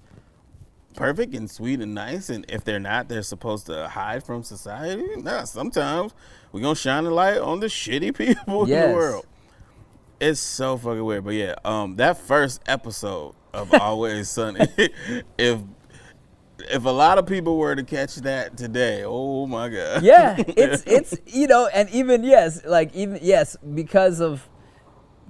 perfect 0.98 1.34
and 1.34 1.48
sweet 1.50 1.80
and 1.80 1.94
nice 1.94 2.28
and 2.28 2.44
if 2.48 2.64
they're 2.64 2.80
not 2.80 3.08
they're 3.08 3.22
supposed 3.22 3.66
to 3.66 3.88
hide 3.88 4.24
from 4.24 4.42
society? 4.42 5.06
Nah, 5.18 5.44
sometimes 5.44 6.12
we're 6.52 6.60
gonna 6.60 6.74
shine 6.74 7.04
a 7.06 7.10
light 7.10 7.38
on 7.38 7.60
the 7.60 7.66
shitty 7.66 8.16
people 8.16 8.64
in 8.64 8.70
the 8.70 8.94
world. 8.94 9.26
It's 10.20 10.40
so 10.40 10.76
fucking 10.76 11.04
weird. 11.04 11.24
But 11.24 11.34
yeah, 11.34 11.54
um 11.64 11.96
that 11.96 12.18
first 12.18 12.60
episode 12.66 13.34
of 13.54 13.72
Always 13.80 14.28
Sunny, 14.28 14.66
if 15.38 15.60
if 16.70 16.84
a 16.84 16.90
lot 16.90 17.18
of 17.18 17.26
people 17.26 17.56
were 17.56 17.76
to 17.76 17.84
catch 17.84 18.16
that 18.16 18.56
today, 18.56 19.04
oh 19.06 19.46
my 19.46 19.68
god. 19.68 20.02
yeah 20.02 20.34
it's 20.48 20.82
it's 20.86 21.16
you 21.26 21.46
know 21.46 21.68
and 21.72 21.88
even 21.90 22.24
yes 22.24 22.64
like 22.64 22.92
even 22.96 23.20
yes 23.22 23.56
because 23.74 24.20
of 24.20 24.48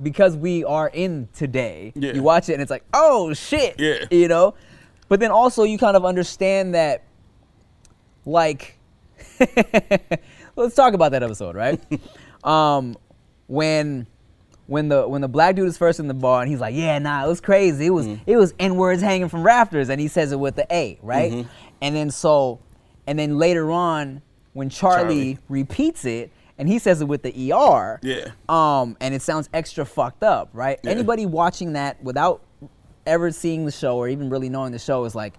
because 0.03 0.37
we 0.37 0.65
are 0.65 0.89
in 0.89 1.29
today 1.35 1.93
Yeah. 1.97 2.13
you 2.13 2.23
watch 2.23 2.49
it 2.49 2.55
and 2.55 2.63
it's 2.63 2.71
like 2.71 2.85
oh 2.95 3.35
shit 3.35 3.75
Yeah. 3.79 4.07
you 4.11 4.29
know 4.29 4.55
but 5.09 5.21
then 5.21 5.31
also 5.31 5.65
you 5.65 5.79
kind 5.79 5.97
of 5.97 6.05
understand 6.05 6.75
that 6.75 7.03
like 8.25 8.79
let's 10.57 10.75
talk 10.75 10.95
about 10.95 11.13
that 11.13 11.23
episode 11.23 11.55
right 11.57 11.81
um 12.45 12.97
when 13.47 14.07
when 14.67 14.89
the 14.89 15.09
when 15.09 15.23
the 15.23 15.29
black 15.29 15.57
dude 15.57 15.67
is 15.67 15.79
first 15.79 15.99
in 15.99 16.09
the 16.09 16.15
bar 16.15 16.43
and 16.43 16.51
he's 16.51 16.61
like, 16.61 16.75
yeah, 16.75 16.99
nah, 16.99 17.25
it 17.25 17.29
was 17.29 17.41
crazy. 17.41 17.87
It 17.87 17.91
was 17.91 18.07
it 18.27 18.37
was 18.37 18.53
n 18.59 18.77
words 18.77 19.01
hanging 19.01 19.31
from 19.31 19.43
rafters, 19.43 19.89
and 19.89 19.99
he 19.99 20.09
says 20.09 20.31
it 20.31 20.39
with 20.39 20.57
the 20.57 20.67
A, 20.71 20.99
right? 21.03 21.47
And 21.81 21.97
then 21.97 22.11
so, 22.11 22.61
and 23.07 23.19
then 23.19 23.39
later 23.39 23.71
on, 23.71 24.21
when 24.53 24.69
Charlie, 24.69 25.35
Charlie. 25.35 25.39
repeats 25.49 26.05
it 26.05 26.31
and 26.59 26.69
he 26.69 26.79
says 26.79 27.01
it 27.01 27.07
with 27.07 27.23
the 27.23 27.31
er, 27.53 27.99
Yeah. 28.03 28.33
um, 28.49 28.97
and 29.01 29.15
it 29.15 29.23
sounds 29.23 29.49
extra 29.55 29.87
fucked 29.87 30.23
up, 30.23 30.51
right? 30.53 30.79
Yeah. 30.83 30.91
Anybody 30.91 31.25
watching 31.25 31.73
that 31.73 32.03
without 32.03 32.43
ever 33.09 33.31
seeing 33.33 33.65
the 33.65 33.73
show 33.73 33.97
or 33.97 34.09
even 34.09 34.31
really 34.31 34.49
knowing 34.49 34.71
the 34.73 34.79
show 34.79 35.05
is 35.05 35.15
like, 35.15 35.35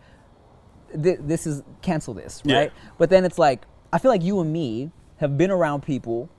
th- 1.01 1.19
this 1.21 1.45
is 1.47 1.63
cancel 1.81 2.13
this, 2.13 2.41
Yeah. 2.43 2.57
right? 2.57 2.71
But 2.97 3.09
then 3.09 3.23
it's 3.23 3.37
like, 3.37 3.61
I 3.93 3.99
feel 3.99 4.11
like 4.11 4.23
you 4.23 4.41
and 4.41 4.51
me 4.51 4.91
have 5.17 5.37
been 5.37 5.51
around 5.51 5.81
people 5.83 6.29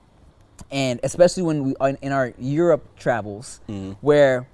and 0.69 0.99
especially 1.03 1.43
when 1.43 1.63
we 1.63 1.73
in, 1.81 1.97
in 2.03 2.11
our 2.11 2.33
Europe 2.37 2.85
travels, 2.99 3.61
Mm-hmm. 3.67 3.93
where 4.01 4.47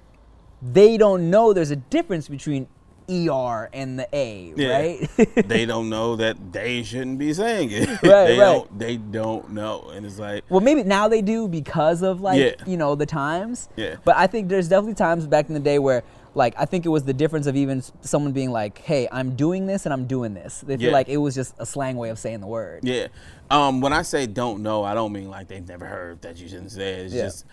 they 0.62 0.96
don't 0.96 1.28
know 1.30 1.52
there's 1.52 1.70
a 1.70 1.76
difference 1.76 2.28
between 2.28 2.66
ER 3.10 3.70
and 3.72 3.98
the 3.98 4.06
A, 4.12 4.52
Yeah. 4.56 4.68
right? 4.78 5.10
they 5.48 5.64
don't 5.66 5.88
know 5.88 6.16
that 6.16 6.52
they 6.52 6.82
shouldn't 6.82 7.18
be 7.18 7.32
saying 7.34 7.70
it. 7.72 7.88
Right, 8.02 8.26
they 8.26 8.38
right. 8.38 8.52
don't 8.54 8.78
they 8.78 8.96
don't 8.96 9.50
know. 9.50 9.90
And 9.94 10.04
it's 10.06 10.18
like 10.18 10.44
well, 10.48 10.60
maybe 10.60 10.82
now 10.82 11.08
they 11.08 11.22
do 11.22 11.46
because 11.48 12.02
of 12.02 12.20
like 12.20 12.38
Yeah. 12.40 12.54
you 12.66 12.76
know 12.76 12.94
the 12.94 13.06
times. 13.06 13.68
Yeah. 13.76 13.96
But 14.04 14.16
I 14.16 14.26
think 14.26 14.48
there's 14.48 14.68
definitely 14.68 14.94
times 14.94 15.26
back 15.26 15.48
in 15.48 15.54
the 15.54 15.60
day 15.60 15.78
where 15.78 16.02
like 16.38 16.54
I 16.56 16.64
think 16.64 16.86
it 16.86 16.88
was 16.88 17.04
the 17.04 17.12
difference 17.12 17.46
of 17.46 17.56
even 17.56 17.82
someone 18.00 18.32
being 18.32 18.50
like, 18.50 18.78
"Hey, 18.78 19.06
I'm 19.12 19.36
doing 19.36 19.66
this 19.66 19.84
and 19.84 19.92
I'm 19.92 20.06
doing 20.06 20.32
this." 20.32 20.60
They 20.66 20.76
feel 20.78 20.86
Yeah. 20.86 20.92
like 20.92 21.08
it 21.08 21.18
was 21.18 21.34
just 21.34 21.54
a 21.58 21.66
slang 21.66 21.96
way 21.96 22.08
of 22.08 22.18
saying 22.18 22.40
the 22.40 22.46
word. 22.46 22.80
Yeah. 22.84 23.08
Um, 23.50 23.80
when 23.82 23.92
I 23.92 24.02
say 24.02 24.26
don't 24.26 24.62
know, 24.62 24.82
I 24.84 24.94
don't 24.94 25.12
mean 25.12 25.28
like 25.28 25.48
they've 25.48 25.66
never 25.66 25.84
heard 25.84 26.22
that 26.22 26.38
you 26.38 26.48
shouldn't 26.48 26.72
say 26.72 26.94
it. 26.94 27.06
It's 27.06 27.14
Yeah. 27.14 27.24
just, 27.24 27.44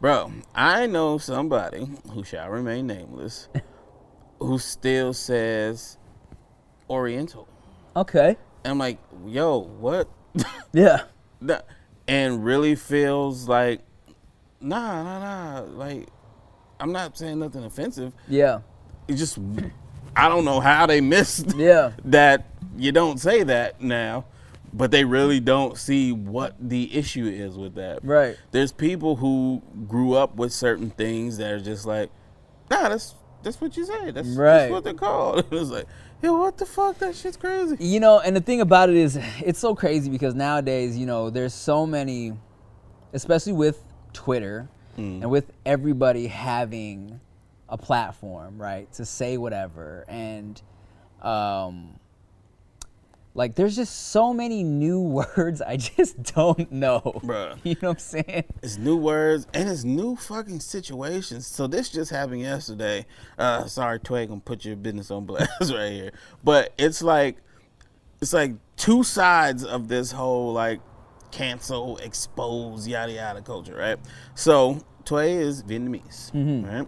bro, 0.00 0.30
I 0.54 0.86
know 0.86 1.18
somebody 1.18 1.88
who 2.12 2.22
shall 2.22 2.48
remain 2.50 2.86
nameless 2.86 3.48
who 4.38 4.58
still 4.58 5.12
says 5.12 5.96
Oriental. 6.88 7.48
Okay. 7.96 8.36
And 8.64 8.70
I'm 8.72 8.78
like, 8.78 8.98
yo, 9.26 9.58
what? 9.58 10.08
Yeah. 10.72 11.02
And 12.06 12.44
really 12.44 12.74
feels 12.74 13.48
like, 13.48 13.80
nah, 14.60 15.02
nah, 15.02 15.60
nah. 15.60 15.60
Like, 15.66 16.08
I'm 16.80 16.92
not 16.92 17.16
saying 17.16 17.38
nothing 17.38 17.64
offensive. 17.64 18.12
Yeah. 18.28 18.60
It 19.08 19.14
just, 19.14 19.38
I 20.16 20.28
don't 20.28 20.44
know 20.44 20.60
how 20.60 20.86
they 20.86 21.00
missed 21.00 21.54
Yeah. 21.56 21.92
that 22.04 22.46
you 22.76 22.92
don't 22.92 23.18
say 23.20 23.42
that 23.42 23.80
now, 23.80 24.24
but 24.72 24.90
they 24.90 25.04
really 25.04 25.40
don't 25.40 25.76
see 25.76 26.12
what 26.12 26.54
the 26.60 26.96
issue 26.96 27.26
is 27.26 27.56
with 27.58 27.74
that. 27.74 28.04
Right. 28.04 28.36
There's 28.52 28.72
people 28.72 29.16
who 29.16 29.62
grew 29.88 30.14
up 30.14 30.36
with 30.36 30.52
certain 30.52 30.90
things 30.90 31.36
that 31.38 31.52
are 31.52 31.60
just 31.60 31.86
like, 31.86 32.10
nah, 32.70 32.88
that's 32.88 33.14
that's 33.42 33.60
what 33.60 33.76
you 33.76 33.84
say. 33.86 34.10
That's, 34.10 34.28
Right. 34.28 34.58
that's 34.58 34.72
what 34.72 34.84
they're 34.84 34.92
called. 34.94 35.46
it's 35.50 35.70
like, 35.70 35.86
yo, 36.22 36.36
what 36.38 36.58
the 36.58 36.66
fuck? 36.66 36.98
That 36.98 37.16
shit's 37.16 37.36
crazy. 37.38 37.76
You 37.80 37.98
know, 37.98 38.20
and 38.20 38.36
the 38.36 38.40
thing 38.40 38.60
about 38.60 38.90
it 38.90 38.96
is, 38.96 39.18
it's 39.42 39.58
so 39.58 39.74
crazy 39.74 40.10
because 40.10 40.34
nowadays, 40.34 40.96
you 40.96 41.06
know, 41.06 41.30
there's 41.30 41.54
so 41.54 41.86
many, 41.86 42.34
especially 43.14 43.54
with 43.54 43.82
Twitter 44.12 44.68
and 45.00 45.30
with 45.30 45.52
everybody 45.64 46.26
having 46.26 47.20
a 47.68 47.78
platform, 47.78 48.60
right, 48.60 48.92
to 48.94 49.04
say 49.04 49.36
whatever. 49.36 50.04
And, 50.08 50.60
um, 51.22 52.00
like, 53.34 53.54
there's 53.54 53.76
just 53.76 54.08
so 54.08 54.34
many 54.34 54.62
new 54.64 55.00
words 55.36 55.62
I 55.62 55.76
just 55.76 56.22
don't 56.34 56.70
know. 56.72 57.00
Bruh. 57.24 57.58
You 57.64 57.76
know 57.80 57.90
what 57.90 57.94
I'm 57.94 57.98
saying? 57.98 58.44
It's 58.62 58.76
new 58.76 58.96
words 58.96 59.46
and 59.54 59.68
it's 59.68 59.84
new 59.84 60.16
fucking 60.16 60.60
situations. 60.60 61.46
So 61.46 61.66
this 61.66 61.88
just 61.88 62.10
happened 62.10 62.40
yesterday. 62.40 63.06
Uh 63.38 63.66
sorry, 63.66 64.00
Twig, 64.00 64.30
I'm 64.30 64.40
put 64.40 64.64
your 64.64 64.76
business 64.76 65.10
on 65.10 65.26
blast 65.26 65.50
right 65.72 65.92
here. 65.92 66.12
But 66.42 66.72
it's 66.76 67.02
like 67.02 67.36
it's 68.20 68.32
like 68.32 68.54
two 68.76 69.04
sides 69.04 69.64
of 69.64 69.88
this 69.88 70.12
whole 70.12 70.52
like 70.52 70.80
cancel, 71.30 71.98
expose, 71.98 72.88
yada 72.88 73.12
yada 73.12 73.42
culture, 73.42 73.76
right? 73.76 73.98
So 74.34 74.80
Tway 75.04 75.36
is 75.36 75.62
Vietnamese, 75.62 76.30
right? 76.66 76.86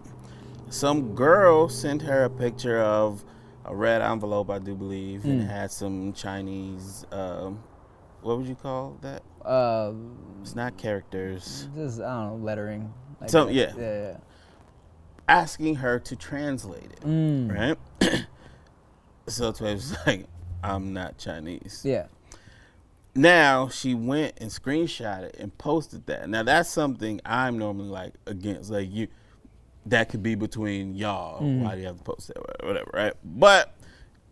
Some 0.69 1.13
girl 1.15 1.69
sent 1.69 2.01
her 2.03 2.23
a 2.23 2.29
picture 2.29 2.79
of 2.79 3.23
a 3.65 3.75
red 3.75 4.01
envelope, 4.01 4.49
I 4.49 4.59
do 4.59 4.75
believe, 4.75 5.23
and 5.25 5.41
it 5.41 5.45
had 5.45 5.71
some 5.71 6.13
Chinese 6.13 7.05
um, 7.11 7.63
what 8.21 8.37
would 8.37 8.47
you 8.47 8.55
call 8.55 8.97
that? 9.01 9.21
Uh, 9.45 9.91
It's 10.41 10.55
not 10.55 10.77
characters. 10.77 11.67
just 11.75 11.99
I 11.99 12.03
don't 12.23 12.39
know 12.39 12.45
lettering. 12.45 12.93
Like 13.19 13.29
So, 13.29 13.49
yeah. 13.49 13.73
yeah, 13.77 14.01
yeah. 14.01 14.17
Asking 15.27 15.75
her 15.75 15.99
to 15.99 16.15
translate 16.15 16.83
it, 16.91 17.01
Mm. 17.01 17.51
right? 17.53 17.77
so 19.27 19.51
Tway 19.51 19.73
was 19.73 19.95
like, 20.05 20.27
"I'm 20.63 20.93
not 20.93 21.17
Chinese." 21.17 21.81
Yeah. 21.85 22.07
Now 23.15 23.67
she 23.67 23.93
went 23.93 24.33
and 24.41 24.49
screenshotted 24.49 25.39
and 25.39 25.55
posted 25.57 26.05
that. 26.07 26.27
Now 26.29 26.43
that's 26.43 26.69
something 26.69 27.21
I'm 27.25 27.57
normally 27.57 27.89
like 27.89 28.13
against. 28.25 28.71
Like 28.71 28.91
you, 28.91 29.07
that 29.85 30.09
could 30.09 30.23
be 30.23 30.35
between 30.35 30.95
y'all. 30.95 31.41
Mm-hmm. 31.41 31.63
Why 31.63 31.75
do 31.75 31.81
you 31.81 31.87
have 31.87 31.97
to 31.97 32.03
post 32.03 32.27
that? 32.29 32.65
Whatever, 32.65 32.89
right? 32.93 33.13
But 33.23 33.73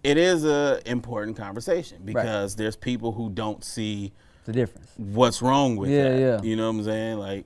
it 0.03 0.17
is 0.17 0.45
a 0.45 0.81
important 0.87 1.37
conversation 1.37 1.99
because 2.03 2.55
there's 2.55 2.75
people 2.75 3.11
who 3.11 3.29
don't 3.29 3.63
see 3.63 4.11
the 4.45 4.53
difference. 4.53 4.89
what's 4.97 5.41
wrong 5.43 5.75
with 5.75 5.91
Yeah, 5.91 6.09
that. 6.09 6.19
yeah. 6.19 6.41
You 6.41 6.55
know 6.55 6.71
what 6.71 6.79
I'm 6.79 6.83
saying? 6.83 7.17
Like, 7.19 7.45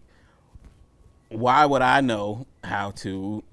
why 1.30 1.66
would 1.66 1.82
I 1.82 2.00
know 2.00 2.48
how 2.64 2.92
to 2.92 3.44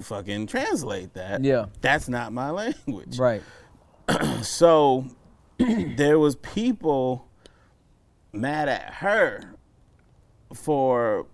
fucking 0.00 0.46
translate 0.46 1.12
that? 1.14 1.44
Yeah. 1.44 1.66
That's 1.82 2.08
not 2.08 2.32
my 2.32 2.50
language. 2.62 3.18
Right. 3.18 3.42
So 4.42 5.04
there 5.96 6.18
was 6.18 6.36
people 6.36 7.28
mad 8.32 8.68
at 8.68 8.94
her 8.94 9.54
for 10.54 11.26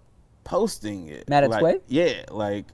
posting 0.44 1.08
it. 1.08 1.28
Mad 1.28 1.44
at 1.44 1.50
like, 1.50 1.60
Sway? 1.60 1.80
Yeah, 1.88 2.24
like 2.30 2.66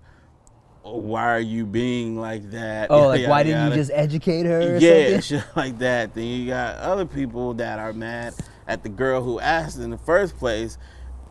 why 0.82 1.24
are 1.34 1.40
you 1.40 1.66
being 1.66 2.18
like 2.18 2.51
that? 2.51 2.90
Oh, 2.90 3.09
like 3.09 3.20
Yada, 3.20 3.30
why 3.30 3.42
didn't 3.42 3.70
you 3.70 3.74
just 3.74 3.90
educate 3.92 4.46
her? 4.46 4.78
Yeah, 4.78 5.20
shit 5.20 5.44
like 5.57 5.78
that. 5.78 6.14
Then 6.14 6.24
you 6.24 6.46
got 6.49 6.76
other 6.76 7.05
people 7.05 7.55
that 7.55 7.78
are 7.78 7.92
mad 7.92 8.34
at 8.66 8.82
the 8.82 8.88
girl 8.88 9.22
who 9.22 9.40
asked 9.40 9.78
in 9.78 9.90
the 9.90 9.99
first 9.99 10.36
place, 10.36 10.78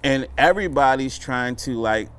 and 0.04 0.28
everybody's 0.38 1.18
trying 1.18 1.56
to 1.58 1.80
like 1.80 2.10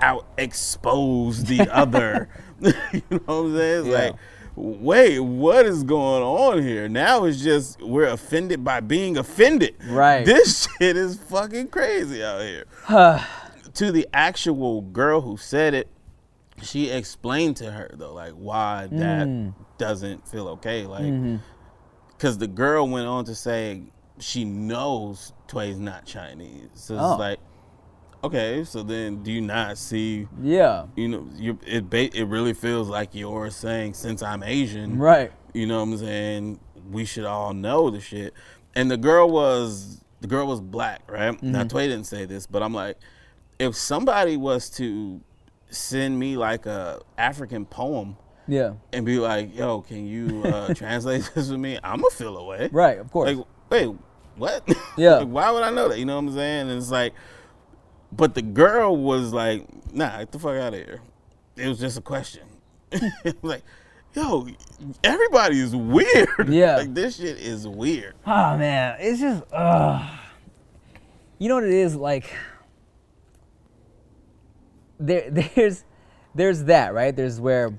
out 0.00 0.26
expose 0.38 1.44
the 1.44 1.68
other. 1.74 2.28
you 2.60 2.72
know 3.10 3.18
what 3.18 3.34
I'm 3.34 3.56
saying? 3.56 3.86
Yeah. 3.86 3.92
like, 3.92 4.14
wait, 4.58 5.20
what 5.20 5.66
is 5.66 5.82
going 5.84 6.22
on 6.22 6.62
here? 6.62 6.88
Now 6.88 7.24
it's 7.24 7.42
just 7.42 7.80
we're 7.82 8.06
offended 8.08 8.62
by 8.64 8.80
being 8.80 9.16
offended. 9.16 9.74
Right. 9.88 10.24
This 10.26 10.68
shit 10.78 10.96
is 10.96 11.18
fucking 11.18 11.68
crazy 11.68 12.22
out 12.22 12.42
here. 12.42 12.64
to 13.74 13.92
the 13.92 14.06
actual 14.12 14.82
girl 14.82 15.20
who 15.20 15.36
said 15.36 15.74
it, 15.74 15.88
she 16.62 16.90
explained 16.90 17.56
to 17.58 17.70
her 17.70 17.90
though, 17.94 18.12
like 18.14 18.32
why 18.32 18.88
that 18.92 19.26
Mm. 19.28 19.54
doesn't 19.78 20.26
feel 20.28 20.48
okay. 20.48 20.86
Like, 20.86 21.04
Mm-hmm. 21.04 21.36
because 22.16 22.38
the 22.38 22.48
girl 22.48 22.88
went 22.88 23.06
on 23.06 23.24
to 23.26 23.34
say 23.34 23.82
she 24.18 24.44
knows 24.44 25.32
Tway's 25.46 25.78
not 25.78 26.04
Chinese. 26.04 26.68
So 26.74 26.94
it's 26.94 27.02
Oh. 27.04 27.16
like, 27.16 27.38
okay, 28.28 28.64
so 28.64 28.82
then 28.82 29.22
do 29.22 29.32
you 29.32 29.40
not 29.40 29.76
see? 29.78 30.28
Yeah. 30.42 30.86
You 30.96 31.08
know, 31.08 31.28
you 31.36 31.58
it 31.66 31.88
ba- 31.90 32.16
it 32.16 32.24
really 32.28 32.54
feels 32.54 32.88
like 32.88 33.10
you're 33.14 33.50
saying 33.50 33.94
since 33.94 34.22
I'm 34.22 34.42
Asian, 34.42 34.98
Right. 34.98 35.32
you 35.52 35.66
know 35.66 35.78
what 35.78 35.88
I'm 35.90 35.96
saying? 35.98 36.60
We 36.90 37.04
should 37.04 37.24
all 37.24 37.52
know 37.52 37.90
the 37.90 38.00
shit. 38.00 38.32
And 38.74 38.90
the 38.90 38.96
girl 38.96 39.28
was 39.30 40.02
the 40.20 40.26
girl 40.28 40.46
was 40.46 40.60
black, 40.60 41.02
right? 41.10 41.40
Now 41.42 41.60
Mm-hmm. 41.60 41.68
Tway 41.68 41.88
didn't 41.88 42.06
say 42.06 42.24
this, 42.24 42.46
but 42.46 42.62
I'm 42.62 42.74
like, 42.74 42.96
if 43.58 43.74
somebody 43.76 44.36
was 44.36 44.70
to 44.70 45.20
send 45.70 46.18
me 46.18 46.36
like 46.36 46.66
a 46.66 47.00
African 47.18 47.64
poem 47.66 48.16
Yeah. 48.46 48.74
and 48.92 49.04
be 49.04 49.18
like, 49.18 49.54
"Yo, 49.56 49.82
can 49.82 50.06
you 50.06 50.42
uh, 50.44 50.72
translate 50.82 51.30
this 51.34 51.50
with 51.50 51.60
me?" 51.60 51.78
I'ma 51.82 52.08
feel 52.08 52.36
away. 52.36 52.68
Right. 52.72 52.98
Of 52.98 53.10
course. 53.10 53.36
Like, 53.36 53.46
wait, 53.70 53.90
what? 54.36 54.62
Yeah. 54.96 55.16
like, 55.18 55.28
why 55.28 55.50
would 55.50 55.62
I 55.62 55.70
know 55.70 55.88
that? 55.88 55.98
You 55.98 56.04
know 56.06 56.14
what 56.16 56.28
I'm 56.28 56.34
saying? 56.34 56.68
And 56.70 56.78
it's 56.78 56.90
like, 56.90 57.12
but 58.12 58.34
the 58.34 58.42
girl 58.42 58.96
was 58.96 59.32
like, 59.32 59.66
"Nah, 59.92 60.18
get 60.18 60.32
the 60.32 60.38
fuck 60.38 60.56
out 60.56 60.74
of 60.74 60.80
here." 60.80 61.00
It 61.56 61.68
was 61.68 61.78
just 61.78 61.98
a 61.98 62.00
question. 62.00 62.42
like, 63.42 63.62
yo, 64.14 64.46
everybody 65.04 65.60
is 65.60 65.74
weird. 65.76 66.28
Yeah. 66.48 66.76
like 66.76 66.94
this 66.94 67.16
shit 67.16 67.36
is 67.38 67.66
weird. 67.66 68.14
Oh 68.26 68.56
man, 68.56 68.96
it's 69.00 69.20
just 69.20 69.42
uh 69.52 70.08
You 71.38 71.48
know 71.48 71.56
what 71.56 71.64
it 71.64 71.72
is 71.72 71.94
like 71.96 72.32
there 75.00 75.30
there's 75.54 75.84
there's 76.34 76.64
that, 76.64 76.94
right? 76.94 77.14
There's 77.14 77.40
where 77.40 77.78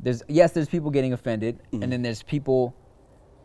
there's 0.00 0.22
yes, 0.28 0.52
there's 0.52 0.68
people 0.68 0.90
getting 0.90 1.12
offended 1.12 1.58
Mm-hmm. 1.72 1.82
and 1.82 1.92
then 1.92 2.02
there's 2.02 2.22
people 2.22 2.74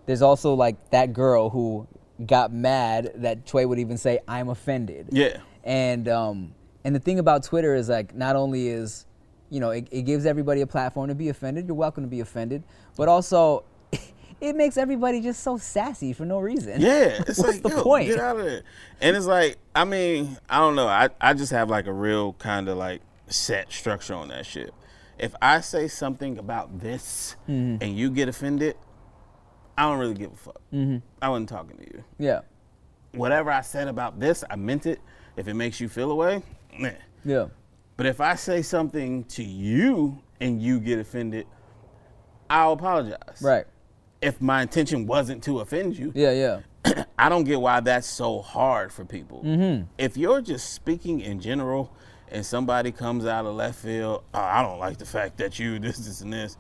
there's 0.05 0.21
also 0.21 0.53
like 0.53 0.89
that 0.91 1.13
girl 1.13 1.49
who 1.49 1.87
got 2.25 2.51
mad 2.53 3.11
that 3.15 3.45
Tway 3.45 3.65
would 3.65 3.79
even 3.79 3.97
say 3.97 4.19
I'm 4.27 4.49
offended. 4.49 5.09
Yeah. 5.11 5.37
And 5.63 6.07
um 6.07 6.53
and 6.83 6.93
the 6.95 6.99
thing 6.99 7.19
about 7.19 7.43
Twitter 7.43 7.75
is 7.75 7.89
like 7.89 8.13
not 8.15 8.35
only 8.35 8.67
is 8.67 9.05
you 9.49 9.59
know 9.59 9.69
it, 9.71 9.87
it 9.91 10.01
gives 10.03 10.25
everybody 10.25 10.61
a 10.61 10.67
platform 10.67 11.07
to 11.09 11.15
be 11.15 11.29
offended. 11.29 11.67
You're 11.67 11.75
welcome 11.75 12.03
to 12.03 12.09
be 12.09 12.19
offended, 12.19 12.63
but 12.97 13.07
also 13.07 13.63
it 14.41 14.55
makes 14.55 14.75
everybody 14.77 15.21
just 15.21 15.41
so 15.43 15.57
sassy 15.57 16.11
for 16.13 16.25
no 16.25 16.39
reason. 16.39 16.81
Yeah, 16.81 17.21
it's 17.27 17.37
What's 17.37 17.53
like 17.53 17.63
the 17.63 17.69
yo, 17.69 17.83
point? 17.83 18.07
Get 18.09 18.19
out 18.19 18.37
of 18.39 18.45
there. 18.45 18.63
And 18.99 19.15
it's 19.15 19.25
like, 19.25 19.57
I 19.75 19.85
mean, 19.85 20.37
I 20.49 20.57
don't 20.57 20.75
know. 20.75 20.87
I 20.87 21.09
I 21.21 21.33
just 21.33 21.51
have 21.51 21.69
like 21.69 21.87
a 21.87 21.93
real 21.93 22.33
kind 22.33 22.67
of 22.67 22.77
like 22.77 23.01
set 23.27 23.71
structure 23.71 24.13
on 24.15 24.27
that 24.29 24.45
shit. 24.45 24.73
If 25.19 25.33
I 25.41 25.61
say 25.61 25.87
something 25.87 26.37
about 26.37 26.79
this 26.79 27.35
Mm-hmm. 27.47 27.81
and 27.83 27.95
you 27.95 28.09
get 28.09 28.27
offended, 28.27 28.75
I 29.77 29.83
don't 29.83 29.99
really 29.99 30.15
give 30.15 30.33
a 30.33 30.35
fuck. 30.35 30.61
Mm-hmm. 30.73 30.97
I 31.21 31.29
wasn't 31.29 31.49
talking 31.49 31.77
to 31.77 31.83
you. 31.83 32.03
Yeah. 32.19 32.41
Whatever 33.13 33.51
I 33.51 33.61
said 33.61 33.87
about 33.87 34.19
this, 34.19 34.43
I 34.49 34.55
meant 34.55 34.85
it. 34.87 34.99
If 35.35 35.47
it 35.47 35.53
makes 35.55 35.79
you 35.79 35.89
feel 35.89 36.11
away, 36.11 36.43
meh. 36.77 36.93
Yeah. 37.25 37.47
But 37.97 38.05
if 38.05 38.21
I 38.21 38.35
say 38.35 38.61
something 38.61 39.23
to 39.25 39.43
you 39.43 40.21
and 40.39 40.61
you 40.61 40.79
get 40.79 40.99
offended, 40.99 41.47
I'll 42.49 42.73
apologize. 42.73 43.41
Right. 43.41 43.65
If 44.21 44.41
my 44.41 44.61
intention 44.61 45.05
wasn't 45.05 45.43
to 45.43 45.59
offend 45.59 45.97
you, 45.97 46.11
Yeah, 46.15 46.31
yeah. 46.85 47.03
I 47.19 47.29
don't 47.29 47.43
get 47.43 47.59
why 47.61 47.79
that's 47.79 48.07
so 48.07 48.41
hard 48.41 48.91
for 48.91 49.05
people. 49.05 49.41
Mm-hmm. 49.43 49.85
If 49.97 50.17
you're 50.17 50.41
just 50.41 50.73
speaking 50.73 51.19
in 51.21 51.39
general 51.39 51.95
and 52.29 52.45
somebody 52.45 52.91
comes 52.91 53.25
out 53.25 53.45
of 53.45 53.55
left 53.55 53.79
field, 53.79 54.23
oh, 54.33 54.39
I 54.39 54.61
don't 54.63 54.79
like 54.79 54.97
the 54.97 55.05
fact 55.05 55.37
that 55.37 55.59
you 55.59 55.79
this, 55.79 55.97
this, 55.97 56.21
and 56.21 56.31
this, 56.33 56.57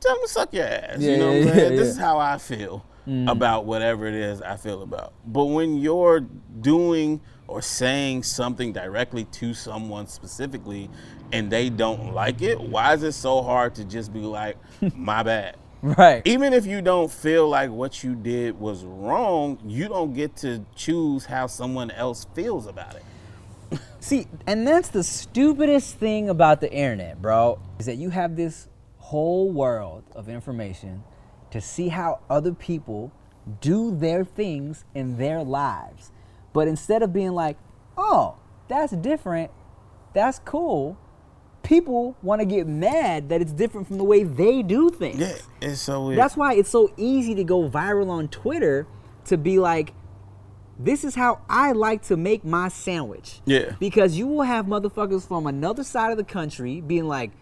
tell 0.00 0.14
them 0.14 0.22
to 0.24 0.28
suck 0.28 0.52
your 0.52 0.64
ass. 0.66 0.98
Yeah, 0.98 1.10
you 1.12 1.16
know 1.18 1.32
yeah, 1.32 1.38
what 1.38 1.48
I'm 1.48 1.54
saying? 1.54 1.72
yeah, 1.72 1.78
This 1.78 1.88
is 1.88 1.98
how 1.98 2.18
I 2.18 2.38
feel 2.38 2.84
about 3.28 3.66
whatever 3.66 4.06
it 4.06 4.14
is 4.14 4.40
I 4.40 4.56
feel 4.56 4.82
about. 4.82 5.12
But 5.26 5.44
when 5.46 5.76
you're 5.76 6.20
doing 6.20 7.20
or 7.46 7.60
saying 7.62 8.22
something 8.22 8.72
directly 8.72 9.24
to 9.24 9.54
someone 9.54 10.06
specifically 10.06 10.88
and 11.32 11.50
they 11.50 11.68
don't 11.68 12.12
like 12.12 12.42
it, 12.42 12.60
why 12.60 12.94
is 12.94 13.02
it 13.02 13.12
so 13.12 13.42
hard 13.42 13.74
to 13.74 13.84
just 13.84 14.12
be 14.12 14.20
like, 14.20 14.56
my 14.94 15.22
bad? 15.22 15.56
Right. 15.82 16.22
even 16.24 16.54
if 16.54 16.64
you 16.64 16.80
don't 16.80 17.12
feel 17.12 17.46
like 17.46 17.68
what 17.68 18.02
you 18.02 18.14
did 18.14 18.58
was 18.58 18.84
wrong, 18.84 19.58
you 19.66 19.86
don't 19.86 20.14
get 20.14 20.34
to 20.36 20.64
choose 20.74 21.26
how 21.26 21.46
someone 21.46 21.90
else 21.90 22.26
feels 22.34 22.66
about 22.66 22.94
it. 22.94 23.78
See, 24.00 24.26
and 24.46 24.66
that's 24.66 24.88
the 24.88 25.04
stupidest 25.04 25.96
thing 25.96 26.30
about 26.30 26.62
the 26.62 26.72
internet, 26.72 27.20
bro, 27.20 27.58
is 27.78 27.84
that 27.84 27.96
you 27.96 28.08
have 28.08 28.34
this 28.34 28.68
whole 28.96 29.50
world 29.50 30.04
of 30.14 30.30
information 30.30 31.04
to 31.50 31.60
see 31.60 31.88
how 31.88 32.20
other 32.30 32.54
people 32.54 33.12
do 33.60 33.94
their 33.94 34.24
things 34.24 34.86
in 34.94 35.18
their 35.18 35.42
lives. 35.42 36.10
But 36.54 36.68
instead 36.68 37.02
of 37.02 37.12
being 37.12 37.32
like, 37.32 37.58
oh, 37.98 38.36
that's 38.68 38.92
different, 38.94 39.50
that's 40.14 40.38
cool, 40.38 40.96
people 41.62 42.16
want 42.22 42.40
to 42.40 42.46
get 42.46 42.66
mad 42.66 43.28
that 43.28 43.42
it's 43.42 43.52
different 43.52 43.88
from 43.88 43.98
the 43.98 44.04
way 44.04 44.22
they 44.22 44.62
do 44.62 44.88
things. 44.88 45.18
Yeah, 45.18 45.34
it's 45.60 45.80
so 45.80 46.06
weird. 46.06 46.18
That's 46.18 46.36
why 46.36 46.54
it's 46.54 46.70
so 46.70 46.94
easy 46.96 47.34
to 47.34 47.44
go 47.44 47.68
viral 47.68 48.08
on 48.08 48.28
Twitter 48.28 48.86
to 49.26 49.36
be 49.36 49.58
like, 49.58 49.92
this 50.78 51.04
is 51.04 51.14
how 51.14 51.40
I 51.48 51.72
like 51.72 52.02
to 52.04 52.16
make 52.16 52.44
my 52.44 52.68
sandwich. 52.68 53.40
Yeah. 53.44 53.74
Because 53.78 54.16
you 54.16 54.26
will 54.26 54.42
have 54.42 54.66
motherfuckers 54.66 55.26
from 55.26 55.46
another 55.46 55.84
side 55.84 56.12
of 56.12 56.16
the 56.16 56.24
country 56.24 56.80
being 56.80 57.06
like, 57.06 57.32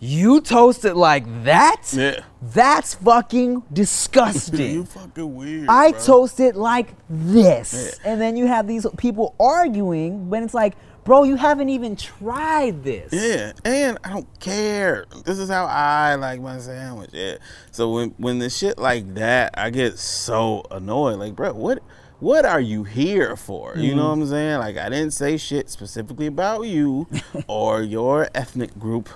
you 0.00 0.40
toast 0.40 0.84
it 0.84 0.94
like 0.94 1.24
that? 1.44 1.92
Yeah. 1.92 2.20
That's 2.40 2.94
fucking 2.94 3.64
disgusting. 3.72 4.70
you 4.74 4.84
fucking 4.84 5.34
weird. 5.34 5.68
I 5.68 5.90
bro. 5.90 6.00
toast 6.00 6.40
it 6.40 6.56
like 6.56 6.94
this. 7.10 7.98
Yeah. 8.02 8.12
And 8.12 8.20
then 8.20 8.36
you 8.36 8.46
have 8.46 8.66
these 8.66 8.86
people 8.96 9.34
arguing 9.40 10.30
when 10.30 10.44
it's 10.44 10.54
like, 10.54 10.74
bro, 11.04 11.24
you 11.24 11.36
haven't 11.36 11.70
even 11.70 11.96
tried 11.96 12.84
this. 12.84 13.12
Yeah, 13.12 13.52
and 13.64 13.98
I 14.04 14.10
don't 14.10 14.40
care. 14.40 15.06
This 15.24 15.38
is 15.38 15.48
how 15.48 15.64
I 15.64 16.14
like 16.16 16.40
my 16.40 16.58
sandwich. 16.58 17.10
Yeah. 17.12 17.38
So 17.70 17.92
when 17.92 18.10
when 18.18 18.38
the 18.38 18.50
shit 18.50 18.78
like 18.78 19.14
that, 19.14 19.54
I 19.54 19.70
get 19.70 19.98
so 19.98 20.64
annoyed. 20.70 21.18
Like, 21.18 21.34
bro, 21.34 21.54
what 21.54 21.82
what 22.20 22.44
are 22.44 22.60
you 22.60 22.84
here 22.84 23.36
for? 23.36 23.76
You 23.76 23.94
know 23.94 24.02
mm-hmm. 24.02 24.20
what 24.20 24.26
I'm 24.26 24.26
saying? 24.26 24.58
Like, 24.58 24.76
I 24.76 24.88
didn't 24.88 25.12
say 25.12 25.36
shit 25.36 25.70
specifically 25.70 26.26
about 26.26 26.62
you 26.62 27.06
or 27.46 27.82
your 27.82 28.28
ethnic 28.34 28.78
group 28.78 29.08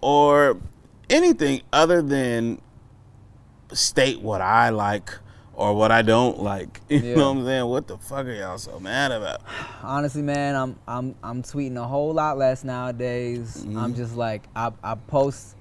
or 0.00 0.56
anything 1.08 1.62
other 1.72 2.02
than 2.02 2.60
state 3.72 4.20
what 4.20 4.40
I 4.40 4.70
like 4.70 5.10
or 5.54 5.74
what 5.74 5.92
I 5.92 6.02
don't 6.02 6.42
like. 6.42 6.80
You 6.88 6.98
Yeah. 6.98 7.14
know 7.16 7.32
what 7.32 7.38
I'm 7.40 7.44
saying? 7.44 7.66
What 7.66 7.86
the 7.86 7.98
fuck 7.98 8.26
are 8.26 8.32
y'all 8.32 8.58
so 8.58 8.80
mad 8.80 9.12
about? 9.12 9.42
Honestly, 9.82 10.22
man, 10.22 10.56
I'm 10.56 10.76
I'm 10.88 11.14
I'm 11.22 11.42
tweeting 11.42 11.76
a 11.76 11.86
whole 11.86 12.12
lot 12.12 12.38
less 12.38 12.64
nowadays. 12.64 13.58
Mm-hmm. 13.64 13.78
I'm 13.78 13.94
just 13.94 14.16
like 14.16 14.48
I 14.56 14.72
I 14.82 14.94
post 14.94 15.56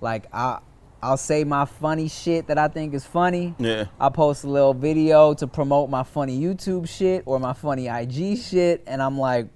like 0.00 0.26
I 0.32 0.58
I'll 1.00 1.16
say 1.16 1.44
my 1.44 1.64
funny 1.64 2.08
shit 2.08 2.48
that 2.48 2.58
I 2.58 2.66
think 2.68 2.92
is 2.92 3.04
funny. 3.04 3.54
Yeah. 3.58 3.84
I 4.00 4.08
post 4.08 4.42
a 4.44 4.48
little 4.48 4.74
video 4.74 5.32
to 5.34 5.46
promote 5.46 5.88
my 5.90 6.02
funny 6.02 6.40
YouTube 6.40 6.88
shit 6.88 7.22
or 7.24 7.38
my 7.38 7.52
funny 7.52 7.86
IG 7.86 8.36
shit, 8.38 8.82
and 8.86 9.00
I'm 9.00 9.16
like, 9.16 9.46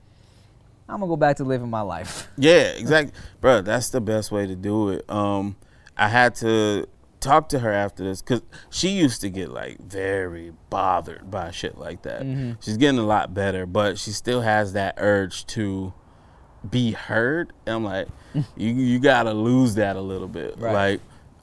I'm 0.93 1.01
gonna 1.01 1.09
go 1.11 1.17
back 1.17 1.37
to 1.37 1.45
living 1.45 1.71
my 1.71 1.81
life. 1.81 2.29
Yeah, 2.37 2.73
exactly, 2.73 3.13
bro. 3.41 3.63
That's 3.63 3.91
the 3.91 4.01
best 4.01 4.31
way 4.33 4.47
to 4.47 4.55
do 4.57 4.91
it. 4.91 5.09
Um, 5.09 5.57
I 5.97 6.09
had 6.09 6.35
to 6.37 6.87
talk 7.21 7.49
to 7.51 7.61
her 7.61 7.71
after 7.73 8.03
this 8.03 8.21
because 8.21 8.43
she 8.71 8.89
used 8.91 9.21
to 9.21 9.31
get 9.31 9.49
like 9.51 9.79
very 9.81 10.53
bothered 10.71 11.31
by 11.31 11.51
shit 11.53 11.79
like 11.79 12.03
that. 12.03 12.23
Mm-hmm. 12.23 12.53
She's 12.61 12.77
getting 12.77 12.99
a 12.99 13.07
lot 13.07 13.33
better, 13.33 13.65
but 13.67 13.99
she 13.99 14.11
still 14.11 14.41
has 14.41 14.73
that 14.73 14.95
urge 14.99 15.47
to 15.49 15.93
be 16.69 16.93
heard. 16.93 17.53
And 17.67 17.77
I'm 17.77 17.85
like, 17.85 18.09
you 18.57 18.69
you 18.75 18.99
gotta 18.99 19.33
lose 19.33 19.77
that 19.77 19.97
a 19.97 20.01
little 20.01 20.29
bit. 20.29 20.57
Right. 20.59 20.73
Like 20.73 21.01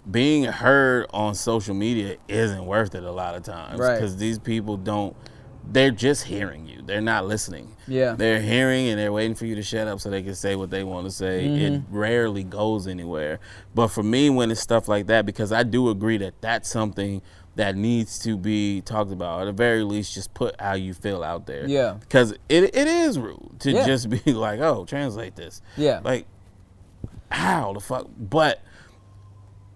being 0.09 0.43
heard 0.45 1.05
on 1.11 1.35
social 1.35 1.75
media 1.75 2.17
isn't 2.27 2.65
worth 2.65 2.95
it 2.95 3.03
a 3.03 3.11
lot 3.11 3.35
of 3.35 3.43
times 3.43 3.79
Right. 3.79 3.95
because 3.95 4.17
these 4.17 4.39
people 4.39 4.75
don't. 4.77 5.15
They're 5.71 5.91
just 5.91 6.23
hearing 6.23 6.65
you. 6.67 6.81
They're 6.81 7.01
not 7.01 7.27
listening. 7.27 7.75
Yeah. 7.87 8.13
They're 8.17 8.41
hearing 8.41 8.87
and 8.87 8.99
they're 8.99 9.11
waiting 9.13 9.35
for 9.35 9.45
you 9.45 9.55
to 9.55 9.61
shut 9.63 9.87
up 9.87 9.99
so 9.99 10.09
they 10.09 10.23
can 10.23 10.33
say 10.35 10.55
what 10.55 10.69
they 10.71 10.83
want 10.83 11.05
to 11.05 11.11
say. 11.11 11.45
It 11.45 11.71
Mm-hmm. 11.73 11.95
rarely 11.95 12.43
goes 12.43 12.87
anywhere. 12.87 13.39
But 13.75 13.89
for 13.89 14.01
me, 14.01 14.29
when 14.31 14.49
it's 14.49 14.61
stuff 14.61 14.87
like 14.87 15.05
that, 15.07 15.25
because 15.27 15.51
I 15.51 15.63
do 15.63 15.89
agree 15.89 16.17
that 16.17 16.41
that's 16.41 16.69
something 16.69 17.21
that 17.55 17.75
needs 17.75 18.17
to 18.19 18.37
be 18.37 18.81
talked 18.81 19.11
about. 19.11 19.41
At 19.41 19.45
the 19.45 19.51
very 19.51 19.83
least, 19.83 20.13
just 20.13 20.33
put 20.33 20.59
how 20.59 20.73
you 20.73 20.93
feel 20.93 21.23
out 21.23 21.45
there. 21.45 21.67
Yeah. 21.67 21.97
Because 21.99 22.31
it, 22.47 22.63
it 22.75 22.87
is 22.87 23.19
rude 23.19 23.57
to 23.59 23.71
Yeah. 23.71 23.85
just 23.85 24.09
be 24.25 24.33
like, 24.33 24.59
oh, 24.61 24.85
translate 24.85 25.35
this. 25.35 25.61
Yeah. 25.77 25.99
Like, 26.03 26.25
how 27.29 27.73
the 27.73 27.79
fuck? 27.79 28.07
But 28.17 28.61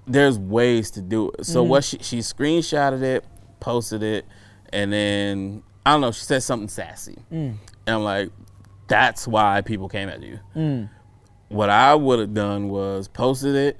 there's 0.07 0.39
ways 0.39 0.91
to 0.91 1.01
do 1.01 1.31
it. 1.37 1.45
So 1.45 1.61
what 1.63 1.83
she 1.83 1.97
she 2.01 2.19
screenshotted 2.19 3.01
it, 3.03 3.25
posted 3.59 4.01
it, 4.03 4.25
and 4.71 4.91
then 4.91 5.63
I 5.85 5.91
don't 5.91 6.01
know. 6.01 6.11
She 6.11 6.23
said 6.23 6.43
something 6.43 6.69
sassy, 6.69 7.17
mm. 7.31 7.55
and 7.87 7.95
I'm 7.95 8.03
like, 8.03 8.29
that's 8.87 9.27
why 9.27 9.61
people 9.61 9.89
came 9.89 10.09
at 10.09 10.21
you. 10.21 10.39
Mm. 10.55 10.89
What 11.49 11.69
I 11.69 11.93
would 11.95 12.19
have 12.19 12.33
done 12.33 12.69
was 12.69 13.07
posted 13.07 13.55
it, 13.55 13.77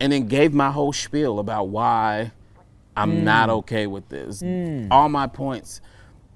and 0.00 0.12
then 0.12 0.26
gave 0.26 0.52
my 0.52 0.70
whole 0.70 0.92
spiel 0.92 1.38
about 1.38 1.68
why 1.68 2.32
I'm 2.96 3.18
mm. 3.18 3.22
not 3.22 3.50
okay 3.50 3.86
with 3.86 4.08
this. 4.08 4.42
All 4.90 5.08
my 5.08 5.26
points. 5.26 5.80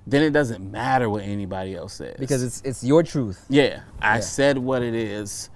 Then 0.06 0.22
it 0.22 0.30
doesn't 0.30 0.70
matter 0.70 1.10
what 1.10 1.22
anybody 1.22 1.74
else 1.74 1.92
says 1.92 2.16
Because 2.18 2.42
it's 2.42 2.62
it's 2.62 2.82
your 2.82 3.02
truth. 3.02 3.44
yeah, 3.50 3.80
I 4.00 4.20
said 4.20 4.56
what 4.56 4.82
it 4.82 4.94
is. 4.94 5.50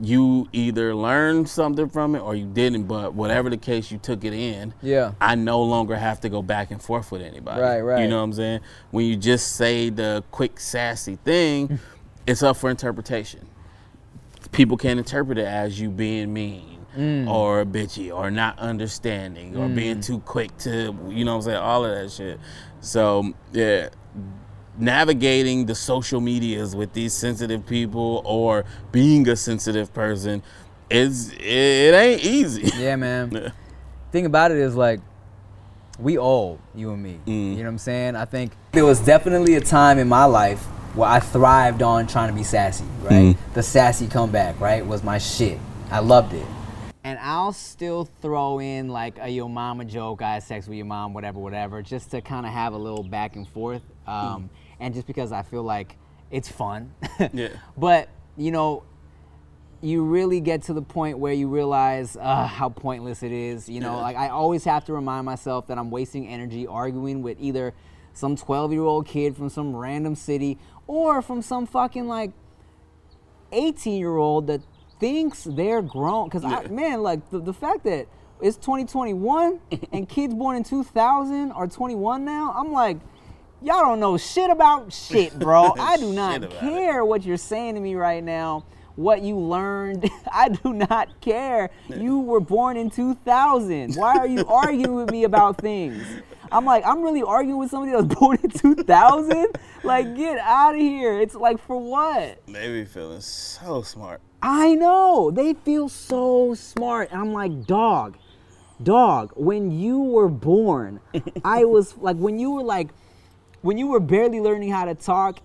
You 0.00 0.48
either 0.52 0.94
learned 0.94 1.48
something 1.48 1.88
from 1.88 2.14
it 2.16 2.20
or 2.20 2.34
you 2.34 2.46
didn't, 2.46 2.84
but 2.84 3.14
whatever 3.14 3.48
the 3.48 3.56
case, 3.56 3.90
you 3.90 3.98
took 3.98 4.24
it 4.24 4.32
in. 4.32 4.74
Yeah. 4.82 5.12
I 5.20 5.36
no 5.36 5.62
longer 5.62 5.96
have 5.96 6.20
to 6.22 6.28
go 6.28 6.42
back 6.42 6.70
and 6.70 6.82
forth 6.82 7.12
with 7.12 7.22
anybody. 7.22 7.60
Right, 7.60 7.80
right. 7.80 8.02
You 8.02 8.08
know 8.08 8.16
what 8.18 8.24
I'm 8.24 8.32
saying? 8.32 8.60
When 8.90 9.06
you 9.06 9.16
just 9.16 9.52
say 9.56 9.90
the 9.90 10.24
quick, 10.30 10.58
sassy 10.58 11.16
thing, 11.24 11.78
it's 12.26 12.42
up 12.42 12.56
for 12.56 12.70
interpretation. 12.70 13.46
People 14.50 14.76
can 14.76 14.98
interpret 14.98 15.38
it 15.38 15.46
as 15.46 15.80
you 15.80 15.90
being 15.90 16.32
mean. 16.32 16.70
Mm. 16.96 17.28
Or 17.28 17.64
bitchy, 17.64 18.14
or 18.14 18.30
not 18.30 18.56
understanding, 18.60 19.56
or 19.56 19.68
being 19.68 20.00
too 20.00 20.20
quick 20.20 20.56
to, 20.58 20.96
you 21.08 21.24
know 21.24 21.32
what 21.32 21.38
I'm 21.38 21.42
saying, 21.42 21.56
all 21.56 21.84
of 21.84 21.90
that 21.92 22.12
shit. 22.12 22.38
So, 22.80 23.32
yeah, 23.52 23.88
navigating 24.78 25.66
the 25.66 25.74
social 25.74 26.20
medias 26.20 26.74
with 26.74 26.92
these 26.92 27.12
sensitive 27.12 27.66
people 27.66 28.22
or 28.24 28.64
being 28.92 29.28
a 29.28 29.36
sensitive 29.36 29.92
person 29.92 30.42
is 30.90 31.32
it 31.34 31.94
ain't 31.94 32.24
easy. 32.24 32.70
Yeah, 32.76 32.96
man. 32.96 33.30
Yeah. 33.32 33.48
Thing 34.12 34.26
about 34.26 34.50
it 34.50 34.58
is 34.58 34.74
like 34.74 35.00
we 35.98 36.18
old, 36.18 36.60
you 36.74 36.92
and 36.92 37.02
me. 37.02 37.20
Mm. 37.26 37.28
You 37.28 37.56
know 37.56 37.62
what 37.62 37.68
I'm 37.68 37.78
saying? 37.78 38.16
I 38.16 38.24
think 38.24 38.52
there 38.72 38.84
was 38.84 39.00
definitely 39.00 39.54
a 39.54 39.60
time 39.60 39.98
in 39.98 40.08
my 40.08 40.24
life 40.24 40.60
where 40.94 41.08
I 41.08 41.20
thrived 41.20 41.82
on 41.82 42.06
trying 42.06 42.28
to 42.28 42.34
be 42.34 42.44
sassy, 42.44 42.84
right? 43.02 43.34
Mm. 43.34 43.36
The 43.54 43.62
sassy 43.62 44.06
comeback, 44.06 44.58
right, 44.60 44.84
was 44.84 45.02
my 45.02 45.18
shit. 45.18 45.58
I 45.90 46.00
loved 46.00 46.34
it. 46.34 46.46
And 47.02 47.18
I'll 47.18 47.52
still 47.52 48.08
throw 48.22 48.60
in 48.60 48.88
like 48.88 49.18
a 49.20 49.28
yo 49.28 49.46
mama 49.48 49.84
joke, 49.84 50.22
I 50.22 50.34
had 50.34 50.42
sex 50.42 50.66
with 50.66 50.76
your 50.76 50.86
mom, 50.86 51.12
whatever, 51.12 51.38
whatever, 51.38 51.82
just 51.82 52.10
to 52.12 52.20
kind 52.20 52.46
of 52.46 52.52
have 52.52 52.72
a 52.72 52.78
little 52.78 53.02
back 53.02 53.36
and 53.36 53.46
forth. 53.48 53.82
Um, 54.06 54.48
And 54.80 54.94
just 54.94 55.06
because 55.06 55.32
I 55.32 55.42
feel 55.42 55.62
like 55.62 55.96
it's 56.30 56.48
fun. 56.48 56.94
Yeah. 57.32 57.48
But, 57.76 58.08
you 58.36 58.50
know, 58.50 58.82
you 59.80 60.02
really 60.04 60.40
get 60.40 60.62
to 60.62 60.72
the 60.72 60.82
point 60.82 61.18
where 61.18 61.32
you 61.32 61.46
realize 61.48 62.16
uh, 62.16 62.46
how 62.46 62.68
pointless 62.70 63.22
it 63.22 63.32
is. 63.32 63.68
You 63.68 63.80
know, 63.80 63.96
Yeah. 63.96 64.02
like 64.02 64.16
I 64.16 64.28
always 64.30 64.64
have 64.64 64.84
to 64.86 64.92
remind 64.92 65.26
myself 65.26 65.66
that 65.68 65.78
I'm 65.78 65.90
wasting 65.90 66.26
energy 66.26 66.66
arguing 66.66 67.22
with 67.22 67.38
either 67.40 67.74
some 68.14 68.34
12 68.36 68.72
year 68.72 68.82
old 68.82 69.06
kid 69.06 69.36
from 69.36 69.48
some 69.48 69.74
random 69.76 70.14
city 70.14 70.58
or 70.86 71.20
from 71.22 71.42
some 71.42 71.66
fucking 71.66 72.06
like 72.08 72.32
18 73.52 73.98
year 73.98 74.16
old 74.16 74.46
that 74.48 74.60
thinks 75.00 75.44
they're 75.44 75.82
grown. 75.82 76.28
Because, 76.28 76.44
I 76.44 76.62
Yeah. 76.62 76.68
man, 76.68 77.02
like 77.02 77.30
the, 77.30 77.38
the 77.40 77.52
fact 77.54 77.84
that 77.84 78.06
it's 78.40 78.56
2021 78.56 79.60
and 79.92 80.08
kids 80.08 80.34
born 80.34 80.56
in 80.56 80.64
2000 80.64 81.52
are 81.52 81.66
21 81.66 82.24
now, 82.24 82.52
I'm 82.56 82.72
like, 82.72 82.98
y'all 83.64 83.80
don't 83.80 84.00
know 84.00 84.16
shit 84.18 84.50
about 84.50 84.92
shit, 84.92 85.38
bro. 85.38 85.74
I 85.78 85.96
do 85.96 86.12
not 86.12 86.36
about 86.36 86.52
it. 86.52 86.60
care 86.60 87.04
what 87.04 87.24
you're 87.24 87.36
saying 87.36 87.74
to 87.74 87.80
me 87.80 87.94
right 87.94 88.22
now. 88.22 88.64
What 88.96 89.22
you 89.22 89.36
learned, 89.38 90.08
I 90.32 90.50
do 90.50 90.72
not 90.72 91.20
care. 91.20 91.70
You 91.88 92.20
were 92.20 92.40
born 92.40 92.76
in 92.76 92.90
2000. 92.90 93.94
Why 93.94 94.16
are 94.16 94.26
you 94.26 94.46
arguing 94.48 94.94
with 94.94 95.10
me 95.10 95.24
about 95.24 95.58
things? 95.58 96.06
I'm 96.52 96.64
like, 96.64 96.84
I'm 96.86 97.02
really 97.02 97.22
arguing 97.22 97.58
with 97.58 97.70
somebody 97.70 97.92
that 97.92 98.06
was 98.06 98.16
born 98.16 98.38
in 98.44 98.50
2000? 98.50 99.46
Like, 99.82 100.14
get 100.14 100.38
out 100.38 100.74
of 100.74 100.80
here. 100.80 101.20
It's 101.20 101.34
like, 101.34 101.58
for 101.66 101.76
what? 101.76 102.38
They 102.46 102.68
be 102.68 102.84
feeling 102.84 103.20
so 103.20 103.82
smart. 103.82 104.20
I 104.40 104.74
know. 104.74 105.32
They 105.32 105.54
feel 105.54 105.88
so 105.88 106.54
smart. 106.54 107.10
And 107.10 107.20
I'm 107.20 107.32
like, 107.32 107.66
dog, 107.66 108.16
dog, 108.80 109.32
when 109.34 109.72
you 109.72 109.98
were 109.98 110.28
born, 110.28 111.00
I 111.44 111.64
was 111.64 111.96
like, 111.96 112.16
when 112.16 112.38
you 112.38 112.52
were 112.52 112.62
like, 112.62 112.90
when 113.64 113.78
you 113.78 113.86
were 113.86 114.00
barely 114.00 114.40
learning 114.40 114.68
how 114.70 114.84
to 114.84 114.94
talk, 114.94 115.40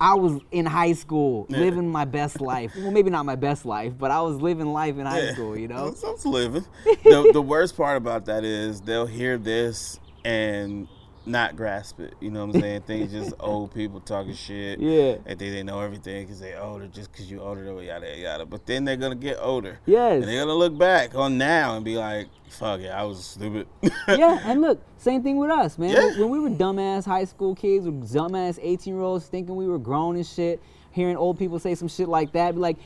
I 0.00 0.14
was 0.14 0.40
in 0.50 0.66
high 0.66 0.92
school 0.92 1.46
Yeah. 1.48 1.60
living 1.60 1.88
my 1.88 2.04
best 2.04 2.40
life. 2.40 2.72
Well, 2.76 2.90
maybe 2.90 3.08
not 3.08 3.24
my 3.24 3.36
best 3.36 3.64
life, 3.64 3.94
but 3.96 4.10
I 4.10 4.20
was 4.20 4.36
living 4.42 4.66
life 4.72 4.98
in 4.98 5.06
high 5.06 5.26
Yeah. 5.26 5.32
school, 5.32 5.56
you 5.56 5.68
know? 5.68 5.92
So 5.96 6.10
it's 6.10 6.26
living. 6.26 6.64
the, 7.04 7.30
the 7.32 7.40
worst 7.40 7.76
part 7.76 7.96
about 7.96 8.26
that 8.26 8.44
is 8.44 8.80
they'll 8.80 9.06
hear 9.06 9.38
this 9.38 10.00
and 10.24 10.88
not 11.26 11.56
grasp 11.56 12.00
it. 12.00 12.14
You 12.20 12.30
know 12.30 12.46
what 12.46 12.56
I'm 12.56 12.60
saying? 12.60 12.82
Things 12.82 13.12
just 13.12 13.34
old 13.40 13.74
people 13.74 14.00
talking 14.00 14.34
shit. 14.34 14.78
Yeah. 14.78 15.16
They 15.24 15.34
think 15.34 15.38
they 15.38 15.62
know 15.62 15.80
everything 15.80 16.24
because 16.24 16.40
they 16.40 16.54
older 16.54 16.86
just 16.86 17.12
because 17.12 17.30
you 17.30 17.40
older, 17.40 17.82
yada, 17.82 18.16
yada. 18.16 18.46
But 18.46 18.66
then 18.66 18.84
they're 18.84 18.96
going 18.96 19.18
to 19.18 19.22
get 19.22 19.38
older. 19.40 19.78
Yes. 19.86 20.14
And 20.14 20.24
they're 20.24 20.44
going 20.44 20.48
to 20.48 20.54
look 20.54 20.78
back 20.78 21.14
on 21.14 21.36
now 21.38 21.76
and 21.76 21.84
be 21.84 21.96
like, 21.96 22.28
fuck 22.48 22.80
it, 22.80 22.88
I 22.88 23.04
was 23.04 23.24
stupid. 23.24 23.66
yeah, 24.08 24.40
and 24.44 24.60
look, 24.60 24.80
same 24.98 25.22
thing 25.22 25.36
with 25.36 25.50
us, 25.50 25.78
man. 25.78 25.90
Yeah. 25.90 26.20
When 26.20 26.30
we 26.30 26.38
were 26.38 26.50
dumbass 26.50 27.04
high 27.04 27.24
school 27.24 27.54
kids, 27.54 27.86
with 27.86 28.10
dumbass 28.12 28.58
18 28.62 28.94
year 28.94 29.02
olds 29.02 29.26
thinking 29.26 29.56
we 29.56 29.66
were 29.66 29.78
grown 29.78 30.16
and 30.16 30.26
shit, 30.26 30.62
hearing 30.92 31.16
old 31.16 31.38
people 31.38 31.58
say 31.58 31.74
some 31.74 31.88
shit 31.88 32.08
like 32.08 32.32
that, 32.32 32.54
be 32.54 32.60
like, 32.60 32.76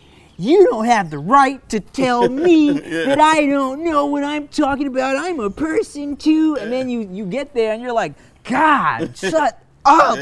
you 0.41 0.67
don't 0.69 0.87
have 0.87 1.11
the 1.11 1.19
right 1.19 1.67
to 1.69 1.81
tell 1.81 2.29
me 2.31 2.73
that 2.73 3.21
I 3.21 3.45
don't 3.45 3.85
know 3.85 4.07
what 4.07 4.25
I'm 4.25 4.49
talking 4.49 4.87
about. 4.87 5.17
I'm 5.17 5.39
a 5.39 5.51
person 5.51 6.17
too. 6.17 6.57
And 6.59 6.73
then 6.73 6.89
you 6.89 7.09
you 7.13 7.27
get 7.27 7.53
there 7.53 7.75
and 7.75 7.83
you're 7.83 7.93
like, 7.93 8.15
God, 8.45 9.17
shut 9.17 9.63
up. 9.85 10.19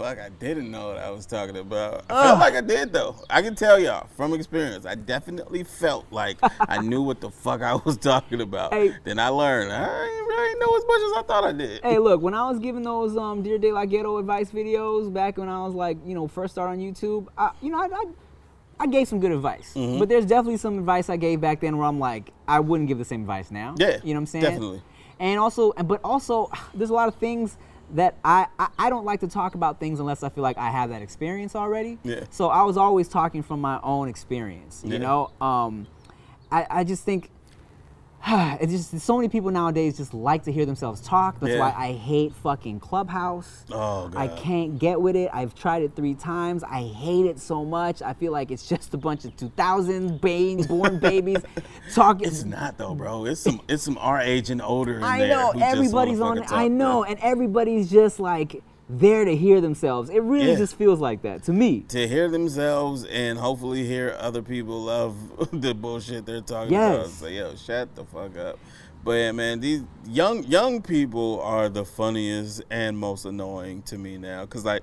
Fuck, 0.00 0.18
I 0.18 0.30
didn't 0.30 0.70
know 0.70 0.88
what 0.88 0.96
I 0.96 1.10
was 1.10 1.26
talking 1.26 1.58
about. 1.58 2.04
I 2.08 2.22
felt 2.22 2.38
like 2.38 2.54
I 2.54 2.62
did 2.62 2.90
though. 2.90 3.16
I 3.28 3.42
can 3.42 3.54
tell 3.54 3.78
y'all 3.78 4.06
from 4.16 4.32
experience. 4.32 4.86
I 4.86 4.94
definitely 4.94 5.62
felt 5.62 6.06
like 6.10 6.38
I 6.58 6.78
knew 6.82 7.02
what 7.02 7.20
the 7.20 7.30
fuck 7.30 7.60
I 7.60 7.74
was 7.74 7.98
talking 7.98 8.40
about. 8.40 8.72
Hey. 8.72 8.94
Then 9.04 9.18
I 9.18 9.28
learned 9.28 9.70
I 9.70 9.82
ain't 9.82 10.26
really 10.26 10.58
know 10.58 10.74
as 10.74 10.84
much 10.86 11.02
as 11.02 11.18
I 11.18 11.22
thought 11.26 11.44
I 11.44 11.52
did. 11.52 11.82
Hey, 11.82 11.98
look, 11.98 12.22
when 12.22 12.32
I 12.32 12.48
was 12.48 12.58
giving 12.58 12.82
those 12.82 13.14
um, 13.18 13.42
Dear 13.42 13.58
DeLaGhetto 13.58 14.18
advice 14.18 14.50
videos 14.50 15.12
back 15.12 15.36
when 15.36 15.50
I 15.50 15.62
was 15.66 15.74
like, 15.74 15.98
you 16.06 16.14
know, 16.14 16.26
first 16.26 16.54
started 16.54 16.72
on 16.72 16.78
YouTube, 16.78 17.26
I, 17.36 17.50
you 17.60 17.70
know, 17.70 17.78
I, 17.82 17.88
I, 17.92 18.04
I 18.80 18.86
gave 18.86 19.06
some 19.06 19.20
good 19.20 19.32
advice. 19.32 19.74
Mm-hmm. 19.74 19.98
But 19.98 20.08
there's 20.08 20.24
definitely 20.24 20.56
some 20.56 20.78
advice 20.78 21.10
I 21.10 21.18
gave 21.18 21.42
back 21.42 21.60
then 21.60 21.76
where 21.76 21.86
I'm 21.86 21.98
like, 21.98 22.32
I 22.48 22.60
wouldn't 22.60 22.88
give 22.88 22.96
the 22.96 23.04
same 23.04 23.20
advice 23.20 23.50
now. 23.50 23.74
Yeah, 23.76 23.98
You 24.02 24.14
know 24.14 24.20
what 24.20 24.20
I'm 24.20 24.26
saying? 24.26 24.44
definitely. 24.44 24.82
And 25.20 25.38
also, 25.38 25.72
but 25.72 26.00
also, 26.02 26.50
there's 26.74 26.90
a 26.90 26.94
lot 26.94 27.06
of 27.06 27.14
things 27.16 27.56
that 27.92 28.16
I, 28.24 28.46
I, 28.58 28.68
I 28.78 28.90
don't 28.90 29.04
like 29.04 29.20
to 29.20 29.28
talk 29.28 29.54
about 29.54 29.78
things 29.80 30.00
unless 30.00 30.22
I 30.22 30.28
feel 30.28 30.42
like 30.42 30.58
I 30.58 30.70
have 30.70 30.90
that 30.90 31.02
experience 31.02 31.54
already. 31.54 31.98
Yeah. 32.04 32.24
So 32.30 32.48
I 32.48 32.62
was 32.62 32.76
always 32.76 33.08
talking 33.08 33.42
from 33.42 33.60
my 33.60 33.80
own 33.82 34.08
experience, 34.08 34.82
you 34.84 34.92
Yeah. 34.92 34.98
know? 34.98 35.30
Um, 35.40 35.86
I, 36.52 36.66
I 36.70 36.84
just 36.84 37.04
think 37.04 37.30
it's 38.28 38.72
just 38.72 39.00
so 39.00 39.16
many 39.16 39.28
people 39.28 39.50
nowadays 39.50 39.96
just 39.96 40.12
like 40.12 40.42
to 40.44 40.52
hear 40.52 40.66
themselves 40.66 41.00
talk. 41.00 41.40
That's 41.40 41.54
Yeah. 41.54 41.60
why 41.60 41.74
I 41.76 41.92
hate 41.92 42.34
fucking 42.34 42.80
Clubhouse. 42.80 43.64
Oh, 43.72 44.10
I 44.14 44.28
can't 44.28 44.78
get 44.78 45.00
with 45.00 45.16
it. 45.16 45.30
I've 45.32 45.54
tried 45.54 45.82
it 45.82 45.96
three 45.96 46.14
times. 46.14 46.62
I 46.62 46.82
hate 46.82 47.24
it 47.26 47.38
so 47.40 47.64
much. 47.64 48.02
I 48.02 48.12
feel 48.12 48.30
like 48.32 48.50
it's 48.50 48.68
just 48.68 48.92
a 48.92 48.98
bunch 48.98 49.24
of 49.24 49.34
2000s 49.36 50.20
ba- 50.20 50.68
born 50.68 50.98
babies 51.00 51.38
talking. 51.94 52.26
It's 52.28 52.44
not 52.44 52.76
though, 52.76 52.94
bro. 52.94 53.24
It's 53.24 53.40
some 53.40 53.60
it's 53.68 53.82
some 53.82 53.96
our 53.98 54.20
age 54.20 54.50
and 54.50 54.60
older 54.60 54.98
in 54.98 55.02
I 55.02 55.26
know 55.26 55.52
everybody's 55.60 56.20
on. 56.20 56.38
it. 56.38 56.52
I 56.52 56.68
know, 56.68 57.02
bro. 57.02 57.10
and 57.10 57.18
everybody's 57.20 57.90
just 57.90 58.20
like 58.20 58.62
there 58.98 59.24
to 59.24 59.36
hear 59.36 59.60
themselves. 59.60 60.10
It 60.10 60.20
really 60.22 60.50
Yeah. 60.52 60.56
just 60.58 60.76
feels 60.76 61.00
like 61.00 61.22
that 61.22 61.44
to 61.44 61.52
me. 61.52 61.80
to 61.88 62.08
hear 62.08 62.28
themselves 62.28 63.04
and 63.04 63.38
hopefully 63.38 63.86
hear 63.86 64.16
other 64.18 64.42
people 64.42 64.82
love 64.82 65.14
the 65.52 65.74
bullshit 65.74 66.26
they're 66.26 66.40
talking 66.40 66.72
Yes. 66.72 66.94
about. 66.96 67.08
Say, 67.10 67.36
yo, 67.36 67.54
shut 67.54 67.94
the 67.94 68.04
fuck 68.04 68.36
up. 68.36 68.58
But 69.04 69.12
yeah, 69.12 69.32
man, 69.32 69.60
these 69.60 69.82
young 70.06 70.44
young 70.44 70.82
people 70.82 71.40
are 71.40 71.68
the 71.68 71.84
funniest 71.84 72.62
and 72.70 72.98
most 72.98 73.24
annoying 73.24 73.82
to 73.82 73.96
me 73.96 74.18
now. 74.18 74.44
Cause 74.46 74.64
like 74.64 74.82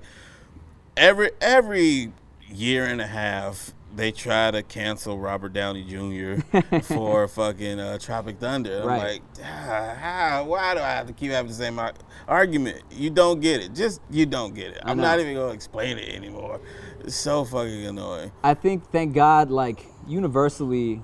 every 0.96 1.30
every 1.40 2.12
year 2.50 2.84
and 2.86 3.00
a 3.00 3.06
half 3.06 3.72
they 3.94 4.12
try 4.12 4.50
to 4.50 4.62
cancel 4.62 5.18
Robert 5.18 5.52
Downey 5.52 5.82
Jr. 5.84 6.60
for 6.82 7.26
fucking 7.28 7.80
uh, 7.80 7.98
Tropic 7.98 8.38
Thunder. 8.38 8.80
I'm 8.82 8.86
like, 8.86 9.22
ah, 9.42 9.96
how? 9.98 10.44
Why 10.44 10.74
do 10.74 10.80
I 10.80 10.90
have 10.90 11.06
to 11.06 11.12
keep 11.12 11.30
having 11.30 11.48
the 11.48 11.56
same 11.56 11.78
ar- 11.78 11.94
argument? 12.26 12.82
You 12.90 13.10
don't 13.10 13.40
get 13.40 13.60
it. 13.60 13.74
Just 13.74 14.00
you 14.10 14.26
don't 14.26 14.54
get 14.54 14.72
it. 14.72 14.80
I'm 14.84 14.98
not 14.98 15.20
even 15.20 15.34
gonna 15.34 15.52
explain 15.52 15.98
it 15.98 16.14
anymore. 16.14 16.60
It's 17.00 17.16
so 17.16 17.44
fucking 17.44 17.86
annoying. 17.86 18.32
I 18.42 18.54
think, 18.54 18.90
thank 18.90 19.14
God, 19.14 19.50
like 19.50 19.84
universally, 20.06 21.02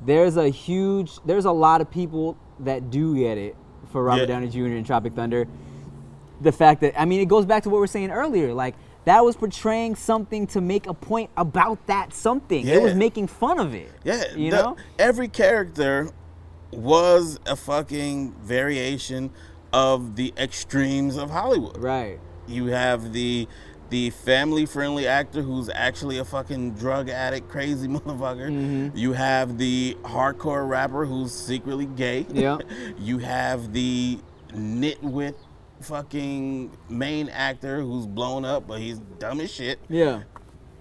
there's 0.00 0.36
a 0.36 0.48
huge, 0.48 1.18
there's 1.24 1.44
a 1.44 1.52
lot 1.52 1.80
of 1.80 1.90
people 1.90 2.36
that 2.60 2.90
do 2.90 3.16
get 3.16 3.36
it 3.38 3.56
for 3.92 4.02
Robert 4.02 4.22
Yeah. 4.22 4.26
Downey 4.26 4.48
Jr. 4.48 4.76
and 4.76 4.86
Tropic 4.86 5.14
Thunder. 5.14 5.46
The 6.40 6.52
fact 6.52 6.80
that, 6.82 6.98
I 7.00 7.04
mean, 7.04 7.20
it 7.20 7.28
goes 7.28 7.46
back 7.46 7.62
to 7.64 7.70
what 7.70 7.78
we're 7.78 7.86
saying 7.86 8.10
earlier. 8.10 8.52
Like, 8.52 8.74
that 9.06 9.24
was 9.24 9.34
portraying 9.36 9.94
something 9.96 10.46
to 10.48 10.60
make 10.60 10.86
a 10.86 10.92
point 10.94 11.30
about 11.36 11.84
that 11.86 12.12
something. 12.12 12.66
It 12.66 12.82
was 12.82 12.94
making 12.94 13.28
fun 13.28 13.58
of 13.58 13.74
it. 13.74 13.90
Yeah, 14.04 14.22
You 14.36 14.50
the- 14.50 14.56
know? 14.62 14.76
every 14.98 15.28
character 15.28 16.10
was 16.72 17.38
a 17.46 17.56
fucking 17.56 18.32
variation 18.42 19.30
of 19.72 20.16
the 20.16 20.34
extremes 20.36 21.16
of 21.16 21.30
Hollywood. 21.30 21.78
Right. 21.78 22.18
You 22.46 22.66
have 22.66 23.12
the 23.12 23.48
the 23.88 24.10
family 24.10 24.66
friendly 24.66 25.06
actor 25.06 25.42
who's 25.42 25.68
actually 25.72 26.18
a 26.18 26.24
fucking 26.24 26.72
drug 26.72 27.08
addict, 27.08 27.48
crazy 27.48 27.86
motherfucker. 27.96 28.50
Mm-hmm. 28.50 28.96
You 28.98 29.12
have 29.12 29.58
the 29.58 29.96
hardcore 30.02 30.68
rapper 30.68 31.06
who's 31.06 31.32
secretly 31.32 31.86
gay. 31.86 32.26
Yeah. 32.32 32.58
you 32.98 33.18
have 33.18 33.72
the 33.72 34.18
nitwit 34.52 35.34
fucking 35.80 36.76
main 36.88 37.28
actor 37.28 37.80
who's 37.80 38.06
blown 38.06 38.44
up, 38.44 38.66
but 38.66 38.80
he's 38.80 38.98
dumb 39.18 39.40
as 39.40 39.52
shit. 39.52 39.78
Yeah. 39.88 40.22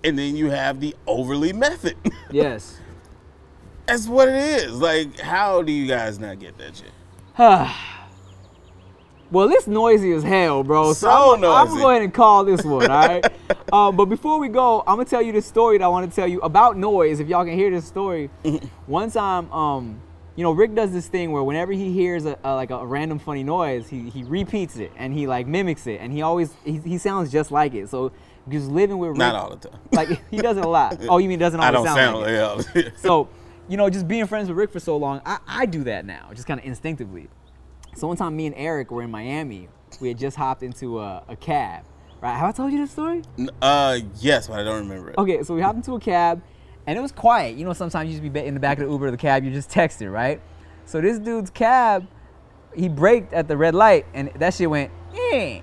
And 0.03 0.17
then 0.17 0.35
you 0.35 0.49
have 0.49 0.79
the 0.79 0.95
overly 1.07 1.53
method. 1.53 1.97
Yes. 2.31 2.79
That's 3.85 4.07
what 4.07 4.27
it 4.27 4.33
is. 4.33 4.73
Like, 4.73 5.19
how 5.19 5.61
do 5.61 5.71
you 5.71 5.87
guys 5.87 6.19
not 6.19 6.39
get 6.39 6.57
that 6.57 6.75
shit? 6.75 6.91
Well, 9.31 9.51
it's 9.51 9.65
noisy 9.67 10.11
as 10.11 10.23
hell, 10.23 10.63
bro. 10.63 10.93
So 10.93 11.09
I'm, 11.09 11.43
I'm 11.43 11.67
gonna 11.67 11.81
go 11.81 11.89
ahead 11.89 12.03
and 12.03 12.13
call 12.13 12.45
this 12.45 12.63
one, 12.63 12.89
all 12.89 13.07
right? 13.07 13.25
um, 13.73 13.95
but 13.97 14.05
before 14.05 14.39
we 14.39 14.47
go, 14.47 14.81
I'm 14.81 14.97
gonna 14.97 15.05
tell 15.05 15.21
you 15.21 15.31
this 15.31 15.47
story 15.47 15.79
that 15.79 15.83
I 15.83 15.87
want 15.87 16.09
to 16.09 16.15
tell 16.15 16.27
you 16.27 16.39
about 16.41 16.77
noise. 16.77 17.19
If 17.19 17.27
y'all 17.27 17.43
can 17.43 17.55
hear 17.55 17.71
this 17.71 17.85
story, 17.85 18.29
one 18.85 19.09
time, 19.09 19.51
um, 19.51 19.99
you 20.35 20.43
know, 20.43 20.51
Rick 20.51 20.75
does 20.75 20.91
this 20.91 21.07
thing 21.07 21.31
where 21.31 21.43
whenever 21.43 21.71
he 21.71 21.93
hears 21.93 22.25
a, 22.25 22.37
a 22.43 22.53
like 22.55 22.69
a 22.69 22.85
random 22.85 23.19
funny 23.19 23.43
noise, 23.43 23.87
he, 23.87 24.09
he 24.09 24.23
repeats 24.23 24.75
it 24.77 24.91
and 24.97 25.13
he 25.13 25.27
like 25.27 25.47
mimics 25.47 25.87
it, 25.87 26.01
and 26.01 26.11
he 26.11 26.21
always 26.21 26.53
he, 26.65 26.77
he 26.79 26.97
sounds 26.97 27.31
just 27.31 27.51
like 27.51 27.73
it. 27.73 27.89
So 27.89 28.11
just 28.49 28.67
living 28.69 28.97
with 28.97 29.11
Rick, 29.11 29.19
Not 29.19 29.35
all 29.35 29.55
the 29.55 29.69
time. 29.69 29.79
like 29.91 30.09
he 30.29 30.37
does 30.37 30.57
it 30.57 30.65
a 30.65 30.67
lot. 30.67 30.97
Oh, 31.07 31.17
you 31.17 31.29
mean 31.29 31.39
it 31.39 31.43
doesn't 31.43 31.59
I 31.59 31.67
always 31.73 31.89
don't 31.89 31.95
sound, 31.95 32.27
sound 32.27 32.65
like 32.65 32.75
it? 32.75 32.85
like. 32.85 32.97
So, 32.97 33.29
you 33.69 33.77
know, 33.77 33.89
just 33.89 34.07
being 34.07 34.27
friends 34.27 34.49
with 34.49 34.57
Rick 34.57 34.71
for 34.71 34.79
so 34.79 34.97
long, 34.97 35.21
I, 35.25 35.39
I 35.47 35.65
do 35.65 35.83
that 35.85 36.05
now, 36.05 36.29
just 36.33 36.47
kind 36.47 36.59
of 36.59 36.65
instinctively. 36.65 37.29
So 37.95 38.07
one 38.07 38.17
time, 38.17 38.35
me 38.35 38.45
and 38.45 38.55
Eric 38.55 38.91
were 38.91 39.03
in 39.03 39.11
Miami. 39.11 39.69
We 40.01 40.09
had 40.09 40.17
just 40.17 40.35
hopped 40.35 40.63
into 40.63 40.99
a, 40.99 41.23
a 41.29 41.35
cab. 41.37 41.85
Right? 42.21 42.35
Have 42.35 42.49
I 42.49 42.51
told 42.51 42.71
you 42.73 42.79
this 42.79 42.91
story? 42.91 43.21
uh, 43.61 43.99
yes, 44.19 44.47
but 44.47 44.59
I 44.59 44.63
don't 44.63 44.87
remember 44.87 45.11
it. 45.11 45.17
Okay, 45.17 45.43
so 45.43 45.53
we 45.53 45.61
hopped 45.61 45.77
into 45.77 45.93
a 45.93 45.99
cab, 45.99 46.41
and 46.87 46.97
it 46.97 47.01
was 47.01 47.11
quiet. 47.11 47.55
You 47.57 47.65
know, 47.65 47.73
sometimes 47.73 48.09
you 48.09 48.19
just 48.19 48.33
be 48.33 48.39
in 48.39 48.53
the 48.53 48.59
back 48.59 48.77
of 48.79 48.85
the 48.85 48.91
Uber 48.91 49.07
or 49.07 49.11
the 49.11 49.17
cab, 49.17 49.43
you 49.43 49.51
just 49.51 49.69
texting, 49.69 50.11
right? 50.11 50.41
So 50.85 51.01
this 51.01 51.17
dude's 51.19 51.49
cab, 51.49 52.07
he 52.75 52.89
braked 52.89 53.33
at 53.33 53.47
the 53.47 53.57
red 53.57 53.75
light, 53.75 54.05
and 54.13 54.31
that 54.35 54.53
shit 54.53 54.69
went, 54.69 54.91
eh. 55.31 55.61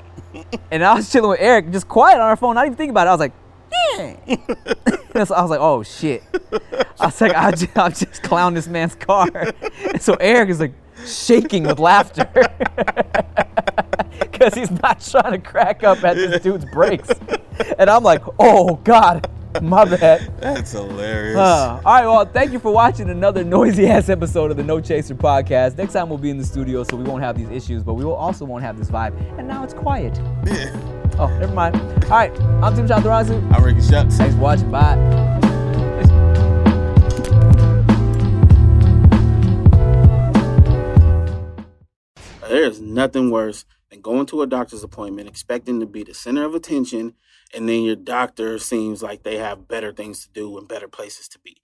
and 0.71 0.85
I 0.85 0.95
was 0.95 1.11
chilling 1.11 1.31
with 1.31 1.41
Eric, 1.41 1.71
just 1.71 1.89
quiet 1.89 2.17
on 2.17 2.23
our 2.23 2.37
phone, 2.37 2.55
not 2.55 2.67
even 2.67 2.77
thinking 2.77 2.91
about 2.91 3.07
it. 3.07 3.11
I 3.11 3.13
was 3.13 3.21
like, 3.21 3.33
eh. 3.99 4.37
So 5.27 5.35
I 5.35 5.43
was 5.43 5.51
like, 5.51 5.61
oh 5.61 5.83
shit. 5.83 6.23
I 6.99 7.07
was 7.07 7.21
like, 7.21 7.35
I 7.35 7.51
just, 7.51 7.77
I 7.77 7.89
just 7.91 8.23
clowned 8.23 8.55
this 8.55 8.67
man's 8.67 8.95
car. 8.95 9.29
And 9.93 10.01
so 10.01 10.15
Eric 10.15 10.49
is 10.49 10.61
like 10.61 10.73
shaking 11.05 11.65
with 11.65 11.79
laughter. 11.79 12.29
Because 14.21 14.55
he's 14.55 14.71
not 14.83 15.01
trying 15.01 15.33
to 15.33 15.39
crack 15.39 15.85
up 15.85 16.03
at 16.03 16.17
this 16.17 16.43
dude's 16.43 16.65
brakes. 16.65 17.11
And 17.79 17.89
I'm 17.89 18.03
like, 18.03 18.23
oh 18.39 18.77
God, 18.77 19.31
my 19.63 19.85
bad. 19.85 20.33
That's 20.41 20.73
hilarious. 20.73 21.37
Uh, 21.37 21.81
all 21.85 21.93
right, 21.95 22.07
well, 22.07 22.25
thank 22.25 22.53
you 22.53 22.59
for 22.59 22.73
watching 22.73 23.11
another 23.11 23.45
noisy 23.45 23.87
ass 23.87 24.09
episode 24.09 24.51
of 24.51 24.57
the 24.57 24.63
No 24.63 24.81
Chaser 24.81 25.15
podcast. 25.15 25.77
Next 25.77 25.93
time 25.93 26.09
we'll 26.09 26.19
be 26.19 26.31
in 26.31 26.39
the 26.39 26.45
studio, 26.45 26.85
so 26.85 26.97
we 26.97 27.05
won't 27.05 27.23
have 27.23 27.37
these 27.37 27.51
issues, 27.51 27.83
but 27.83 27.95
we 27.95 28.05
will 28.05 28.15
also 28.15 28.45
won't 28.45 28.63
have 28.63 28.79
this 28.79 28.91
vibe. 28.91 29.15
And 29.39 29.47
now 29.47 29.63
it's 29.63 29.75
quiet. 29.75 30.19
Yeah. 30.47 30.75
Oh, 31.19 31.27
never 31.39 31.53
mind. 31.53 31.77
All 32.05 32.11
right, 32.11 32.41
I'm 32.63 32.75
Tim 32.75 32.87
Chantarangsu. 32.87 33.53
I'm 33.55 33.63
Ricky 33.63 33.83
Shucks. 33.83 34.17
Thanks 34.17 34.35
for 34.35 34.41
watching. 34.41 34.71
Bye. 34.71 34.97
There's 42.49 42.81
nothing 42.81 43.31
worse 43.31 43.65
than 43.91 44.01
going 44.01 44.27
to 44.27 44.43
a 44.43 44.47
doctor's 44.47 44.83
appointment 44.83 45.29
expecting 45.29 45.81
to 45.81 45.87
be 45.87 46.05
the 46.05 46.15
center 46.15 46.45
of 46.45 46.55
attention, 46.55 47.15
and 47.55 47.69
then 47.69 47.83
your 47.83 47.97
doctor 47.97 48.59
seems 48.59 49.03
like 49.03 49.23
they 49.23 49.39
have 49.39 49.69
better 49.69 49.93
things 49.93 50.25
to 50.25 50.33
do 50.33 50.59
and 50.59 50.69
better 50.69 50.89
places 50.89 51.29
to 51.29 51.39
be. 51.39 51.59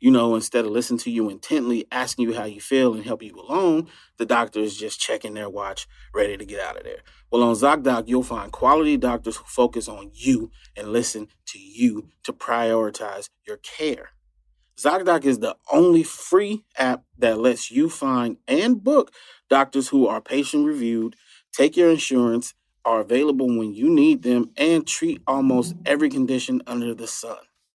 You 0.00 0.10
know, 0.10 0.34
instead 0.34 0.64
of 0.64 0.70
listening 0.70 0.98
to 1.00 1.10
you 1.10 1.30
intently, 1.30 1.86
asking 1.90 2.28
you 2.28 2.34
how 2.34 2.44
you 2.44 2.60
feel 2.60 2.92
and 2.94 3.04
help 3.04 3.22
you 3.22 3.34
along, 3.36 3.88
the 4.18 4.26
doctor 4.26 4.60
is 4.60 4.76
just 4.76 5.00
checking 5.00 5.34
their 5.34 5.48
watch, 5.48 5.86
ready 6.12 6.36
to 6.36 6.44
get 6.44 6.60
out 6.60 6.76
of 6.76 6.84
there. 6.84 7.00
Well, 7.30 7.42
on 7.42 7.54
ZocDoc, 7.54 8.04
you'll 8.06 8.22
find 8.22 8.52
quality 8.52 8.96
doctors 8.96 9.36
who 9.36 9.44
focus 9.46 9.88
on 9.88 10.10
you 10.12 10.50
and 10.76 10.92
listen 10.92 11.28
to 11.46 11.58
you 11.58 12.10
to 12.24 12.32
prioritize 12.32 13.28
your 13.46 13.56
care. 13.58 14.10
ZocDoc 14.76 15.24
is 15.24 15.38
the 15.38 15.56
only 15.72 16.02
free 16.02 16.64
app 16.76 17.04
that 17.16 17.38
lets 17.38 17.70
you 17.70 17.88
find 17.88 18.36
and 18.48 18.82
book 18.82 19.12
doctors 19.48 19.88
who 19.88 20.06
are 20.06 20.20
patient 20.20 20.66
reviewed, 20.66 21.16
take 21.52 21.76
your 21.76 21.90
insurance, 21.90 22.54
are 22.84 23.00
available 23.00 23.46
when 23.46 23.74
you 23.74 23.90
need 23.90 24.22
them, 24.22 24.50
and 24.56 24.86
treat 24.86 25.22
almost 25.26 25.74
every 25.86 26.08
condition 26.10 26.62
under 26.66 26.94
the 26.94 27.06
sun. 27.06 27.38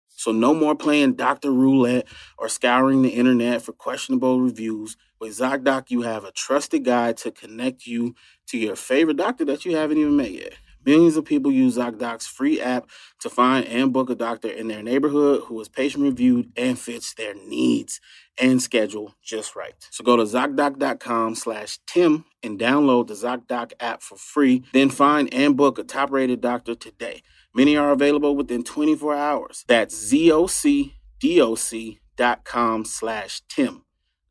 So, 0.09 0.31
no 0.31 0.53
more 0.53 0.75
playing 0.75 1.13
doctor 1.13 1.51
roulette 1.51 2.07
or 2.37 2.49
scouring 2.49 3.01
the 3.01 3.09
internet 3.09 3.61
for 3.61 3.73
questionable 3.73 4.41
reviews. 4.41 4.97
With 5.19 5.37
ZocDoc, 5.37 5.91
you 5.91 6.01
have 6.03 6.23
a 6.23 6.31
trusted 6.31 6.85
guide 6.85 7.17
to 7.17 7.31
connect 7.31 7.87
you 7.87 8.15
to 8.47 8.57
your 8.57 8.75
favorite 8.75 9.17
doctor 9.17 9.45
that 9.45 9.65
you 9.65 9.75
haven't 9.75 9.97
even 9.97 10.15
met 10.17 10.31
yet. 10.31 10.53
Millions 10.85 11.17
of 11.17 11.25
people 11.25 11.51
use 11.51 11.77
ZocDoc's 11.77 12.27
free 12.27 12.61
app 12.61 12.89
to 13.19 13.29
find 13.29 13.65
and 13.67 13.93
book 13.93 14.09
a 14.09 14.15
doctor 14.15 14.49
in 14.49 14.67
their 14.67 14.83
neighborhood 14.83 15.43
who 15.45 15.59
is 15.59 15.67
patient 15.67 16.03
reviewed 16.03 16.51
and 16.55 16.79
fits 16.79 17.13
their 17.15 17.33
needs 17.33 17.99
and 18.37 18.61
schedule 18.61 19.15
just 19.23 19.55
right. 19.55 19.73
So 19.91 20.03
go 20.03 20.17
to 20.17 20.23
ZocDoc.com 20.23 21.35
slash 21.35 21.79
Tim 21.85 22.25
and 22.43 22.59
download 22.59 23.07
the 23.07 23.13
ZocDoc 23.13 23.71
app 23.79 24.01
for 24.01 24.17
free. 24.17 24.63
Then 24.73 24.89
find 24.89 25.33
and 25.33 25.55
book 25.55 25.79
a 25.79 25.83
top 25.83 26.11
rated 26.11 26.41
doctor 26.41 26.75
today. 26.75 27.21
Many 27.53 27.77
are 27.77 27.91
available 27.91 28.35
within 28.35 28.63
24 28.63 29.15
hours. 29.15 29.63
That's 29.67 30.13
ZocDoc.com 30.13 32.85
slash 32.85 33.41
Tim. 33.47 33.83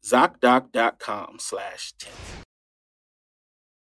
ZocDoc.com 0.05 1.37
slash 1.39 1.95
Tim. 1.99 2.44